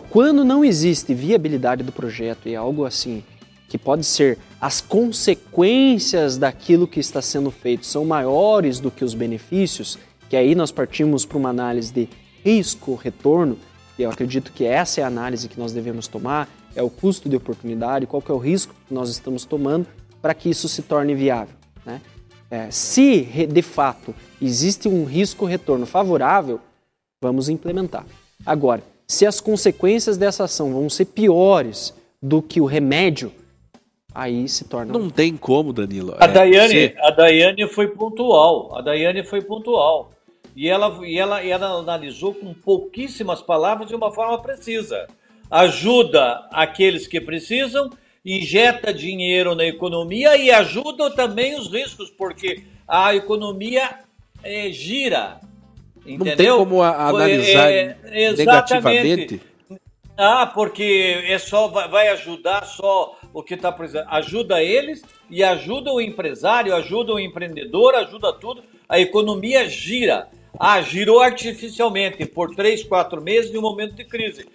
Quando 0.09 0.43
não 0.43 0.63
existe 0.63 1.13
viabilidade 1.13 1.83
do 1.83 1.91
projeto 1.91 2.47
e 2.47 2.55
algo 2.55 2.85
assim 2.85 3.23
que 3.67 3.77
pode 3.77 4.05
ser 4.05 4.37
as 4.59 4.79
consequências 4.79 6.37
daquilo 6.37 6.87
que 6.87 6.99
está 6.99 7.21
sendo 7.21 7.51
feito 7.51 7.85
são 7.85 8.05
maiores 8.05 8.79
do 8.79 8.89
que 8.89 9.03
os 9.03 9.13
benefícios, 9.13 9.99
que 10.29 10.37
aí 10.37 10.55
nós 10.55 10.71
partimos 10.71 11.25
para 11.25 11.37
uma 11.37 11.49
análise 11.49 11.93
de 11.93 12.09
risco-retorno, 12.43 13.57
e 13.99 14.03
eu 14.03 14.09
acredito 14.09 14.51
que 14.53 14.63
essa 14.63 15.01
é 15.01 15.03
a 15.03 15.07
análise 15.07 15.49
que 15.49 15.59
nós 15.59 15.73
devemos 15.73 16.07
tomar, 16.07 16.47
é 16.75 16.81
o 16.81 16.89
custo 16.89 17.27
de 17.27 17.35
oportunidade, 17.35 18.05
qual 18.05 18.21
que 18.21 18.31
é 18.31 18.33
o 18.33 18.37
risco 18.37 18.73
que 18.87 18.93
nós 18.93 19.09
estamos 19.09 19.43
tomando 19.43 19.87
para 20.21 20.33
que 20.33 20.49
isso 20.49 20.69
se 20.69 20.81
torne 20.81 21.13
viável. 21.15 21.55
Né? 21.85 22.01
É, 22.49 22.71
se 22.71 23.23
de 23.23 23.61
fato 23.61 24.15
existe 24.41 24.87
um 24.87 25.03
risco-retorno 25.03 25.85
favorável, 25.85 26.61
vamos 27.21 27.49
implementar. 27.49 28.05
Agora, 28.45 28.83
se 29.07 29.25
as 29.25 29.39
consequências 29.39 30.17
dessa 30.17 30.43
ação 30.43 30.73
vão 30.73 30.89
ser 30.89 31.05
piores 31.05 31.93
do 32.21 32.41
que 32.41 32.59
o 32.59 32.65
remédio, 32.65 33.31
aí 34.13 34.47
se 34.49 34.65
torna. 34.65 34.91
não 34.91 35.09
tem 35.09 35.37
como, 35.37 35.71
Danilo. 35.71 36.15
A 36.19 36.25
É, 36.25 36.27
Daiane, 36.27 36.67
você- 36.73 36.95
a 36.99 37.11
Daiane 37.11 37.67
foi 37.69 37.87
pontual. 37.87 38.75
A 38.77 38.81
Daiane 38.81 39.23
foi 39.23 39.41
pontual. 39.41 40.11
E 40.55 40.67
ela, 40.67 40.99
e, 41.05 41.17
ela, 41.19 41.43
e 41.43 41.51
ela 41.51 41.67
analisou 41.79 42.33
com 42.33 42.53
pouquíssimas 42.53 43.41
palavras 43.41 43.87
de 43.87 43.95
uma 43.95 44.11
forma 44.11 44.41
precisa. 44.41 45.07
Ajuda 45.49 46.47
aqueles 46.51 47.07
que 47.07 47.21
precisam, 47.21 47.89
injeta 48.25 48.93
dinheiro 48.93 49.55
na 49.55 49.65
economia 49.65 50.35
e 50.35 50.51
ajuda 50.51 51.11
também 51.11 51.57
os 51.57 51.71
riscos, 51.71 52.09
porque 52.09 52.63
a 52.87 53.15
economia 53.15 53.99
eh, 54.43 54.71
gira. 54.71 55.39
Não 56.15 56.25
Entendeu? 56.25 56.35
tem 56.35 56.65
como 56.65 56.81
a- 56.81 57.07
analisar 57.09 57.71
é, 57.71 57.97
negativamente. 58.35 59.41
Ah, 60.17 60.47
porque 60.47 61.23
é 61.27 61.37
só 61.37 61.67
vai 61.67 61.87
vai 61.87 62.07
ajudar 62.09 62.65
só 62.65 63.15
o 63.33 63.43
que 63.43 63.53
está 63.53 63.71
precisando. 63.71 64.07
Ajuda 64.09 64.63
eles 64.63 65.03
e 65.29 65.43
ajuda 65.43 65.91
o 65.93 66.01
empresário, 66.01 66.73
ajuda 66.73 67.13
o 67.13 67.19
empreendedor, 67.19 67.93
ajuda 67.95 68.33
tudo. 68.33 68.63
A 68.89 68.99
economia 68.99 69.69
gira. 69.69 70.27
Ah, 70.59 70.81
girou 70.81 71.19
artificialmente 71.19 72.25
por 72.25 72.55
três, 72.55 72.83
quatro 72.83 73.21
meses 73.21 73.53
em 73.53 73.57
um 73.59 73.61
momento 73.61 73.93
de 73.93 74.03
crise. 74.05 74.47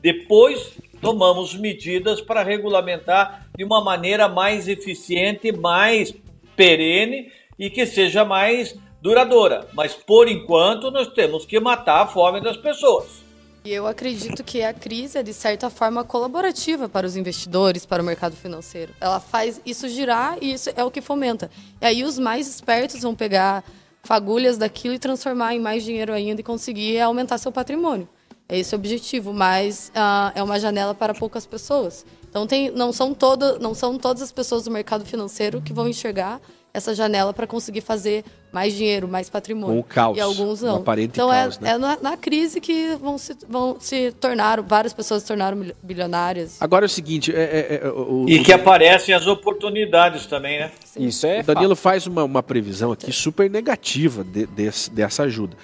Depois 0.00 0.72
tomamos 1.02 1.54
medidas 1.54 2.22
para 2.22 2.42
regulamentar 2.42 3.46
de 3.54 3.62
uma 3.62 3.84
maneira 3.84 4.26
mais 4.26 4.68
eficiente, 4.68 5.52
mais 5.52 6.14
perene 6.56 7.30
e 7.58 7.68
que 7.68 7.84
seja 7.84 8.24
mais 8.24 8.74
duradoura. 9.04 9.68
Mas 9.74 9.92
por 9.92 10.26
enquanto 10.26 10.90
nós 10.90 11.08
temos 11.08 11.44
que 11.44 11.60
matar 11.60 12.04
a 12.04 12.06
fome 12.06 12.40
das 12.40 12.56
pessoas. 12.56 13.22
E 13.62 13.70
eu 13.70 13.86
acredito 13.86 14.42
que 14.42 14.62
a 14.62 14.72
crise 14.72 15.18
é, 15.18 15.22
de 15.22 15.34
certa 15.34 15.68
forma, 15.68 16.02
colaborativa 16.04 16.88
para 16.88 17.06
os 17.06 17.14
investidores, 17.14 17.84
para 17.84 18.02
o 18.02 18.06
mercado 18.06 18.34
financeiro. 18.34 18.94
Ela 18.98 19.20
faz 19.20 19.60
isso 19.64 19.88
girar 19.88 20.38
e 20.40 20.54
isso 20.54 20.70
é 20.74 20.82
o 20.82 20.90
que 20.90 21.02
fomenta. 21.02 21.50
E 21.82 21.86
aí 21.86 22.02
os 22.02 22.18
mais 22.18 22.48
espertos 22.48 23.02
vão 23.02 23.14
pegar 23.14 23.62
fagulhas 24.02 24.56
daquilo 24.56 24.94
e 24.94 24.98
transformar 24.98 25.54
em 25.54 25.60
mais 25.60 25.82
dinheiro 25.84 26.12
ainda 26.12 26.40
e 26.40 26.44
conseguir 26.44 26.98
aumentar 27.00 27.36
seu 27.36 27.52
patrimônio. 27.52 28.08
É 28.48 28.58
esse 28.58 28.74
o 28.74 28.78
objetivo, 28.78 29.32
mas 29.32 29.90
ah, 29.94 30.32
é 30.34 30.42
uma 30.42 30.58
janela 30.58 30.94
para 30.94 31.14
poucas 31.14 31.46
pessoas. 31.46 32.04
Então 32.28 32.46
tem, 32.46 32.70
não, 32.70 32.92
são 32.92 33.14
todo, 33.14 33.58
não 33.58 33.74
são 33.74 33.96
todas 33.96 34.22
as 34.22 34.32
pessoas 34.32 34.64
do 34.64 34.70
mercado 34.70 35.04
financeiro 35.06 35.62
que 35.62 35.72
vão 35.72 35.88
enxergar 35.88 36.40
essa 36.74 36.92
janela 36.92 37.32
para 37.32 37.46
conseguir 37.46 37.80
fazer 37.82 38.24
mais 38.52 38.74
dinheiro, 38.74 39.06
mais 39.06 39.30
patrimônio. 39.30 39.76
Com 39.76 39.80
o 39.80 39.84
caos, 39.84 40.18
E 40.18 40.20
alguns 40.20 40.60
não. 40.60 40.84
então 40.98 41.28
caos, 41.30 41.56
é, 41.58 41.60
né? 41.60 41.70
é 41.70 41.78
na, 41.78 41.96
na 42.02 42.16
crise 42.16 42.60
que 42.60 42.96
vão 43.00 43.16
se, 43.16 43.36
vão 43.48 43.76
se 43.78 44.10
tornar, 44.20 44.60
várias 44.60 44.92
pessoas 44.92 45.22
se 45.22 45.28
tornaram 45.28 45.64
bilionárias. 45.80 46.56
Agora 46.60 46.84
é 46.84 46.88
o 46.88 46.90
seguinte, 46.90 47.32
é, 47.32 47.40
é, 47.42 47.80
é, 47.84 47.88
o, 47.88 48.26
E 48.28 48.40
o- 48.40 48.42
que 48.44 48.52
aparecem 48.52 49.14
as 49.14 49.28
oportunidades 49.28 50.26
também, 50.26 50.58
né? 50.58 50.72
Isso 50.96 51.24
é 51.28 51.40
o 51.40 51.44
Danilo 51.44 51.76
faz 51.76 52.08
uma, 52.08 52.24
uma 52.24 52.42
previsão 52.42 52.90
aqui 52.90 53.12
super 53.12 53.48
negativa 53.48 54.24
de- 54.24 54.46
desse- 54.46 54.90
dessa 54.90 55.22
ajuda. 55.22 55.56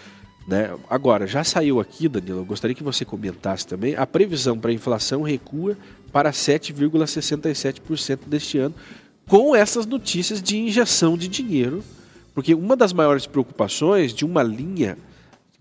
Né? 0.46 0.70
Agora, 0.88 1.26
já 1.26 1.42
saiu 1.42 1.80
aqui, 1.80 2.08
Danilo, 2.08 2.38
eu 2.40 2.44
gostaria 2.44 2.74
que 2.74 2.82
você 2.84 3.04
comentasse 3.04 3.66
também, 3.66 3.96
a 3.96 4.06
previsão 4.06 4.56
para 4.58 4.70
a 4.70 4.74
inflação 4.74 5.22
recua 5.22 5.76
para 6.12 6.30
7,67% 6.32 8.20
deste 8.26 8.58
ano, 8.58 8.74
com 9.30 9.54
essas 9.54 9.86
notícias 9.86 10.42
de 10.42 10.58
injeção 10.58 11.16
de 11.16 11.28
dinheiro, 11.28 11.84
porque 12.34 12.52
uma 12.52 12.74
das 12.74 12.92
maiores 12.92 13.26
preocupações 13.26 14.12
de 14.12 14.24
uma 14.24 14.42
linha 14.42 14.98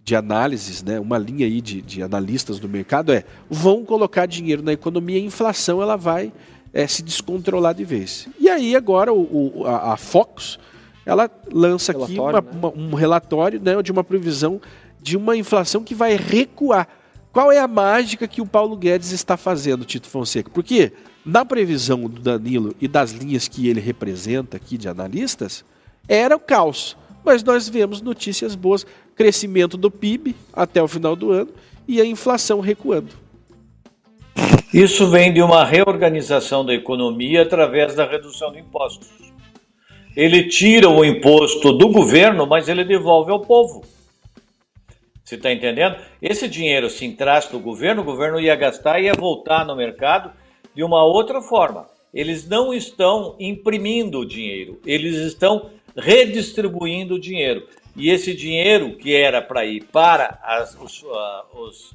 de 0.03 0.15
análises, 0.15 0.81
né, 0.81 0.99
uma 0.99 1.19
linha 1.19 1.45
aí 1.45 1.61
de, 1.61 1.79
de 1.83 2.01
analistas 2.01 2.57
do 2.57 2.67
mercado 2.67 3.13
é 3.13 3.23
vão 3.47 3.85
colocar 3.85 4.25
dinheiro 4.25 4.63
na 4.63 4.73
economia 4.73 5.19
e 5.19 5.21
a 5.21 5.25
inflação 5.25 5.83
ela 5.83 5.95
vai 5.95 6.33
eh, 6.73 6.87
se 6.87 7.03
descontrolar 7.03 7.75
de 7.75 7.85
vez. 7.85 8.27
E 8.39 8.49
aí 8.49 8.75
agora 8.75 9.13
o, 9.13 9.59
o- 9.61 9.65
a, 9.67 9.93
a 9.93 9.97
Fox 9.97 10.57
ela 11.05 11.29
lança 11.53 11.91
aqui 11.91 12.17
uma- 12.19 12.31
Relatório, 12.31 12.41
né? 12.51 12.57
uma- 12.59 12.73
um 12.75 12.95
relatório 12.95 13.61
né, 13.61 13.83
de 13.83 13.91
uma 13.91 14.03
previsão 14.03 14.59
de 14.99 15.15
uma 15.15 15.37
inflação 15.37 15.83
que 15.83 15.93
vai 15.93 16.15
recuar. 16.17 16.87
Qual 17.31 17.51
é 17.51 17.59
a 17.59 17.67
mágica 17.67 18.27
que 18.27 18.41
o 18.41 18.45
Paulo 18.45 18.75
Guedes 18.75 19.11
está 19.11 19.37
fazendo, 19.37 19.85
Tito 19.85 20.07
Fonseca? 20.07 20.49
Porque 20.49 20.91
na 21.25 21.45
previsão 21.45 22.01
do 22.01 22.19
Danilo 22.21 22.75
e 22.81 22.87
das 22.87 23.11
linhas 23.11 23.47
que 23.47 23.67
ele 23.67 23.79
representa 23.79 24.57
aqui 24.57 24.77
de 24.77 24.87
analistas, 24.87 25.63
era 26.07 26.35
o 26.35 26.39
caos. 26.39 26.97
Mas 27.23 27.43
nós 27.43 27.69
vemos 27.69 28.01
notícias 28.01 28.55
boas, 28.55 28.85
crescimento 29.15 29.77
do 29.77 29.91
PIB 29.91 30.35
até 30.51 30.81
o 30.81 30.87
final 30.87 31.15
do 31.15 31.31
ano 31.31 31.51
e 31.87 32.01
a 32.01 32.05
inflação 32.05 32.61
recuando. 32.61 33.09
Isso 34.73 35.07
vem 35.09 35.33
de 35.33 35.41
uma 35.41 35.65
reorganização 35.65 36.65
da 36.65 36.73
economia 36.73 37.41
através 37.41 37.95
da 37.95 38.05
redução 38.05 38.51
de 38.51 38.59
impostos. 38.59 39.09
Ele 40.15 40.47
tira 40.47 40.89
o 40.89 41.05
imposto 41.05 41.73
do 41.73 41.89
governo, 41.89 42.47
mas 42.47 42.67
ele 42.67 42.83
devolve 42.83 43.31
ao 43.31 43.39
povo. 43.39 43.83
Você 45.29 45.35
está 45.35 45.53
entendendo? 45.53 45.95
Esse 46.19 46.47
dinheiro, 46.47 46.89
se 46.89 47.05
entrasse 47.05 47.53
no 47.53 47.59
governo, 47.59 48.01
o 48.01 48.05
governo 48.05 48.39
ia 48.39 48.55
gastar 48.55 48.99
e 48.99 49.03
ia 49.03 49.13
voltar 49.13 49.63
no 49.63 49.75
mercado 49.75 50.31
de 50.73 50.83
uma 50.83 51.05
outra 51.05 51.39
forma. 51.39 51.87
Eles 52.11 52.49
não 52.49 52.73
estão 52.73 53.35
imprimindo 53.39 54.25
dinheiro, 54.25 54.81
eles 54.83 55.17
estão 55.17 55.69
redistribuindo 55.95 57.13
o 57.13 57.19
dinheiro. 57.19 57.67
E 57.95 58.09
esse 58.09 58.33
dinheiro 58.33 58.97
que 58.97 59.15
era 59.15 59.39
para 59.39 59.63
ir 59.67 59.83
para 59.91 60.39
as, 60.41 60.75
os, 60.81 61.03
uh, 61.03 61.61
os 61.61 61.91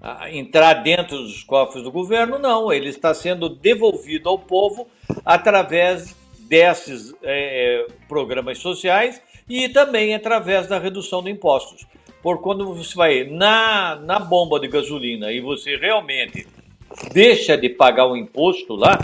uh, 0.00 0.26
entrar 0.32 0.72
dentro 0.82 1.18
dos 1.18 1.44
cofres 1.44 1.84
do 1.84 1.92
governo, 1.92 2.38
não, 2.38 2.72
ele 2.72 2.88
está 2.88 3.12
sendo 3.12 3.50
devolvido 3.50 4.30
ao 4.30 4.38
povo 4.38 4.88
através 5.22 6.16
desses 6.48 7.14
eh, 7.22 7.86
programas 8.08 8.58
sociais 8.58 9.20
e 9.48 9.68
também 9.68 10.14
através 10.14 10.66
da 10.66 10.78
redução 10.78 11.22
de 11.22 11.30
impostos. 11.30 11.86
Por 12.24 12.40
quando 12.40 12.74
você 12.74 12.96
vai 12.96 13.24
na, 13.24 13.96
na 13.96 14.18
bomba 14.18 14.58
de 14.58 14.66
gasolina 14.66 15.30
e 15.30 15.40
você 15.40 15.76
realmente 15.76 16.44
deixa 17.12 17.56
de 17.56 17.68
pagar 17.68 18.06
o 18.06 18.16
imposto 18.16 18.74
lá, 18.74 18.98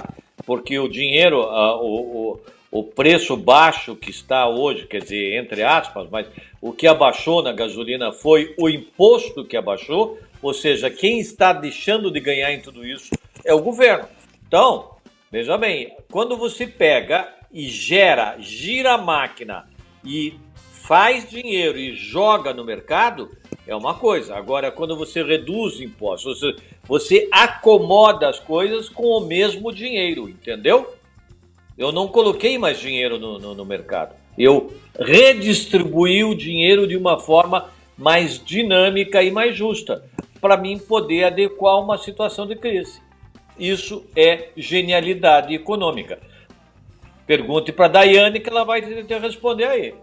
porque 0.44 0.76
o 0.76 0.88
dinheiro, 0.88 1.42
uh, 1.42 1.76
o, 1.80 2.32
o 2.32 2.40
o 2.70 2.84
preço 2.84 3.36
baixo 3.36 3.96
que 3.96 4.10
está 4.10 4.48
hoje, 4.48 4.86
quer 4.86 5.02
dizer, 5.02 5.36
entre 5.36 5.62
aspas, 5.62 6.08
mas 6.08 6.26
o 6.60 6.72
que 6.72 6.86
abaixou 6.86 7.42
na 7.42 7.52
gasolina 7.52 8.12
foi 8.12 8.54
o 8.56 8.68
imposto 8.68 9.44
que 9.44 9.56
abaixou, 9.56 10.18
ou 10.40 10.54
seja, 10.54 10.88
quem 10.88 11.18
está 11.18 11.52
deixando 11.52 12.10
de 12.10 12.20
ganhar 12.20 12.52
em 12.52 12.60
tudo 12.60 12.86
isso 12.86 13.10
é 13.44 13.52
o 13.52 13.60
governo. 13.60 14.08
Então, 14.46 14.92
veja 15.30 15.58
bem, 15.58 15.96
quando 16.10 16.36
você 16.36 16.66
pega 16.66 17.28
e 17.52 17.68
gera, 17.68 18.36
gira 18.38 18.94
a 18.94 18.98
máquina 18.98 19.68
e 20.04 20.34
faz 20.90 21.30
dinheiro 21.30 21.78
e 21.78 21.94
joga 21.94 22.52
no 22.52 22.64
mercado, 22.64 23.30
é 23.64 23.76
uma 23.76 23.94
coisa. 23.94 24.34
Agora, 24.34 24.72
quando 24.72 24.96
você 24.96 25.22
reduz 25.22 25.80
impostos, 25.80 26.40
você, 26.82 27.28
acomoda 27.30 28.28
as 28.28 28.40
coisas 28.40 28.88
com 28.88 29.04
o 29.04 29.20
mesmo 29.20 29.72
dinheiro, 29.72 30.28
entendeu? 30.28 30.92
Eu 31.78 31.92
não 31.92 32.08
coloquei 32.08 32.58
mais 32.58 32.80
dinheiro 32.80 33.20
no, 33.20 33.38
no, 33.38 33.54
no 33.54 33.64
mercado. 33.64 34.16
Eu 34.36 34.74
redistribuí 34.98 36.24
o 36.24 36.34
dinheiro 36.34 36.88
de 36.88 36.96
uma 36.96 37.20
forma 37.20 37.70
mais 37.96 38.44
dinâmica 38.44 39.22
e 39.22 39.30
mais 39.30 39.54
justa, 39.54 40.04
para 40.40 40.56
mim 40.56 40.76
poder 40.76 41.22
adequar 41.22 41.78
uma 41.78 41.98
situação 41.98 42.48
de 42.48 42.56
crise. 42.56 43.00
Isso 43.56 44.04
é 44.16 44.48
genialidade 44.56 45.54
econômica. 45.54 46.18
Pergunte 47.28 47.70
para 47.70 47.84
a 47.84 47.88
Daiane 47.88 48.40
que 48.40 48.50
ela 48.50 48.64
vai 48.64 48.82
te 48.82 49.18
responder 49.20 49.66
aí. 49.66 49.94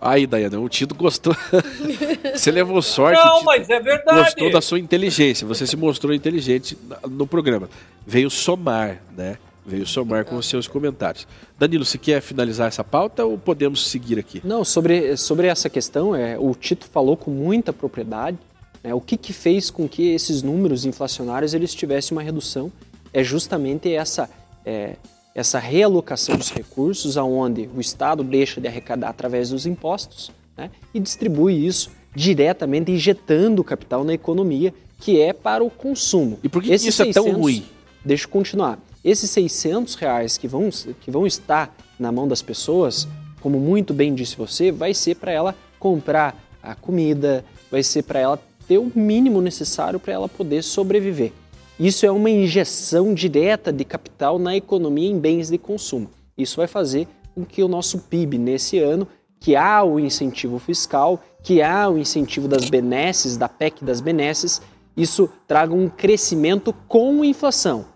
Aí, 0.00 0.26
Daiane, 0.26 0.56
o 0.56 0.68
Tito 0.68 0.94
gostou. 0.94 1.36
você 2.34 2.50
levou 2.50 2.80
sorte. 2.80 3.22
Não, 3.22 3.42
mas 3.42 3.68
é 3.68 3.78
verdade. 3.78 4.20
Gostou 4.20 4.50
da 4.50 4.60
sua 4.60 4.78
inteligência. 4.78 5.46
Você 5.46 5.66
se 5.66 5.76
mostrou 5.76 6.14
inteligente 6.14 6.76
no 7.08 7.26
programa. 7.26 7.68
Veio 8.06 8.30
somar, 8.30 9.02
né? 9.16 9.36
veio 9.64 9.86
somar 9.86 10.24
com 10.24 10.36
os 10.36 10.46
seus 10.46 10.66
comentários. 10.66 11.26
Danilo, 11.58 11.84
você 11.84 11.98
quer 11.98 12.20
finalizar 12.20 12.68
essa 12.68 12.82
pauta 12.82 13.24
ou 13.24 13.38
podemos 13.38 13.88
seguir 13.88 14.18
aqui? 14.18 14.40
Não, 14.44 14.64
sobre, 14.64 15.16
sobre 15.16 15.46
essa 15.46 15.68
questão, 15.68 16.14
é, 16.14 16.38
o 16.38 16.54
Tito 16.54 16.86
falou 16.86 17.16
com 17.16 17.30
muita 17.30 17.72
propriedade. 17.72 18.38
Né, 18.82 18.94
o 18.94 19.00
que, 19.00 19.16
que 19.16 19.32
fez 19.32 19.70
com 19.70 19.88
que 19.88 20.10
esses 20.10 20.42
números 20.42 20.84
inflacionários 20.84 21.54
eles 21.54 21.74
tivessem 21.74 22.16
uma 22.16 22.22
redução 22.22 22.72
é 23.12 23.22
justamente 23.22 23.92
essa, 23.92 24.28
é, 24.64 24.96
essa 25.34 25.58
realocação 25.58 26.36
dos 26.36 26.50
recursos, 26.50 27.16
aonde 27.16 27.68
o 27.74 27.80
Estado 27.80 28.22
deixa 28.22 28.60
de 28.60 28.68
arrecadar 28.68 29.10
através 29.10 29.50
dos 29.50 29.66
impostos 29.66 30.30
né, 30.56 30.70
e 30.92 31.00
distribui 31.00 31.66
isso 31.66 31.90
diretamente 32.14 32.90
injetando 32.90 33.62
capital 33.62 34.04
na 34.04 34.12
economia, 34.12 34.74
que 34.98 35.20
é 35.20 35.32
para 35.32 35.62
o 35.62 35.70
consumo. 35.70 36.38
E 36.42 36.48
por 36.48 36.62
que, 36.62 36.72
Esses 36.72 36.88
isso 36.88 37.04
600, 37.04 37.16
é 37.16 37.30
tão 37.30 37.40
ruim? 37.40 37.64
Deixa 38.04 38.24
eu 38.24 38.28
continuar. 38.28 38.78
Esses 39.04 39.30
600 39.30 39.94
reais 39.94 40.36
que 40.36 40.48
vão, 40.48 40.68
que 41.00 41.10
vão 41.10 41.26
estar 41.26 41.74
na 41.98 42.10
mão 42.10 42.26
das 42.26 42.42
pessoas, 42.42 43.08
como 43.40 43.58
muito 43.58 43.94
bem 43.94 44.14
disse 44.14 44.36
você, 44.36 44.70
vai 44.70 44.92
ser 44.92 45.16
para 45.16 45.32
ela 45.32 45.54
comprar 45.78 46.36
a 46.62 46.74
comida, 46.74 47.44
vai 47.70 47.82
ser 47.82 48.02
para 48.02 48.18
ela 48.18 48.38
ter 48.68 48.78
o 48.78 48.92
mínimo 48.94 49.40
necessário 49.40 49.98
para 49.98 50.12
ela 50.12 50.28
poder 50.28 50.62
sobreviver. 50.62 51.32
Isso 51.80 52.06
é 52.06 52.10
uma 52.10 52.30
injeção 52.30 53.12
direta 53.12 53.72
de 53.72 53.84
capital 53.84 54.38
na 54.38 54.54
economia 54.54 55.10
em 55.10 55.18
bens 55.18 55.50
de 55.50 55.58
consumo. 55.58 56.10
Isso 56.38 56.58
vai 56.58 56.68
fazer 56.68 57.08
com 57.34 57.44
que 57.44 57.62
o 57.62 57.68
nosso 57.68 57.98
PIB 57.98 58.38
nesse 58.38 58.78
ano, 58.78 59.08
que 59.40 59.56
há 59.56 59.82
o 59.82 59.98
incentivo 59.98 60.60
fiscal, 60.60 61.20
que 61.42 61.60
há 61.62 61.88
o 61.88 61.98
incentivo 61.98 62.46
das 62.46 62.70
benesses, 62.70 63.36
da 63.36 63.48
PEC 63.48 63.82
das 63.84 64.00
benesses, 64.00 64.62
isso 64.96 65.28
traga 65.48 65.74
um 65.74 65.88
crescimento 65.88 66.72
com 66.86 67.24
inflação 67.24 67.86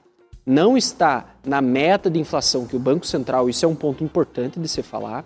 não 0.46 0.76
está 0.76 1.26
na 1.44 1.60
meta 1.60 2.10
de 2.10 2.18
inflação 2.18 2.66
que 2.66 2.76
o 2.76 2.78
Banco 2.78 3.06
Central, 3.06 3.48
isso 3.48 3.64
é 3.64 3.68
um 3.68 3.74
ponto 3.74 4.04
importante 4.04 4.60
de 4.60 4.68
se 4.68 4.82
falar. 4.82 5.24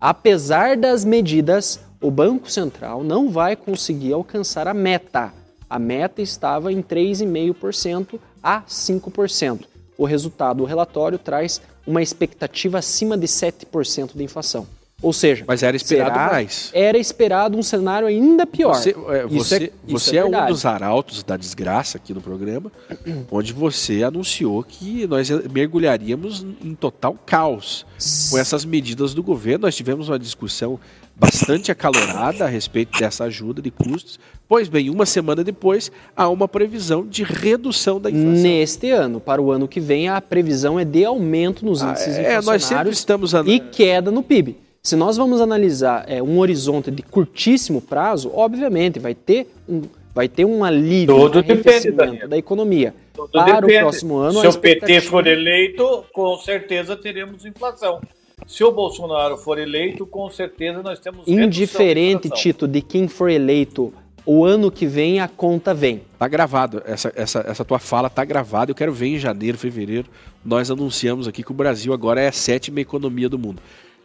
Apesar 0.00 0.76
das 0.76 1.04
medidas, 1.04 1.80
o 2.00 2.10
Banco 2.10 2.50
Central 2.50 3.02
não 3.02 3.30
vai 3.30 3.54
conseguir 3.54 4.12
alcançar 4.12 4.66
a 4.66 4.74
meta. 4.74 5.32
A 5.68 5.78
meta 5.78 6.22
estava 6.22 6.72
em 6.72 6.82
3,5% 6.82 8.18
a 8.42 8.62
5%. 8.62 9.64
O 9.98 10.04
resultado 10.04 10.58
do 10.58 10.64
relatório 10.64 11.18
traz 11.18 11.60
uma 11.86 12.02
expectativa 12.02 12.78
acima 12.78 13.16
de 13.16 13.26
7% 13.26 14.10
de 14.14 14.22
inflação. 14.22 14.66
Ou 15.02 15.12
seja, 15.12 15.44
mas 15.46 15.62
era 15.62 15.76
esperado 15.76 16.14
será, 16.14 16.32
mais. 16.32 16.70
Era 16.72 16.96
esperado 16.96 17.58
um 17.58 17.62
cenário 17.62 18.08
ainda 18.08 18.46
pior. 18.46 18.74
Você, 18.74 18.96
é, 19.08 19.26
você, 19.26 19.64
é, 19.64 19.70
você 19.86 20.16
é, 20.16 20.20
é 20.20 20.24
um 20.24 20.46
dos 20.46 20.64
arautos 20.64 21.22
da 21.22 21.36
desgraça 21.36 21.98
aqui 21.98 22.14
no 22.14 22.20
programa, 22.22 22.72
onde 23.30 23.52
você 23.52 24.02
anunciou 24.02 24.62
que 24.62 25.06
nós 25.06 25.28
mergulharíamos 25.52 26.46
em 26.64 26.74
total 26.74 27.14
caos 27.26 27.84
com 28.30 28.38
essas 28.38 28.64
medidas 28.64 29.12
do 29.12 29.22
governo. 29.22 29.66
Nós 29.66 29.76
tivemos 29.76 30.08
uma 30.08 30.18
discussão 30.18 30.80
bastante 31.18 31.72
acalorada 31.72 32.44
a 32.44 32.48
respeito 32.48 32.98
dessa 32.98 33.24
ajuda 33.24 33.62
de 33.62 33.70
custos. 33.70 34.20
Pois 34.48 34.68
bem, 34.68 34.90
uma 34.90 35.06
semana 35.06 35.42
depois, 35.42 35.90
há 36.14 36.28
uma 36.28 36.46
previsão 36.46 37.06
de 37.06 37.24
redução 37.24 38.00
da 38.00 38.10
inflação. 38.10 38.42
Neste 38.42 38.90
ano, 38.90 39.18
para 39.18 39.40
o 39.40 39.50
ano 39.50 39.66
que 39.66 39.80
vem, 39.80 40.08
a 40.08 40.20
previsão 40.20 40.78
é 40.78 40.84
de 40.84 41.04
aumento 41.04 41.64
nos 41.64 41.82
ah, 41.82 41.90
índices 41.90 42.18
ah, 42.18 42.22
é, 42.22 42.42
nós 42.42 42.64
sempre 42.64 42.90
estamos 42.90 43.32
e 43.46 43.58
queda 43.58 44.10
no 44.10 44.22
PIB. 44.22 44.56
Se 44.82 44.94
nós 44.94 45.16
vamos 45.16 45.40
analisar 45.40 46.04
é, 46.06 46.22
um 46.22 46.38
horizonte 46.38 46.92
de 46.92 47.02
curtíssimo 47.02 47.80
prazo, 47.80 48.30
obviamente 48.32 49.00
vai 49.00 49.14
ter 49.14 49.48
um, 49.68 49.82
vai 50.14 50.28
ter 50.28 50.44
um 50.44 50.62
alívio 50.62 51.28
depende, 51.28 51.90
da 52.28 52.38
economia. 52.38 52.94
Tudo 53.12 53.28
para 53.32 53.60
depende. 53.60 53.78
o 53.78 53.80
próximo 53.80 54.16
ano. 54.16 54.40
Se 54.40 54.46
o 54.46 54.58
PT 54.58 55.00
for 55.00 55.26
eleito, 55.26 56.04
com 56.12 56.36
certeza 56.38 56.96
teremos 56.96 57.44
inflação. 57.44 58.00
Se 58.46 58.62
o 58.62 58.70
Bolsonaro 58.70 59.36
for 59.36 59.58
eleito, 59.58 60.06
com 60.06 60.30
certeza 60.30 60.82
nós 60.82 60.98
temos 60.98 61.26
Indiferente, 61.26 62.30
Tito, 62.30 62.68
de 62.68 62.80
quem 62.80 63.08
for 63.08 63.28
eleito, 63.28 63.92
o 64.24 64.44
ano 64.44 64.70
que 64.70 64.86
vem 64.86 65.20
a 65.20 65.28
conta 65.28 65.74
vem. 65.74 66.02
Tá 66.18 66.26
gravado. 66.26 66.82
Essa, 66.84 67.12
essa, 67.14 67.44
essa 67.46 67.64
tua 67.64 67.78
fala 67.78 68.10
tá 68.10 68.24
gravada. 68.24 68.70
Eu 68.70 68.74
quero 68.74 68.92
ver 68.92 69.06
em 69.06 69.18
janeiro, 69.18 69.56
fevereiro. 69.56 70.06
Nós 70.44 70.70
anunciamos 70.70 71.28
aqui 71.28 71.42
que 71.42 71.50
o 71.50 71.54
Brasil 71.54 71.92
agora 71.92 72.20
é 72.20 72.28
a 72.28 72.32
sétima 72.32 72.80
economia 72.80 73.28
do 73.28 73.38
mundo. 73.38 73.60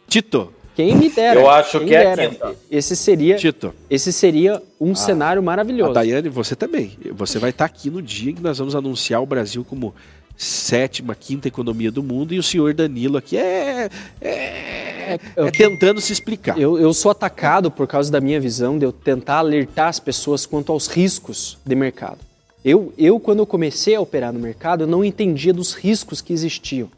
Tito, 0.08 0.52
quem 0.74 0.96
me 0.96 1.10
dera. 1.10 1.40
Eu 1.40 1.50
acho 1.50 1.80
que 1.80 1.94
é 1.94 2.16
dera. 2.16 2.28
quinta. 2.28 2.56
Esse 2.70 2.96
seria, 2.96 3.36
Tito. 3.36 3.74
esse 3.90 4.12
seria 4.12 4.62
um 4.80 4.92
ah, 4.92 4.96
cenário 4.96 5.42
maravilhoso. 5.42 5.90
A 5.90 5.94
Daiane, 5.94 6.28
você 6.28 6.56
também. 6.56 6.96
Você 7.12 7.38
vai 7.38 7.50
estar 7.50 7.64
aqui 7.64 7.90
no 7.90 8.00
dia 8.00 8.30
em 8.30 8.34
que 8.34 8.42
nós 8.42 8.58
vamos 8.58 8.74
anunciar 8.74 9.22
o 9.22 9.26
Brasil 9.26 9.64
como 9.64 9.94
sétima, 10.36 11.14
quinta 11.14 11.48
economia 11.48 11.90
do 11.90 12.02
mundo 12.02 12.34
e 12.34 12.38
o 12.38 12.42
senhor 12.42 12.74
Danilo 12.74 13.16
aqui 13.16 13.36
é, 13.36 13.88
é, 14.20 14.28
é, 14.30 15.18
é 15.36 15.50
tentando 15.50 16.00
se 16.00 16.12
explicar. 16.12 16.58
Eu, 16.58 16.78
eu 16.78 16.92
sou 16.92 17.10
atacado 17.10 17.70
por 17.70 17.86
causa 17.86 18.10
da 18.10 18.20
minha 18.20 18.40
visão 18.40 18.78
de 18.78 18.84
eu 18.84 18.92
tentar 18.92 19.38
alertar 19.38 19.88
as 19.88 20.00
pessoas 20.00 20.46
quanto 20.46 20.72
aos 20.72 20.86
riscos 20.86 21.58
de 21.64 21.74
mercado. 21.74 22.18
Eu, 22.64 22.92
eu 22.96 23.18
quando 23.18 23.40
eu 23.40 23.46
comecei 23.46 23.94
a 23.94 24.00
operar 24.00 24.32
no 24.32 24.38
mercado, 24.38 24.84
eu 24.84 24.86
não 24.86 25.04
entendia 25.04 25.52
dos 25.52 25.74
riscos 25.74 26.20
que 26.20 26.32
existiam. 26.32 26.88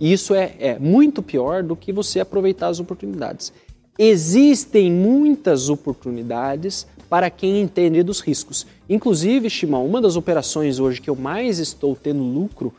Isso 0.00 0.34
é, 0.34 0.54
é 0.58 0.78
muito 0.78 1.22
pior 1.22 1.62
do 1.62 1.76
que 1.76 1.92
você 1.92 2.20
aproveitar 2.20 2.68
as 2.68 2.80
oportunidades. 2.80 3.52
Existem 3.98 4.90
muitas 4.90 5.68
oportunidades 5.68 6.86
para 7.08 7.30
quem 7.30 7.60
entende 7.60 8.02
dos 8.02 8.20
riscos. 8.20 8.66
Inclusive, 8.88 9.48
Shimon, 9.48 9.86
uma 9.86 10.00
das 10.00 10.16
operações 10.16 10.80
hoje 10.80 11.00
que 11.00 11.08
eu 11.08 11.14
mais 11.14 11.58
estou 11.58 11.94
tendo 11.94 12.22
lucro 12.22 12.72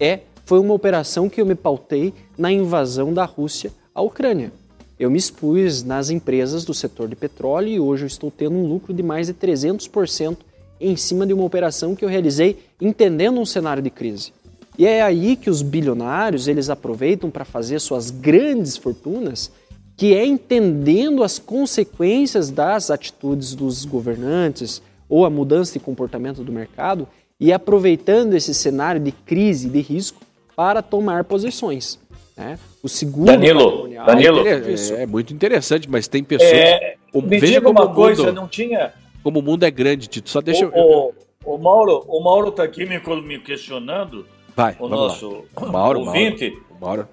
é 0.00 0.20
foi 0.44 0.58
uma 0.58 0.74
operação 0.74 1.28
que 1.28 1.40
eu 1.40 1.46
me 1.46 1.54
pautei 1.54 2.14
na 2.36 2.50
invasão 2.50 3.12
da 3.12 3.24
Rússia 3.24 3.70
à 3.94 4.00
Ucrânia. 4.00 4.52
Eu 4.98 5.10
me 5.10 5.18
expus 5.18 5.84
nas 5.84 6.10
empresas 6.10 6.64
do 6.64 6.74
setor 6.74 7.08
de 7.08 7.14
petróleo 7.14 7.68
e 7.68 7.78
hoje 7.78 8.04
eu 8.04 8.06
estou 8.06 8.30
tendo 8.30 8.56
um 8.56 8.66
lucro 8.66 8.92
de 8.94 9.02
mais 9.02 9.26
de 9.26 9.34
300% 9.34 10.38
em 10.80 10.96
cima 10.96 11.26
de 11.26 11.32
uma 11.32 11.44
operação 11.44 11.94
que 11.94 12.04
eu 12.04 12.08
realizei 12.08 12.58
entendendo 12.80 13.40
um 13.40 13.46
cenário 13.46 13.82
de 13.82 13.90
crise. 13.90 14.32
E 14.78 14.86
é 14.86 15.02
aí 15.02 15.36
que 15.36 15.50
os 15.50 15.60
bilionários 15.60 16.48
eles 16.48 16.70
aproveitam 16.70 17.30
para 17.30 17.44
fazer 17.44 17.78
suas 17.80 18.10
grandes 18.10 18.76
fortunas 18.76 19.50
que 19.96 20.14
é 20.14 20.24
entendendo 20.24 21.24
as 21.24 21.40
consequências 21.40 22.50
das 22.50 22.88
atitudes 22.88 23.54
dos 23.54 23.84
governantes 23.84 24.80
ou 25.08 25.26
a 25.26 25.30
mudança 25.30 25.72
de 25.72 25.80
comportamento 25.80 26.44
do 26.44 26.52
mercado 26.52 27.08
e 27.40 27.52
aproveitando 27.52 28.34
esse 28.34 28.52
cenário 28.52 29.00
de 29.00 29.12
crise, 29.12 29.68
de 29.68 29.80
risco, 29.80 30.20
para 30.56 30.82
tomar 30.82 31.24
posições. 31.24 31.98
Né? 32.36 32.58
O 32.82 32.88
seguro 32.88 33.26
Danilo, 33.26 33.88
Danilo. 34.06 34.46
É, 34.46 35.02
é, 35.02 35.06
muito 35.06 35.32
interessante, 35.32 35.88
mas 35.88 36.08
tem 36.08 36.22
pessoas. 36.24 36.50
É, 36.50 36.96
me 37.14 37.38
veja 37.38 37.60
como 37.60 37.80
uma 37.80 37.92
coisa, 37.92 38.24
mundo, 38.24 38.34
não 38.34 38.48
tinha. 38.48 38.92
Como 39.22 39.38
o 39.40 39.42
mundo 39.42 39.64
é 39.64 39.70
grande, 39.70 40.08
Tito. 40.08 40.30
Só 40.30 40.40
deixa 40.40 40.66
o, 40.66 40.72
eu. 40.72 41.14
O, 41.44 41.54
o 41.54 41.58
Mauro, 41.58 42.04
o 42.08 42.22
Mauro 42.22 42.48
está 42.48 42.64
aqui 42.64 42.84
me, 42.86 43.00
me 43.22 43.38
questionando. 43.38 44.26
Vai, 44.54 44.76
o 44.78 44.88
nosso 44.88 45.44
Mauro, 45.60 46.00
ouvinte. 46.00 46.50
Mauro, 46.50 46.76
Mauro. 46.80 47.08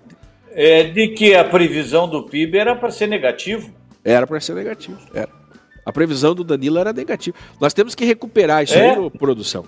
É, 0.51 0.85
de 0.85 1.09
que 1.09 1.35
a 1.35 1.43
previsão 1.43 2.07
do 2.07 2.23
PIB 2.23 2.57
era 2.57 2.75
para 2.75 2.89
ser 2.89 3.07
negativo. 3.07 3.69
Era 4.03 4.25
para 4.25 4.39
ser 4.39 4.55
negativo. 4.55 4.97
Era. 5.13 5.29
A 5.85 5.91
previsão 5.91 6.33
do 6.33 6.43
Danilo 6.43 6.79
era 6.79 6.91
negativa. 6.91 7.37
Nós 7.61 7.73
temos 7.73 7.93
que 7.93 8.05
recuperar 8.05 8.63
isso 8.63 8.73
é? 8.73 8.91
aí, 8.91 9.09
produção. 9.11 9.65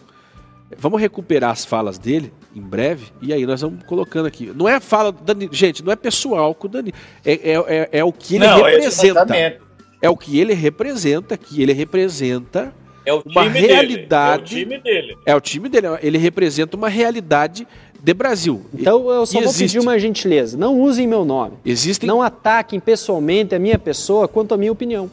Vamos 0.78 1.00
recuperar 1.00 1.52
as 1.52 1.64
falas 1.64 1.98
dele 1.98 2.34
em 2.54 2.62
breve 2.62 3.08
e 3.22 3.32
aí 3.32 3.46
nós 3.46 3.62
vamos 3.62 3.84
colocando 3.86 4.26
aqui. 4.26 4.52
Não 4.54 4.68
é 4.68 4.80
fala 4.80 5.12
do 5.12 5.24
Danilo, 5.24 5.54
gente, 5.54 5.84
não 5.84 5.94
é 5.94 5.96
pessoal 5.96 6.54
com 6.54 6.68
o 6.68 6.70
Danilo. 6.70 6.96
É, 7.24 7.34
é, 7.34 7.54
é, 7.54 7.90
é 8.00 8.04
o 8.04 8.12
que 8.12 8.36
ele 8.36 8.48
não, 8.48 8.64
representa. 8.64 9.36
É, 9.36 9.60
é 10.02 10.10
o 10.10 10.18
que 10.18 10.40
ele 10.40 10.54
representa, 10.54 11.38
que 11.38 11.62
ele 11.62 11.72
representa 11.72 12.74
é 13.06 13.14
uma 13.14 13.44
realidade. 13.44 14.66
Dele. 14.66 14.74
É 14.74 14.76
o 14.76 14.82
time 14.82 14.84
dele. 14.84 15.18
É 15.26 15.36
o 15.36 15.42
time 15.42 15.70
dele. 15.70 15.88
Ele 16.02 16.18
representa 16.18 16.76
uma 16.76 16.90
realidade 16.90 17.66
de 17.98 18.14
Brasil. 18.14 18.66
Então 18.74 19.10
eu 19.10 19.26
só 19.26 19.40
e 19.40 19.44
vou 19.44 19.52
existe. 19.52 19.76
pedir 19.76 19.80
uma 19.80 19.98
gentileza. 19.98 20.58
Não 20.58 20.80
usem 20.82 21.08
meu 21.08 21.24
nome. 21.24 21.58
Existem... 21.66 22.06
Não 22.06 22.22
ataquem 22.22 22.80
pessoalmente 22.80 23.56
a 23.56 23.60
minha 23.60 23.80
pessoa 23.80 24.28
quanto 24.28 24.54
a 24.54 24.58
minha 24.58 24.72
opinião. 24.72 25.10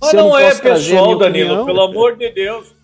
Mas 0.00 0.12
não, 0.12 0.30
não 0.30 0.38
é 0.38 0.52
pessoal, 0.52 1.16
Danilo, 1.16 1.52
opinião, 1.52 1.66
pelo 1.66 1.80
amor 1.82 2.16
de 2.16 2.28
Deus. 2.30 2.74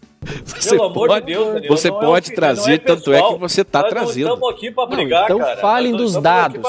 Você 0.46 0.70
Pelo 0.70 0.84
amor 0.84 1.08
pode, 1.08 1.26
de 1.26 1.32
Deus, 1.32 1.54
Danilo, 1.54 1.76
Você 1.76 1.90
pode 1.90 2.30
é 2.30 2.34
trazer, 2.34 2.74
é 2.74 2.78
tanto 2.78 3.12
é 3.12 3.20
que 3.20 3.34
você 3.34 3.62
está 3.62 3.82
trazendo. 3.82 4.28
estamos 4.32 4.50
aqui 4.50 4.70
para 4.70 4.86
brigar, 4.86 5.28
não, 5.28 5.36
então 5.36 5.38
cara. 5.38 5.60
falem 5.60 5.92
dos 5.92 6.14
dados. 6.14 6.62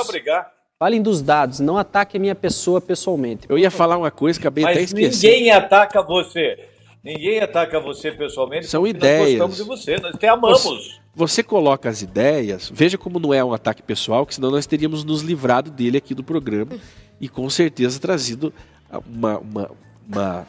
Falem 0.80 1.02
dos 1.02 1.22
dados, 1.22 1.60
não 1.60 1.78
ataque 1.78 2.18
a 2.18 2.20
minha 2.20 2.36
pessoa 2.36 2.80
pessoalmente. 2.80 3.48
Eu 3.50 3.58
ia 3.58 3.72
falar 3.72 3.98
uma 3.98 4.12
coisa, 4.12 4.40
acabei 4.40 4.64
Mas 4.64 4.74
até 4.74 4.84
esquecendo. 4.84 5.34
ninguém 5.34 5.52
ataca 5.52 6.04
você. 6.04 6.68
Ninguém 7.04 7.40
ataca 7.40 7.80
você 7.80 8.12
pessoalmente. 8.12 8.68
São 8.68 8.86
ideias. 8.86 9.40
Nós 9.40 9.50
gostamos 9.50 9.58
de 9.58 9.64
você, 9.64 9.98
nós 10.00 10.16
te 10.16 10.28
amamos. 10.28 10.62
Você, 10.62 11.00
você, 11.16 11.44
coloca 11.44 11.90
as 11.90 12.02
ideias, 12.02 12.70
veja 12.72 12.98
como 12.98 13.18
não 13.18 13.34
é 13.34 13.44
um 13.44 13.54
ataque 13.54 13.82
pessoal, 13.82 14.26
que 14.26 14.36
senão 14.36 14.52
nós 14.52 14.66
teríamos 14.66 15.04
nos 15.04 15.22
livrado 15.22 15.72
dele 15.72 15.98
aqui 15.98 16.14
do 16.14 16.24
programa 16.24 16.78
e 17.20 17.28
com 17.28 17.50
certeza 17.50 18.00
trazido 18.00 18.54
uma, 19.08 19.40
uma, 19.40 19.72
uma 20.08 20.48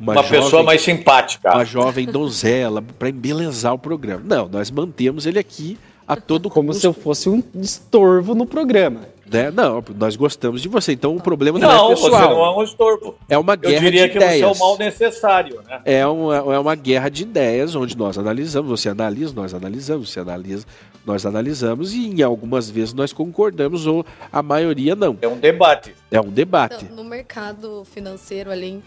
uma, 0.00 0.14
uma 0.14 0.22
jovem, 0.22 0.40
pessoa 0.40 0.62
mais 0.62 0.80
simpática. 0.80 1.52
Uma 1.52 1.64
jovem 1.64 2.06
donzela 2.06 2.82
para 2.98 3.10
embelezar 3.10 3.74
o 3.74 3.78
programa. 3.78 4.22
Não, 4.24 4.48
nós 4.48 4.70
mantemos 4.70 5.26
ele 5.26 5.38
aqui 5.38 5.78
a 6.08 6.16
todo 6.16 6.48
Como 6.48 6.68
custo. 6.68 6.80
se 6.80 6.86
eu 6.86 6.92
fosse 6.92 7.28
um 7.28 7.42
estorvo 7.54 8.34
no 8.34 8.46
programa. 8.46 9.02
Né? 9.30 9.48
Não, 9.52 9.84
nós 9.96 10.16
gostamos 10.16 10.60
de 10.60 10.68
você. 10.68 10.92
Então 10.92 11.14
o 11.14 11.20
problema 11.20 11.56
não, 11.56 11.68
não 11.68 11.86
é 11.86 11.88
pessoal. 11.90 12.10
Você 12.10 12.34
não 12.34 12.44
é 12.44 12.56
um 12.56 12.62
estorvo. 12.64 13.14
É 13.28 13.38
uma 13.38 13.54
guerra 13.54 13.74
eu 13.74 13.80
diria 13.80 14.06
de 14.06 14.12
que 14.12 14.16
ideias. 14.18 14.40
você 14.40 14.44
é 14.44 14.56
o 14.56 14.58
mal 14.58 14.78
necessário, 14.78 15.62
né? 15.68 15.80
É 15.84 16.06
uma, 16.06 16.36
é 16.36 16.58
uma 16.58 16.74
guerra 16.74 17.08
de 17.08 17.22
ideias 17.22 17.76
onde 17.76 17.96
nós 17.96 18.18
analisamos, 18.18 18.68
você 18.68 18.88
analisa, 18.88 19.32
nós 19.32 19.54
analisamos, 19.54 20.10
você 20.10 20.18
analisa, 20.18 20.66
nós 21.06 21.24
analisamos 21.24 21.92
e 21.92 22.08
em 22.08 22.22
algumas 22.22 22.68
vezes 22.68 22.92
nós 22.92 23.12
concordamos 23.12 23.86
ou 23.86 24.04
a 24.32 24.42
maioria 24.42 24.96
não. 24.96 25.16
É 25.22 25.28
um 25.28 25.38
debate. 25.38 25.94
É 26.10 26.20
um 26.20 26.28
debate. 26.28 26.86
Então, 26.86 26.96
no 26.96 27.04
mercado 27.04 27.84
financeiro, 27.84 28.50
além 28.50 28.82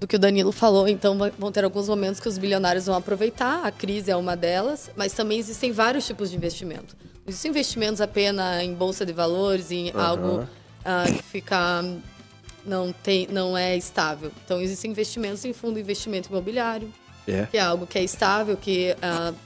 do 0.00 0.06
que 0.06 0.16
o 0.16 0.18
Danilo 0.18 0.50
falou, 0.50 0.88
então 0.88 1.16
vão 1.38 1.52
ter 1.52 1.62
alguns 1.62 1.86
momentos 1.86 2.18
que 2.18 2.26
os 2.26 2.38
bilionários 2.38 2.86
vão 2.86 2.96
aproveitar, 2.96 3.62
a 3.62 3.70
crise 3.70 4.10
é 4.10 4.16
uma 4.16 4.34
delas, 4.34 4.90
mas 4.96 5.12
também 5.12 5.38
existem 5.38 5.72
vários 5.72 6.06
tipos 6.06 6.30
de 6.30 6.36
investimento. 6.36 6.96
Existem 7.26 7.50
investimentos 7.50 8.00
apenas 8.00 8.62
em 8.62 8.72
bolsa 8.72 9.04
de 9.04 9.12
valores, 9.12 9.70
em 9.70 9.90
uhum. 9.90 10.00
algo 10.00 10.38
uh, 10.38 11.14
que 11.14 11.22
fica 11.22 11.84
não 12.64 12.92
tem 12.92 13.26
não 13.30 13.56
é 13.56 13.76
estável. 13.76 14.32
Então 14.42 14.60
existem 14.60 14.90
investimentos 14.90 15.44
em 15.44 15.52
fundo 15.52 15.74
de 15.74 15.80
investimento 15.80 16.30
imobiliário, 16.30 16.90
é. 17.28 17.46
que 17.50 17.58
é 17.58 17.60
algo 17.60 17.86
que 17.86 17.98
é 17.98 18.02
estável, 18.02 18.56
que 18.56 18.94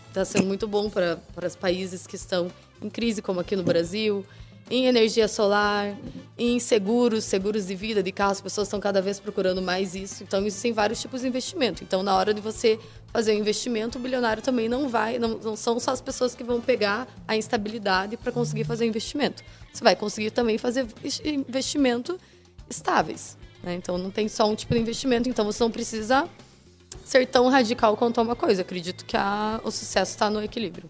está 0.09 0.21
ah, 0.21 0.25
sendo 0.25 0.47
muito 0.47 0.69
bom 0.69 0.89
para 0.89 1.19
os 1.45 1.57
países 1.57 2.07
que 2.07 2.15
estão 2.15 2.49
em 2.81 2.89
crise, 2.89 3.21
como 3.21 3.41
aqui 3.41 3.57
no 3.57 3.65
Brasil 3.65 4.25
em 4.71 4.87
energia 4.87 5.29
solar, 5.29 5.95
em 6.39 6.59
seguros, 6.59 7.25
seguros 7.25 7.67
de 7.67 7.75
vida, 7.75 8.03
de 8.03 8.11
carro, 8.11 8.33
as 8.33 8.41
pessoas 8.41 8.67
estão 8.67 8.81
cada 8.81 9.01
vez 9.03 9.21
procurando 9.21 9.61
mais 9.61 9.95
isso. 9.95 10.23
Então, 10.23 10.45
existem 10.45 10.73
vários 10.73 11.01
tipos 11.01 11.21
de 11.21 11.29
investimento. 11.29 11.85
Então, 11.85 12.03
na 12.03 12.17
hora 12.17 12.33
de 12.33 12.41
você 12.41 12.79
fazer 13.13 13.33
o 13.33 13.37
um 13.37 13.39
investimento, 13.39 13.99
o 13.99 14.01
bilionário 14.01 14.43
também 14.43 14.69
não 14.69 14.89
vai, 14.89 15.19
não, 15.19 15.39
não, 15.39 15.55
são 15.55 15.79
só 15.79 15.93
as 15.93 16.01
pessoas 16.01 16.35
que 16.35 16.43
vão 16.43 16.61
pegar 16.61 17.07
a 17.29 17.37
instabilidade 17.37 18.17
para 18.17 18.33
conseguir 18.33 18.65
fazer 18.65 18.87
investimento. 18.87 19.45
Você 19.73 19.85
vai 19.85 19.95
conseguir 19.95 20.31
também 20.31 20.59
fazer 20.59 20.87
investimento 21.25 22.19
estáveis. 22.69 23.37
Né? 23.63 23.75
Então, 23.75 23.99
não 23.99 24.11
tem 24.11 24.29
só 24.29 24.49
um 24.49 24.55
tipo 24.55 24.75
de 24.75 24.81
investimento. 24.81 25.29
Então, 25.29 25.45
você 25.45 25.63
não 25.63 25.71
precisa 25.71 26.29
ser 27.05 27.27
tão 27.27 27.49
radical 27.49 27.97
quanto 27.97 28.21
uma 28.21 28.35
coisa. 28.35 28.63
acredito 28.63 29.05
que 29.05 29.17
a, 29.17 29.61
o 29.63 29.71
sucesso 29.71 30.13
está 30.13 30.31
no 30.31 30.43
equilíbrio. 30.43 30.89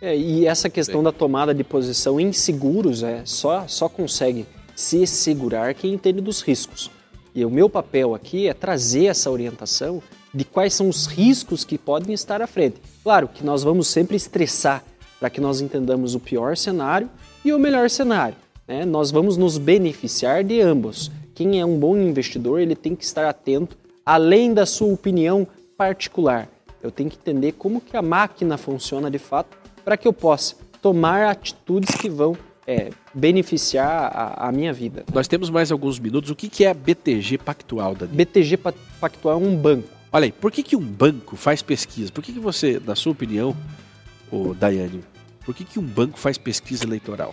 É, 0.00 0.14
e 0.16 0.46
essa 0.46 0.68
questão 0.68 1.02
da 1.02 1.10
tomada 1.10 1.54
de 1.54 1.64
posição 1.64 2.20
em 2.20 2.30
seguros 2.32 3.02
é 3.02 3.22
só, 3.24 3.66
só 3.66 3.88
consegue 3.88 4.46
se 4.74 5.06
segurar 5.06 5.72
quem 5.72 5.94
entende 5.94 6.20
dos 6.20 6.42
riscos. 6.42 6.90
E 7.34 7.44
o 7.44 7.50
meu 7.50 7.68
papel 7.68 8.14
aqui 8.14 8.46
é 8.46 8.52
trazer 8.52 9.06
essa 9.06 9.30
orientação 9.30 10.02
de 10.34 10.44
quais 10.44 10.74
são 10.74 10.88
os 10.88 11.06
riscos 11.06 11.64
que 11.64 11.78
podem 11.78 12.12
estar 12.12 12.42
à 12.42 12.46
frente. 12.46 12.76
Claro 13.02 13.26
que 13.26 13.44
nós 13.44 13.62
vamos 13.62 13.88
sempre 13.88 14.16
estressar 14.16 14.84
para 15.18 15.30
que 15.30 15.40
nós 15.40 15.62
entendamos 15.62 16.14
o 16.14 16.20
pior 16.20 16.58
cenário 16.58 17.08
e 17.42 17.52
o 17.52 17.58
melhor 17.58 17.88
cenário. 17.88 18.36
Né? 18.68 18.84
Nós 18.84 19.10
vamos 19.10 19.38
nos 19.38 19.56
beneficiar 19.56 20.44
de 20.44 20.60
ambos. 20.60 21.10
Quem 21.34 21.58
é 21.58 21.64
um 21.64 21.78
bom 21.78 21.96
investidor, 21.96 22.60
ele 22.60 22.74
tem 22.74 22.94
que 22.94 23.04
estar 23.04 23.26
atento, 23.26 23.78
além 24.04 24.52
da 24.52 24.66
sua 24.66 24.92
opinião 24.92 25.46
particular. 25.76 26.48
Eu 26.82 26.90
tenho 26.90 27.08
que 27.08 27.16
entender 27.16 27.52
como 27.52 27.80
que 27.80 27.96
a 27.96 28.02
máquina 28.02 28.58
funciona 28.58 29.10
de 29.10 29.18
fato 29.18 29.56
para 29.86 29.96
que 29.96 30.08
eu 30.08 30.12
possa 30.12 30.56
tomar 30.82 31.28
atitudes 31.28 31.94
que 31.94 32.10
vão 32.10 32.36
é, 32.66 32.90
beneficiar 33.14 34.10
a, 34.12 34.48
a, 34.48 34.52
minha 34.52 34.72
vida. 34.72 35.04
Nós 35.14 35.28
temos 35.28 35.48
mais 35.48 35.70
alguns 35.70 36.00
minutos. 36.00 36.28
O 36.28 36.34
que, 36.34 36.48
que 36.48 36.64
é 36.64 36.70
a 36.70 36.74
BTG 36.74 37.38
Pactual, 37.38 37.94
Dani? 37.94 38.12
BTG 38.12 38.56
Pactual 39.00 39.34
é 39.34 39.36
um 39.36 39.54
banco. 39.54 39.88
Olha 40.10 40.24
aí, 40.24 40.32
por 40.32 40.50
que, 40.50 40.64
que 40.64 40.74
um 40.74 40.82
banco 40.82 41.36
faz 41.36 41.62
pesquisa? 41.62 42.10
Por 42.10 42.24
que, 42.24 42.32
que 42.32 42.40
você, 42.40 42.82
na 42.84 42.96
sua 42.96 43.12
opinião, 43.12 43.56
ô 44.28 44.52
Daiane, 44.54 45.04
por 45.44 45.54
que, 45.54 45.64
que 45.64 45.78
um 45.78 45.84
banco 45.84 46.18
faz 46.18 46.36
pesquisa 46.36 46.84
eleitoral? 46.84 47.32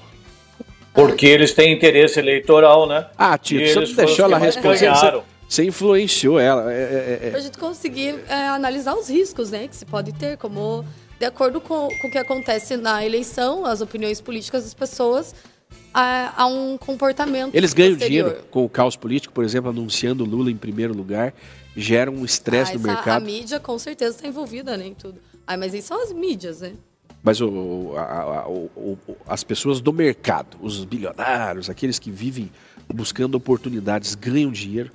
Porque 0.93 1.25
eles 1.25 1.53
têm 1.55 1.73
interesse 1.73 2.19
eleitoral, 2.19 2.87
né? 2.87 3.07
Ah, 3.17 3.35
Tito, 3.35 3.65
você 3.65 3.79
não 3.79 3.95
deixou 3.95 4.25
ela 4.25 4.37
responder. 4.37 4.91
Você, 4.91 5.21
você 5.49 5.65
influenciou 5.65 6.39
ela. 6.39 6.71
É, 6.71 6.75
é, 6.75 7.19
é. 7.23 7.29
Pra 7.31 7.39
gente 7.39 7.57
conseguir 7.57 8.23
é, 8.29 8.47
analisar 8.49 8.93
os 8.93 9.09
riscos, 9.09 9.49
né? 9.49 9.67
Que 9.67 9.75
se 9.75 9.85
pode 9.85 10.13
ter, 10.13 10.37
como 10.37 10.85
de 11.23 11.27
acordo 11.27 11.61
com, 11.61 11.87
com 12.01 12.07
o 12.07 12.11
que 12.11 12.17
acontece 12.17 12.75
na 12.75 13.05
eleição, 13.05 13.65
as 13.65 13.79
opiniões 13.79 14.19
políticas 14.19 14.63
das 14.63 14.73
pessoas, 14.73 15.33
há, 15.93 16.33
há 16.35 16.45
um 16.45 16.77
comportamento. 16.77 17.55
Eles 17.55 17.73
ganham 17.73 17.93
posterior. 17.93 18.25
dinheiro 18.29 18.47
com 18.51 18.65
o 18.65 18.69
caos 18.69 18.97
político, 18.97 19.33
por 19.33 19.45
exemplo, 19.45 19.69
anunciando 19.69 20.25
Lula 20.25 20.51
em 20.51 20.57
primeiro 20.57 20.93
lugar, 20.93 21.33
gera 21.77 22.11
um 22.11 22.25
estresse 22.25 22.73
ah, 22.73 22.75
no 22.75 22.81
mercado. 22.81 23.23
A 23.23 23.25
mídia 23.25 23.57
com 23.57 23.79
certeza 23.79 24.17
está 24.17 24.27
envolvida 24.27 24.75
né, 24.75 24.87
em 24.87 24.93
tudo. 24.93 25.17
Ah, 25.47 25.55
mas 25.55 25.73
aí 25.73 25.81
são 25.81 26.03
as 26.03 26.11
mídias, 26.11 26.59
né? 26.59 26.73
Mas 27.23 27.39
o, 27.39 27.93
a, 27.95 28.41
a, 28.41 28.49
o, 28.49 28.99
as 29.25 29.45
pessoas 29.45 29.79
do 29.79 29.93
mercado, 29.93 30.57
os 30.61 30.83
bilionários, 30.83 31.69
aqueles 31.69 31.99
que 31.99 32.11
vivem 32.11 32.51
buscando 32.93 33.35
oportunidades, 33.35 34.13
ganham 34.13 34.51
dinheiro, 34.51 34.91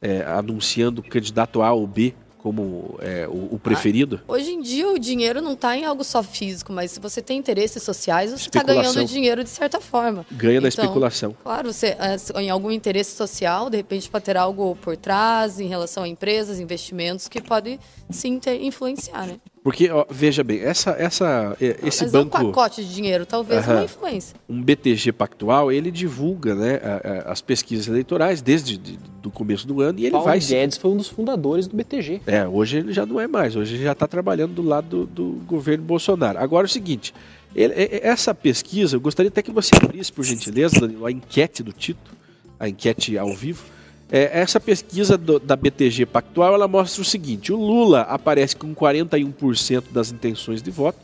é, 0.00 0.22
anunciando 0.22 1.02
candidato 1.02 1.60
A 1.60 1.70
ou 1.74 1.86
B 1.86 2.14
como 2.46 2.96
é, 3.00 3.26
o, 3.26 3.56
o, 3.56 3.58
preferido? 3.58 4.20
Ah, 4.22 4.32
hoje 4.34 4.52
em 4.52 4.60
dia 4.60 4.88
o 4.88 5.00
dinheiro 5.00 5.42
não 5.42 5.54
está 5.54 5.76
em 5.76 5.84
algo 5.84 6.04
só 6.04 6.22
físico, 6.22 6.72
mas 6.72 6.92
se 6.92 7.00
você 7.00 7.20
tem 7.20 7.36
interesses 7.36 7.82
sociais, 7.82 8.30
você 8.30 8.46
está 8.46 8.62
ganhando 8.62 9.04
dinheiro 9.04 9.42
de 9.42 9.50
certa 9.50 9.80
forma. 9.80 10.24
Ganha 10.30 10.52
então, 10.52 10.62
da 10.62 10.68
especulação. 10.68 11.36
Claro, 11.42 11.72
você, 11.72 11.96
é, 11.98 12.40
em 12.40 12.48
algum 12.48 12.70
interesse 12.70 13.16
social, 13.16 13.68
de 13.68 13.78
repente 13.78 14.08
pode 14.08 14.24
ter 14.24 14.36
algo 14.36 14.76
por 14.80 14.96
trás 14.96 15.58
em 15.58 15.66
relação 15.66 16.04
a 16.04 16.08
empresas, 16.08 16.60
investimentos 16.60 17.26
que 17.26 17.40
pode 17.40 17.80
sim 18.08 18.38
ter, 18.38 18.62
influenciar, 18.62 19.26
né? 19.26 19.40
Porque, 19.66 19.90
ó, 19.90 20.06
veja 20.08 20.44
bem, 20.44 20.60
essa, 20.60 20.92
essa, 20.92 21.56
esse 21.58 22.04
Mas 22.04 22.12
banco... 22.12 22.38
um 22.38 22.52
pacote 22.52 22.84
de 22.84 22.94
dinheiro, 22.94 23.26
talvez 23.26 23.66
uma 23.66 23.82
influência. 23.82 24.36
Um 24.48 24.62
BTG 24.62 25.10
Pactual, 25.10 25.72
ele 25.72 25.90
divulga 25.90 26.54
né, 26.54 26.76
a, 26.76 27.30
a, 27.30 27.32
as 27.32 27.40
pesquisas 27.40 27.88
eleitorais 27.88 28.40
desde 28.40 28.78
de, 28.78 28.96
do 29.20 29.28
começo 29.28 29.66
do 29.66 29.80
ano 29.80 29.98
e 29.98 30.04
ele 30.04 30.12
Paulo 30.12 30.26
vai... 30.26 30.38
Guedes 30.38 30.78
foi 30.78 30.92
um 30.92 30.96
dos 30.96 31.08
fundadores 31.08 31.66
do 31.66 31.74
BTG. 31.76 32.20
É, 32.28 32.46
hoje 32.46 32.76
ele 32.76 32.92
já 32.92 33.04
não 33.04 33.20
é 33.20 33.26
mais, 33.26 33.56
hoje 33.56 33.74
ele 33.74 33.82
já 33.82 33.90
está 33.90 34.06
trabalhando 34.06 34.54
do 34.54 34.62
lado 34.62 35.04
do, 35.04 35.06
do, 35.06 35.44
governo 35.46 35.82
Bolsonaro. 35.82 36.38
Agora 36.38 36.66
é 36.66 36.68
o 36.68 36.72
seguinte, 36.72 37.12
ele, 37.52 37.74
essa 38.04 38.32
pesquisa, 38.32 38.94
eu 38.94 39.00
gostaria 39.00 39.30
até 39.30 39.42
que 39.42 39.50
você 39.50 39.72
abrisse, 39.82 40.12
por 40.12 40.24
gentileza, 40.24 40.78
Danilo, 40.78 41.04
a 41.04 41.10
enquete 41.10 41.64
do 41.64 41.72
Tito, 41.72 42.12
a 42.60 42.68
enquete 42.68 43.18
ao 43.18 43.34
vivo. 43.34 43.64
É, 44.10 44.40
essa 44.40 44.60
pesquisa 44.60 45.18
do, 45.18 45.40
da 45.40 45.56
BTG 45.56 46.06
Pactual 46.06 46.54
ela 46.54 46.68
mostra 46.68 47.02
o 47.02 47.04
seguinte: 47.04 47.52
o 47.52 47.56
Lula 47.56 48.02
aparece 48.02 48.54
com 48.54 48.74
41% 48.74 49.84
das 49.90 50.12
intenções 50.12 50.62
de 50.62 50.70
voto 50.70 50.98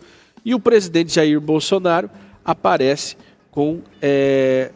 e 0.45 0.55
o 0.55 0.61
presidente 0.61 1.15
Jair 1.15 1.41
Bolsonaro 1.41 2.09
aparece 2.45 3.17
com 3.51 3.81
é, 4.01 4.71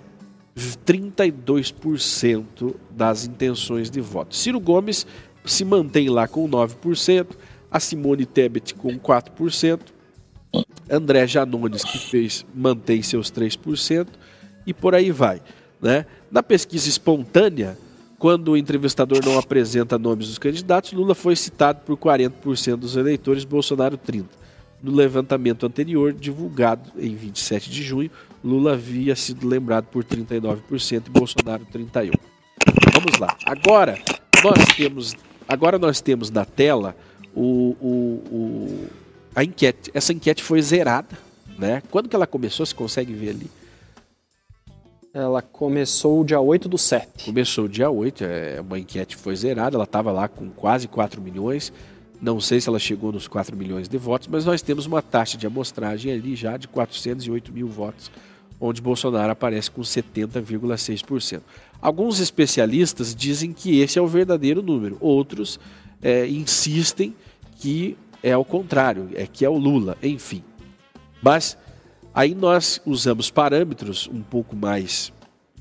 32% 0.87 2.75
das 2.91 3.27
intenções 3.27 3.91
de 3.91 4.01
voto. 4.01 4.35
Ciro 4.35 4.59
Gomes 4.59 5.07
se 5.45 5.65
mantém 5.65 6.09
lá 6.09 6.27
com 6.27 6.49
9%, 6.49 7.27
a 7.71 7.79
Simone 7.79 8.27
Tebet 8.27 8.75
com 8.75 8.99
4%, 8.99 9.81
André 10.91 11.27
Janones, 11.27 11.85
que 11.85 11.99
fez, 11.99 12.45
mantém 12.55 13.03
seus 13.03 13.31
3%, 13.31 14.07
e 14.67 14.73
por 14.73 14.95
aí 14.95 15.11
vai. 15.11 15.41
Né? 15.81 16.07
Na 16.31 16.43
pesquisa 16.43 16.89
espontânea, 16.89 17.77
quando 18.19 18.53
o 18.53 18.57
entrevistador 18.57 19.25
não 19.25 19.39
apresenta 19.39 19.99
nomes 19.99 20.29
dos 20.29 20.39
candidatos, 20.39 20.93
Lula 20.93 21.15
foi 21.15 21.37
citado 21.37 21.81
por 21.85 21.97
40% 21.97 22.77
dos 22.77 22.97
eleitores, 22.97 23.45
Bolsonaro 23.45 23.99
30%. 23.99 24.25
No 24.83 24.93
levantamento 24.93 25.67
anterior, 25.67 26.13
divulgado 26.13 26.93
em 26.99 27.15
27 27.15 27.71
de 27.71 27.83
junho, 27.83 28.11
Lula 28.45 28.75
havia 28.75 29.17
sido 29.17 29.49
lembrado 29.49 29.87
por 29.87 30.05
39% 30.05 31.07
e 31.07 31.11
Bolsonaro 31.11 31.67
31%. 31.73 32.13
Vamos 32.93 33.19
lá. 33.19 33.37
Agora 33.45 33.99
nós 34.45 34.77
temos, 34.77 35.15
agora 35.49 35.79
nós 35.79 36.01
temos 36.01 36.31
na 36.31 36.45
tela 36.45 36.95
o, 37.35 37.77
o, 37.81 37.89
o, 38.31 38.87
a 39.35 39.43
enquete. 39.43 39.91
Essa 39.93 40.13
enquete 40.13 40.43
foi 40.43 40.61
zerada. 40.63 41.19
Né? 41.59 41.83
Quando 41.91 42.09
que 42.09 42.15
ela 42.15 42.27
começou? 42.27 42.65
Você 42.65 42.75
consegue 42.75 43.13
ver 43.13 43.31
ali? 43.31 43.51
Ela 45.17 45.41
começou 45.41 46.23
dia 46.23 46.39
8 46.39 46.69
do 46.69 46.77
7. 46.77 47.25
Começou 47.25 47.67
dia 47.67 47.89
8, 47.89 48.23
é 48.23 48.61
uma 48.61 48.79
enquete 48.79 49.17
foi 49.17 49.35
zerada, 49.35 49.75
ela 49.75 49.85
estava 49.85 50.13
lá 50.13 50.29
com 50.29 50.51
quase 50.51 50.87
4 50.87 51.23
milhões. 51.23 51.73
Não 52.21 52.39
sei 52.39 52.61
se 52.61 52.69
ela 52.69 52.79
chegou 52.79 53.11
nos 53.11 53.27
4 53.27 53.57
milhões 53.57 53.89
de 53.89 53.97
votos, 53.97 54.29
mas 54.29 54.45
nós 54.45 54.61
temos 54.61 54.85
uma 54.85 55.01
taxa 55.01 55.39
de 55.39 55.47
amostragem 55.47 56.13
ali 56.13 56.37
já 56.37 56.59
de 56.59 56.69
408 56.69 57.51
mil 57.51 57.67
votos, 57.67 58.11
onde 58.61 58.83
Bolsonaro 58.83 59.33
aparece 59.33 59.71
com 59.71 59.81
70,6%. 59.81 61.41
Alguns 61.81 62.21
especialistas 62.21 63.15
dizem 63.15 63.55
que 63.55 63.81
esse 63.81 63.99
é 63.99 64.03
o 64.03 64.07
verdadeiro 64.07 64.61
número, 64.61 64.99
outros 65.01 65.59
é, 66.03 66.27
insistem 66.27 67.17
que 67.59 67.97
é 68.23 68.37
o 68.37 68.45
contrário, 68.45 69.09
é 69.15 69.27
que 69.27 69.47
é 69.47 69.49
o 69.49 69.57
Lula, 69.57 69.97
enfim. 70.03 70.45
Mas 71.23 71.57
Aí 72.17 72.35
nós 72.35 72.81
usamos 72.87 73.31
parâmetros 73.31 74.09
um 74.11 74.23
pouco 74.23 74.57
mais 74.57 75.13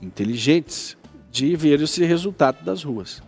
inteligentes 0.01 0.95
de 1.29 1.53
ver 1.53 1.81
esse 1.81 2.01
resultado 2.05 2.63
das 2.63 2.81
ruas. 2.81 3.21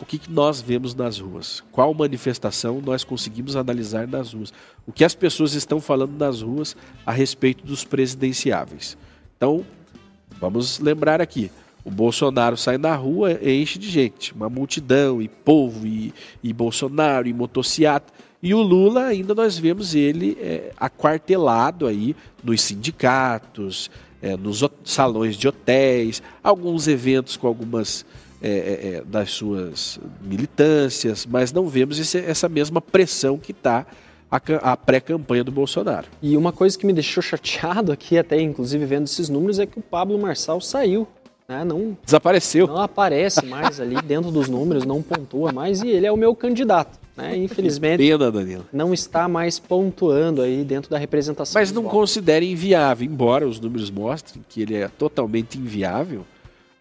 O 0.00 0.04
que, 0.04 0.18
que 0.18 0.32
nós 0.32 0.60
vemos 0.60 0.92
nas 0.92 1.20
ruas? 1.20 1.62
Qual 1.70 1.94
manifestação 1.94 2.82
nós 2.84 3.04
conseguimos 3.04 3.54
analisar 3.54 4.08
nas 4.08 4.32
ruas? 4.32 4.52
O 4.84 4.90
que 4.90 5.04
as 5.04 5.14
pessoas 5.14 5.54
estão 5.54 5.80
falando 5.80 6.18
nas 6.18 6.42
ruas 6.42 6.76
a 7.06 7.12
respeito 7.12 7.64
dos 7.64 7.84
presidenciáveis? 7.84 8.98
Então, 9.36 9.64
vamos 10.40 10.80
lembrar 10.80 11.20
aqui: 11.20 11.52
o 11.84 11.90
Bolsonaro 11.90 12.56
sai 12.56 12.78
na 12.78 12.96
rua 12.96 13.38
e 13.40 13.62
enche 13.62 13.78
de 13.78 13.88
gente, 13.88 14.34
uma 14.34 14.50
multidão, 14.50 15.22
e 15.22 15.28
povo, 15.28 15.86
e, 15.86 16.12
e 16.42 16.52
Bolsonaro, 16.52 17.28
e 17.28 17.32
motociata. 17.32 18.12
E 18.42 18.54
o 18.54 18.60
Lula 18.60 19.04
ainda 19.04 19.34
nós 19.34 19.58
vemos 19.58 19.94
ele 19.94 20.36
é, 20.40 20.72
aquartelado 20.76 21.86
aí 21.86 22.14
nos 22.42 22.60
sindicatos, 22.62 23.90
é, 24.20 24.36
nos 24.36 24.64
salões 24.84 25.36
de 25.36 25.48
hotéis, 25.48 26.22
alguns 26.42 26.86
eventos 26.88 27.36
com 27.36 27.46
algumas 27.46 28.04
é, 28.42 28.48
é, 28.48 28.96
é 28.96 29.04
das 29.04 29.30
suas 29.30 29.98
militâncias, 30.20 31.26
mas 31.26 31.52
não 31.52 31.66
vemos 31.66 31.98
esse, 31.98 32.18
essa 32.18 32.48
mesma 32.48 32.80
pressão 32.80 33.38
que 33.38 33.52
está 33.52 33.86
a, 34.30 34.40
a 34.72 34.76
pré-campanha 34.76 35.42
do 35.42 35.50
Bolsonaro. 35.50 36.06
E 36.20 36.36
uma 36.36 36.52
coisa 36.52 36.78
que 36.78 36.86
me 36.86 36.92
deixou 36.92 37.22
chateado 37.22 37.92
aqui, 37.92 38.18
até 38.18 38.40
inclusive 38.40 38.84
vendo 38.84 39.04
esses 39.04 39.28
números, 39.28 39.58
é 39.58 39.66
que 39.66 39.78
o 39.78 39.82
Pablo 39.82 40.18
Marçal 40.18 40.60
saiu. 40.60 41.06
Né? 41.48 41.64
Não, 41.64 41.96
Desapareceu. 42.04 42.66
Não 42.66 42.80
aparece 42.80 43.44
mais 43.46 43.80
ali 43.80 43.96
dentro 44.02 44.30
dos 44.30 44.48
números, 44.48 44.84
não 44.84 45.00
pontua 45.00 45.52
mais, 45.52 45.82
e 45.82 45.88
ele 45.88 46.06
é 46.06 46.12
o 46.12 46.16
meu 46.16 46.34
candidato. 46.34 46.98
Né? 47.16 47.36
Infelizmente, 47.38 47.98
pena, 47.98 48.30
não 48.72 48.92
está 48.92 49.26
mais 49.26 49.58
pontuando 49.58 50.42
aí 50.42 50.62
dentro 50.62 50.90
da 50.90 50.98
representação. 50.98 51.58
Mas 51.58 51.72
não 51.72 51.84
considere 51.84 52.50
inviável, 52.50 53.06
embora 53.06 53.48
os 53.48 53.58
números 53.58 53.90
mostrem 53.90 54.44
que 54.48 54.60
ele 54.60 54.74
é 54.74 54.86
totalmente 54.88 55.56
inviável, 55.58 56.26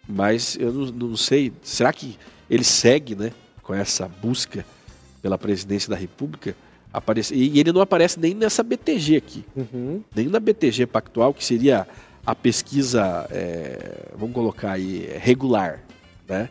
mas 0.08 0.58
eu 0.60 0.74
não, 0.74 0.86
não 0.88 1.18
sei, 1.18 1.54
será 1.64 1.94
que 1.94 2.18
ele 2.50 2.64
segue 2.64 3.16
né, 3.16 3.32
com 3.64 3.74
essa 3.74 4.08
busca 4.08 4.66
pela 5.22 5.38
presidência 5.38 5.90
da 5.90 5.96
República? 5.96 6.56
Aparece, 6.92 7.34
e 7.34 7.60
ele 7.60 7.72
não 7.72 7.82
aparece 7.82 8.20
nem 8.20 8.34
nessa 8.34 8.62
BTG 8.62 9.18
aqui, 9.18 9.46
uhum. 9.56 10.02
nem 10.16 10.28
na 10.28 10.40
BTG 10.40 10.86
Pactual, 10.86 11.34
que 11.34 11.44
seria 11.44 11.88
a 12.26 12.34
pesquisa, 12.34 13.28
é, 13.32 14.10
vamos 14.18 14.34
colocar 14.34 14.72
aí, 14.72 15.10
regular, 15.18 15.84
né? 16.28 16.50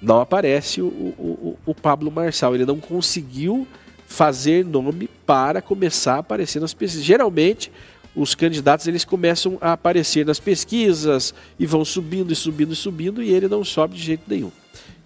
Não 0.00 0.20
aparece 0.20 0.80
o, 0.80 0.86
o, 0.86 1.58
o 1.66 1.74
Pablo 1.74 2.10
Marçal. 2.10 2.54
Ele 2.54 2.64
não 2.64 2.78
conseguiu 2.78 3.66
fazer 4.06 4.64
nome 4.64 5.08
para 5.24 5.62
começar 5.62 6.16
a 6.16 6.18
aparecer 6.18 6.60
nas 6.60 6.74
pesquisas. 6.74 7.04
Geralmente, 7.04 7.70
os 8.14 8.34
candidatos 8.34 8.86
eles 8.86 9.04
começam 9.04 9.56
a 9.60 9.72
aparecer 9.72 10.26
nas 10.26 10.40
pesquisas 10.40 11.32
e 11.58 11.66
vão 11.66 11.84
subindo 11.84 12.32
e 12.32 12.36
subindo 12.36 12.72
e 12.72 12.76
subindo 12.76 13.22
e 13.22 13.30
ele 13.30 13.46
não 13.46 13.62
sobe 13.62 13.94
de 13.94 14.02
jeito 14.02 14.24
nenhum. 14.26 14.50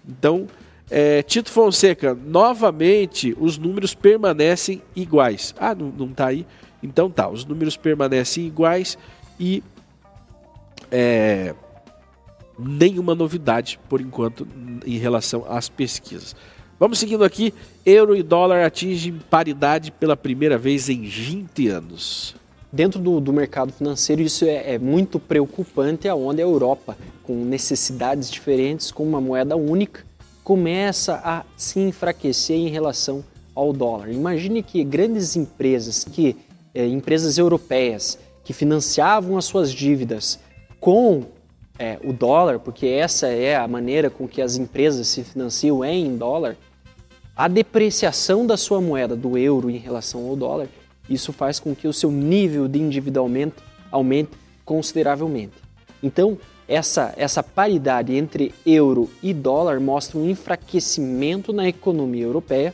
Então, 0.07 0.47
é, 0.89 1.21
Tito 1.23 1.51
Fonseca, 1.51 2.15
novamente 2.15 3.35
os 3.39 3.57
números 3.57 3.93
permanecem 3.93 4.81
iguais. 4.95 5.53
Ah, 5.59 5.75
não, 5.75 6.07
está 6.07 6.27
aí? 6.27 6.45
Então 6.81 7.09
tá, 7.09 7.29
os 7.29 7.45
números 7.45 7.75
permanecem 7.75 8.45
iguais 8.45 8.97
e 9.39 9.63
é, 10.91 11.53
nenhuma 12.57 13.13
novidade 13.15 13.79
por 13.89 14.01
enquanto 14.01 14.47
em 14.85 14.97
relação 14.97 15.45
às 15.47 15.69
pesquisas. 15.69 16.35
Vamos 16.79 16.99
seguindo 16.99 17.23
aqui, 17.23 17.53
euro 17.85 18.15
e 18.15 18.21
dólar 18.21 18.65
atingem 18.65 19.19
paridade 19.29 19.91
pela 19.91 20.17
primeira 20.17 20.57
vez 20.57 20.89
em 20.89 21.03
20 21.03 21.69
anos. 21.69 22.35
Dentro 22.71 22.99
do, 22.99 23.21
do 23.21 23.31
mercado 23.31 23.71
financeiro, 23.71 24.21
isso 24.21 24.43
é, 24.43 24.73
é, 24.73 24.77
muito 24.77 25.17
preocupante, 25.17 26.09
aonde 26.09 26.41
a 26.41 26.45
Europa, 26.45 26.97
com 27.23 27.33
necessidades 27.45 28.29
diferentes, 28.29 28.91
com 28.91 29.03
uma 29.03 29.21
moeda 29.21 29.55
única, 29.55 30.03
começa 30.43 31.21
a 31.23 31.45
se 31.55 31.79
enfraquecer 31.79 32.57
em 32.57 32.67
relação 32.67 33.23
ao 33.55 33.71
dólar. 33.71 34.11
Imagine 34.11 34.61
que 34.61 34.83
grandes 34.83 35.37
empresas, 35.37 36.03
que 36.03 36.35
é, 36.73 36.85
empresas 36.85 37.37
europeias, 37.37 38.19
que 38.43 38.51
financiavam 38.51 39.37
as 39.37 39.45
suas 39.45 39.71
dívidas 39.71 40.37
com 40.81 41.23
é, 41.77 41.99
o 42.03 42.13
dólar, 42.13 42.59
porque 42.59 42.87
essa 42.87 43.27
é 43.27 43.55
a 43.55 43.67
maneira 43.67 44.09
com 44.09 44.27
que 44.27 44.41
as 44.41 44.55
empresas 44.55 45.07
se 45.07 45.23
financiam 45.23 45.83
é 45.83 45.93
em 45.93 46.17
dólar, 46.17 46.57
a 47.35 47.47
depreciação 47.47 48.45
da 48.47 48.55
sua 48.55 48.79
moeda, 48.79 49.15
do 49.15 49.37
euro 49.37 49.69
em 49.69 49.77
relação 49.77 50.25
ao 50.27 50.35
dólar, 50.35 50.67
isso 51.09 51.33
faz 51.33 51.59
com 51.59 51.75
que 51.75 51.87
o 51.87 51.93
seu 51.93 52.09
nível 52.09 52.67
de 52.67 52.79
endividamento 52.79 53.61
aumente 53.91 54.31
consideravelmente. 54.63 55.53
Então, 56.01 56.37
essa, 56.67 57.13
essa 57.15 57.43
paridade 57.43 58.15
entre 58.15 58.53
euro 58.65 59.09
e 59.21 59.33
dólar 59.33 59.79
mostra 59.79 60.17
um 60.17 60.29
enfraquecimento 60.29 61.53
na 61.53 61.67
economia 61.67 62.23
europeia 62.23 62.73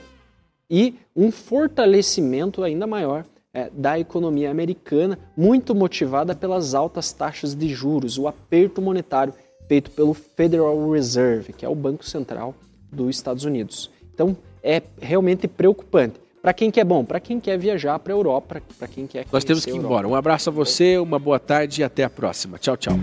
e 0.70 0.96
um 1.16 1.32
fortalecimento 1.32 2.64
ainda 2.64 2.88
maior 2.88 3.26
é, 3.54 3.70
da 3.72 4.00
economia 4.00 4.50
americana, 4.50 5.18
muito 5.36 5.76
motivada 5.76 6.34
pelas 6.36 6.74
altas 6.74 7.12
taxas 7.12 7.54
de 7.54 7.70
juros, 7.70 8.18
o 8.18 8.28
aperto 8.28 8.82
monetário 8.82 9.34
feito 9.68 9.92
pelo 9.92 10.14
Federal 10.14 10.90
Reserve, 10.92 11.54
que 11.54 11.66
é 11.66 11.70
o 11.70 11.76
Banco 11.76 12.04
Central 12.06 12.54
dos 12.92 13.16
Estados 13.16 13.46
Unidos. 13.46 13.90
Então, 14.14 14.36
é 14.62 14.82
realmente 15.00 15.48
preocupante. 15.48 16.20
Para 16.42 16.54
quem 16.54 16.72
quer 16.72 16.84
bom, 16.84 17.06
para 17.06 17.20
quem 17.20 17.40
quer 17.40 17.58
viajar 17.58 17.98
para 18.00 18.14
a 18.14 18.16
Europa, 18.16 18.62
para 18.78 18.88
quem 18.88 19.06
quer 19.06 19.26
Nós 19.32 19.44
temos 19.44 19.64
que 19.64 19.72
ir 19.72 19.76
embora. 19.76 20.08
Um 20.08 20.16
abraço 20.16 20.50
a 20.50 20.54
você, 20.54 20.98
uma 20.98 21.20
boa 21.20 21.40
tarde 21.40 21.82
e 21.82 21.84
até 21.84 22.04
a 22.04 22.10
próxima. 22.10 22.58
Tchau, 22.58 22.76
tchau. 22.76 22.96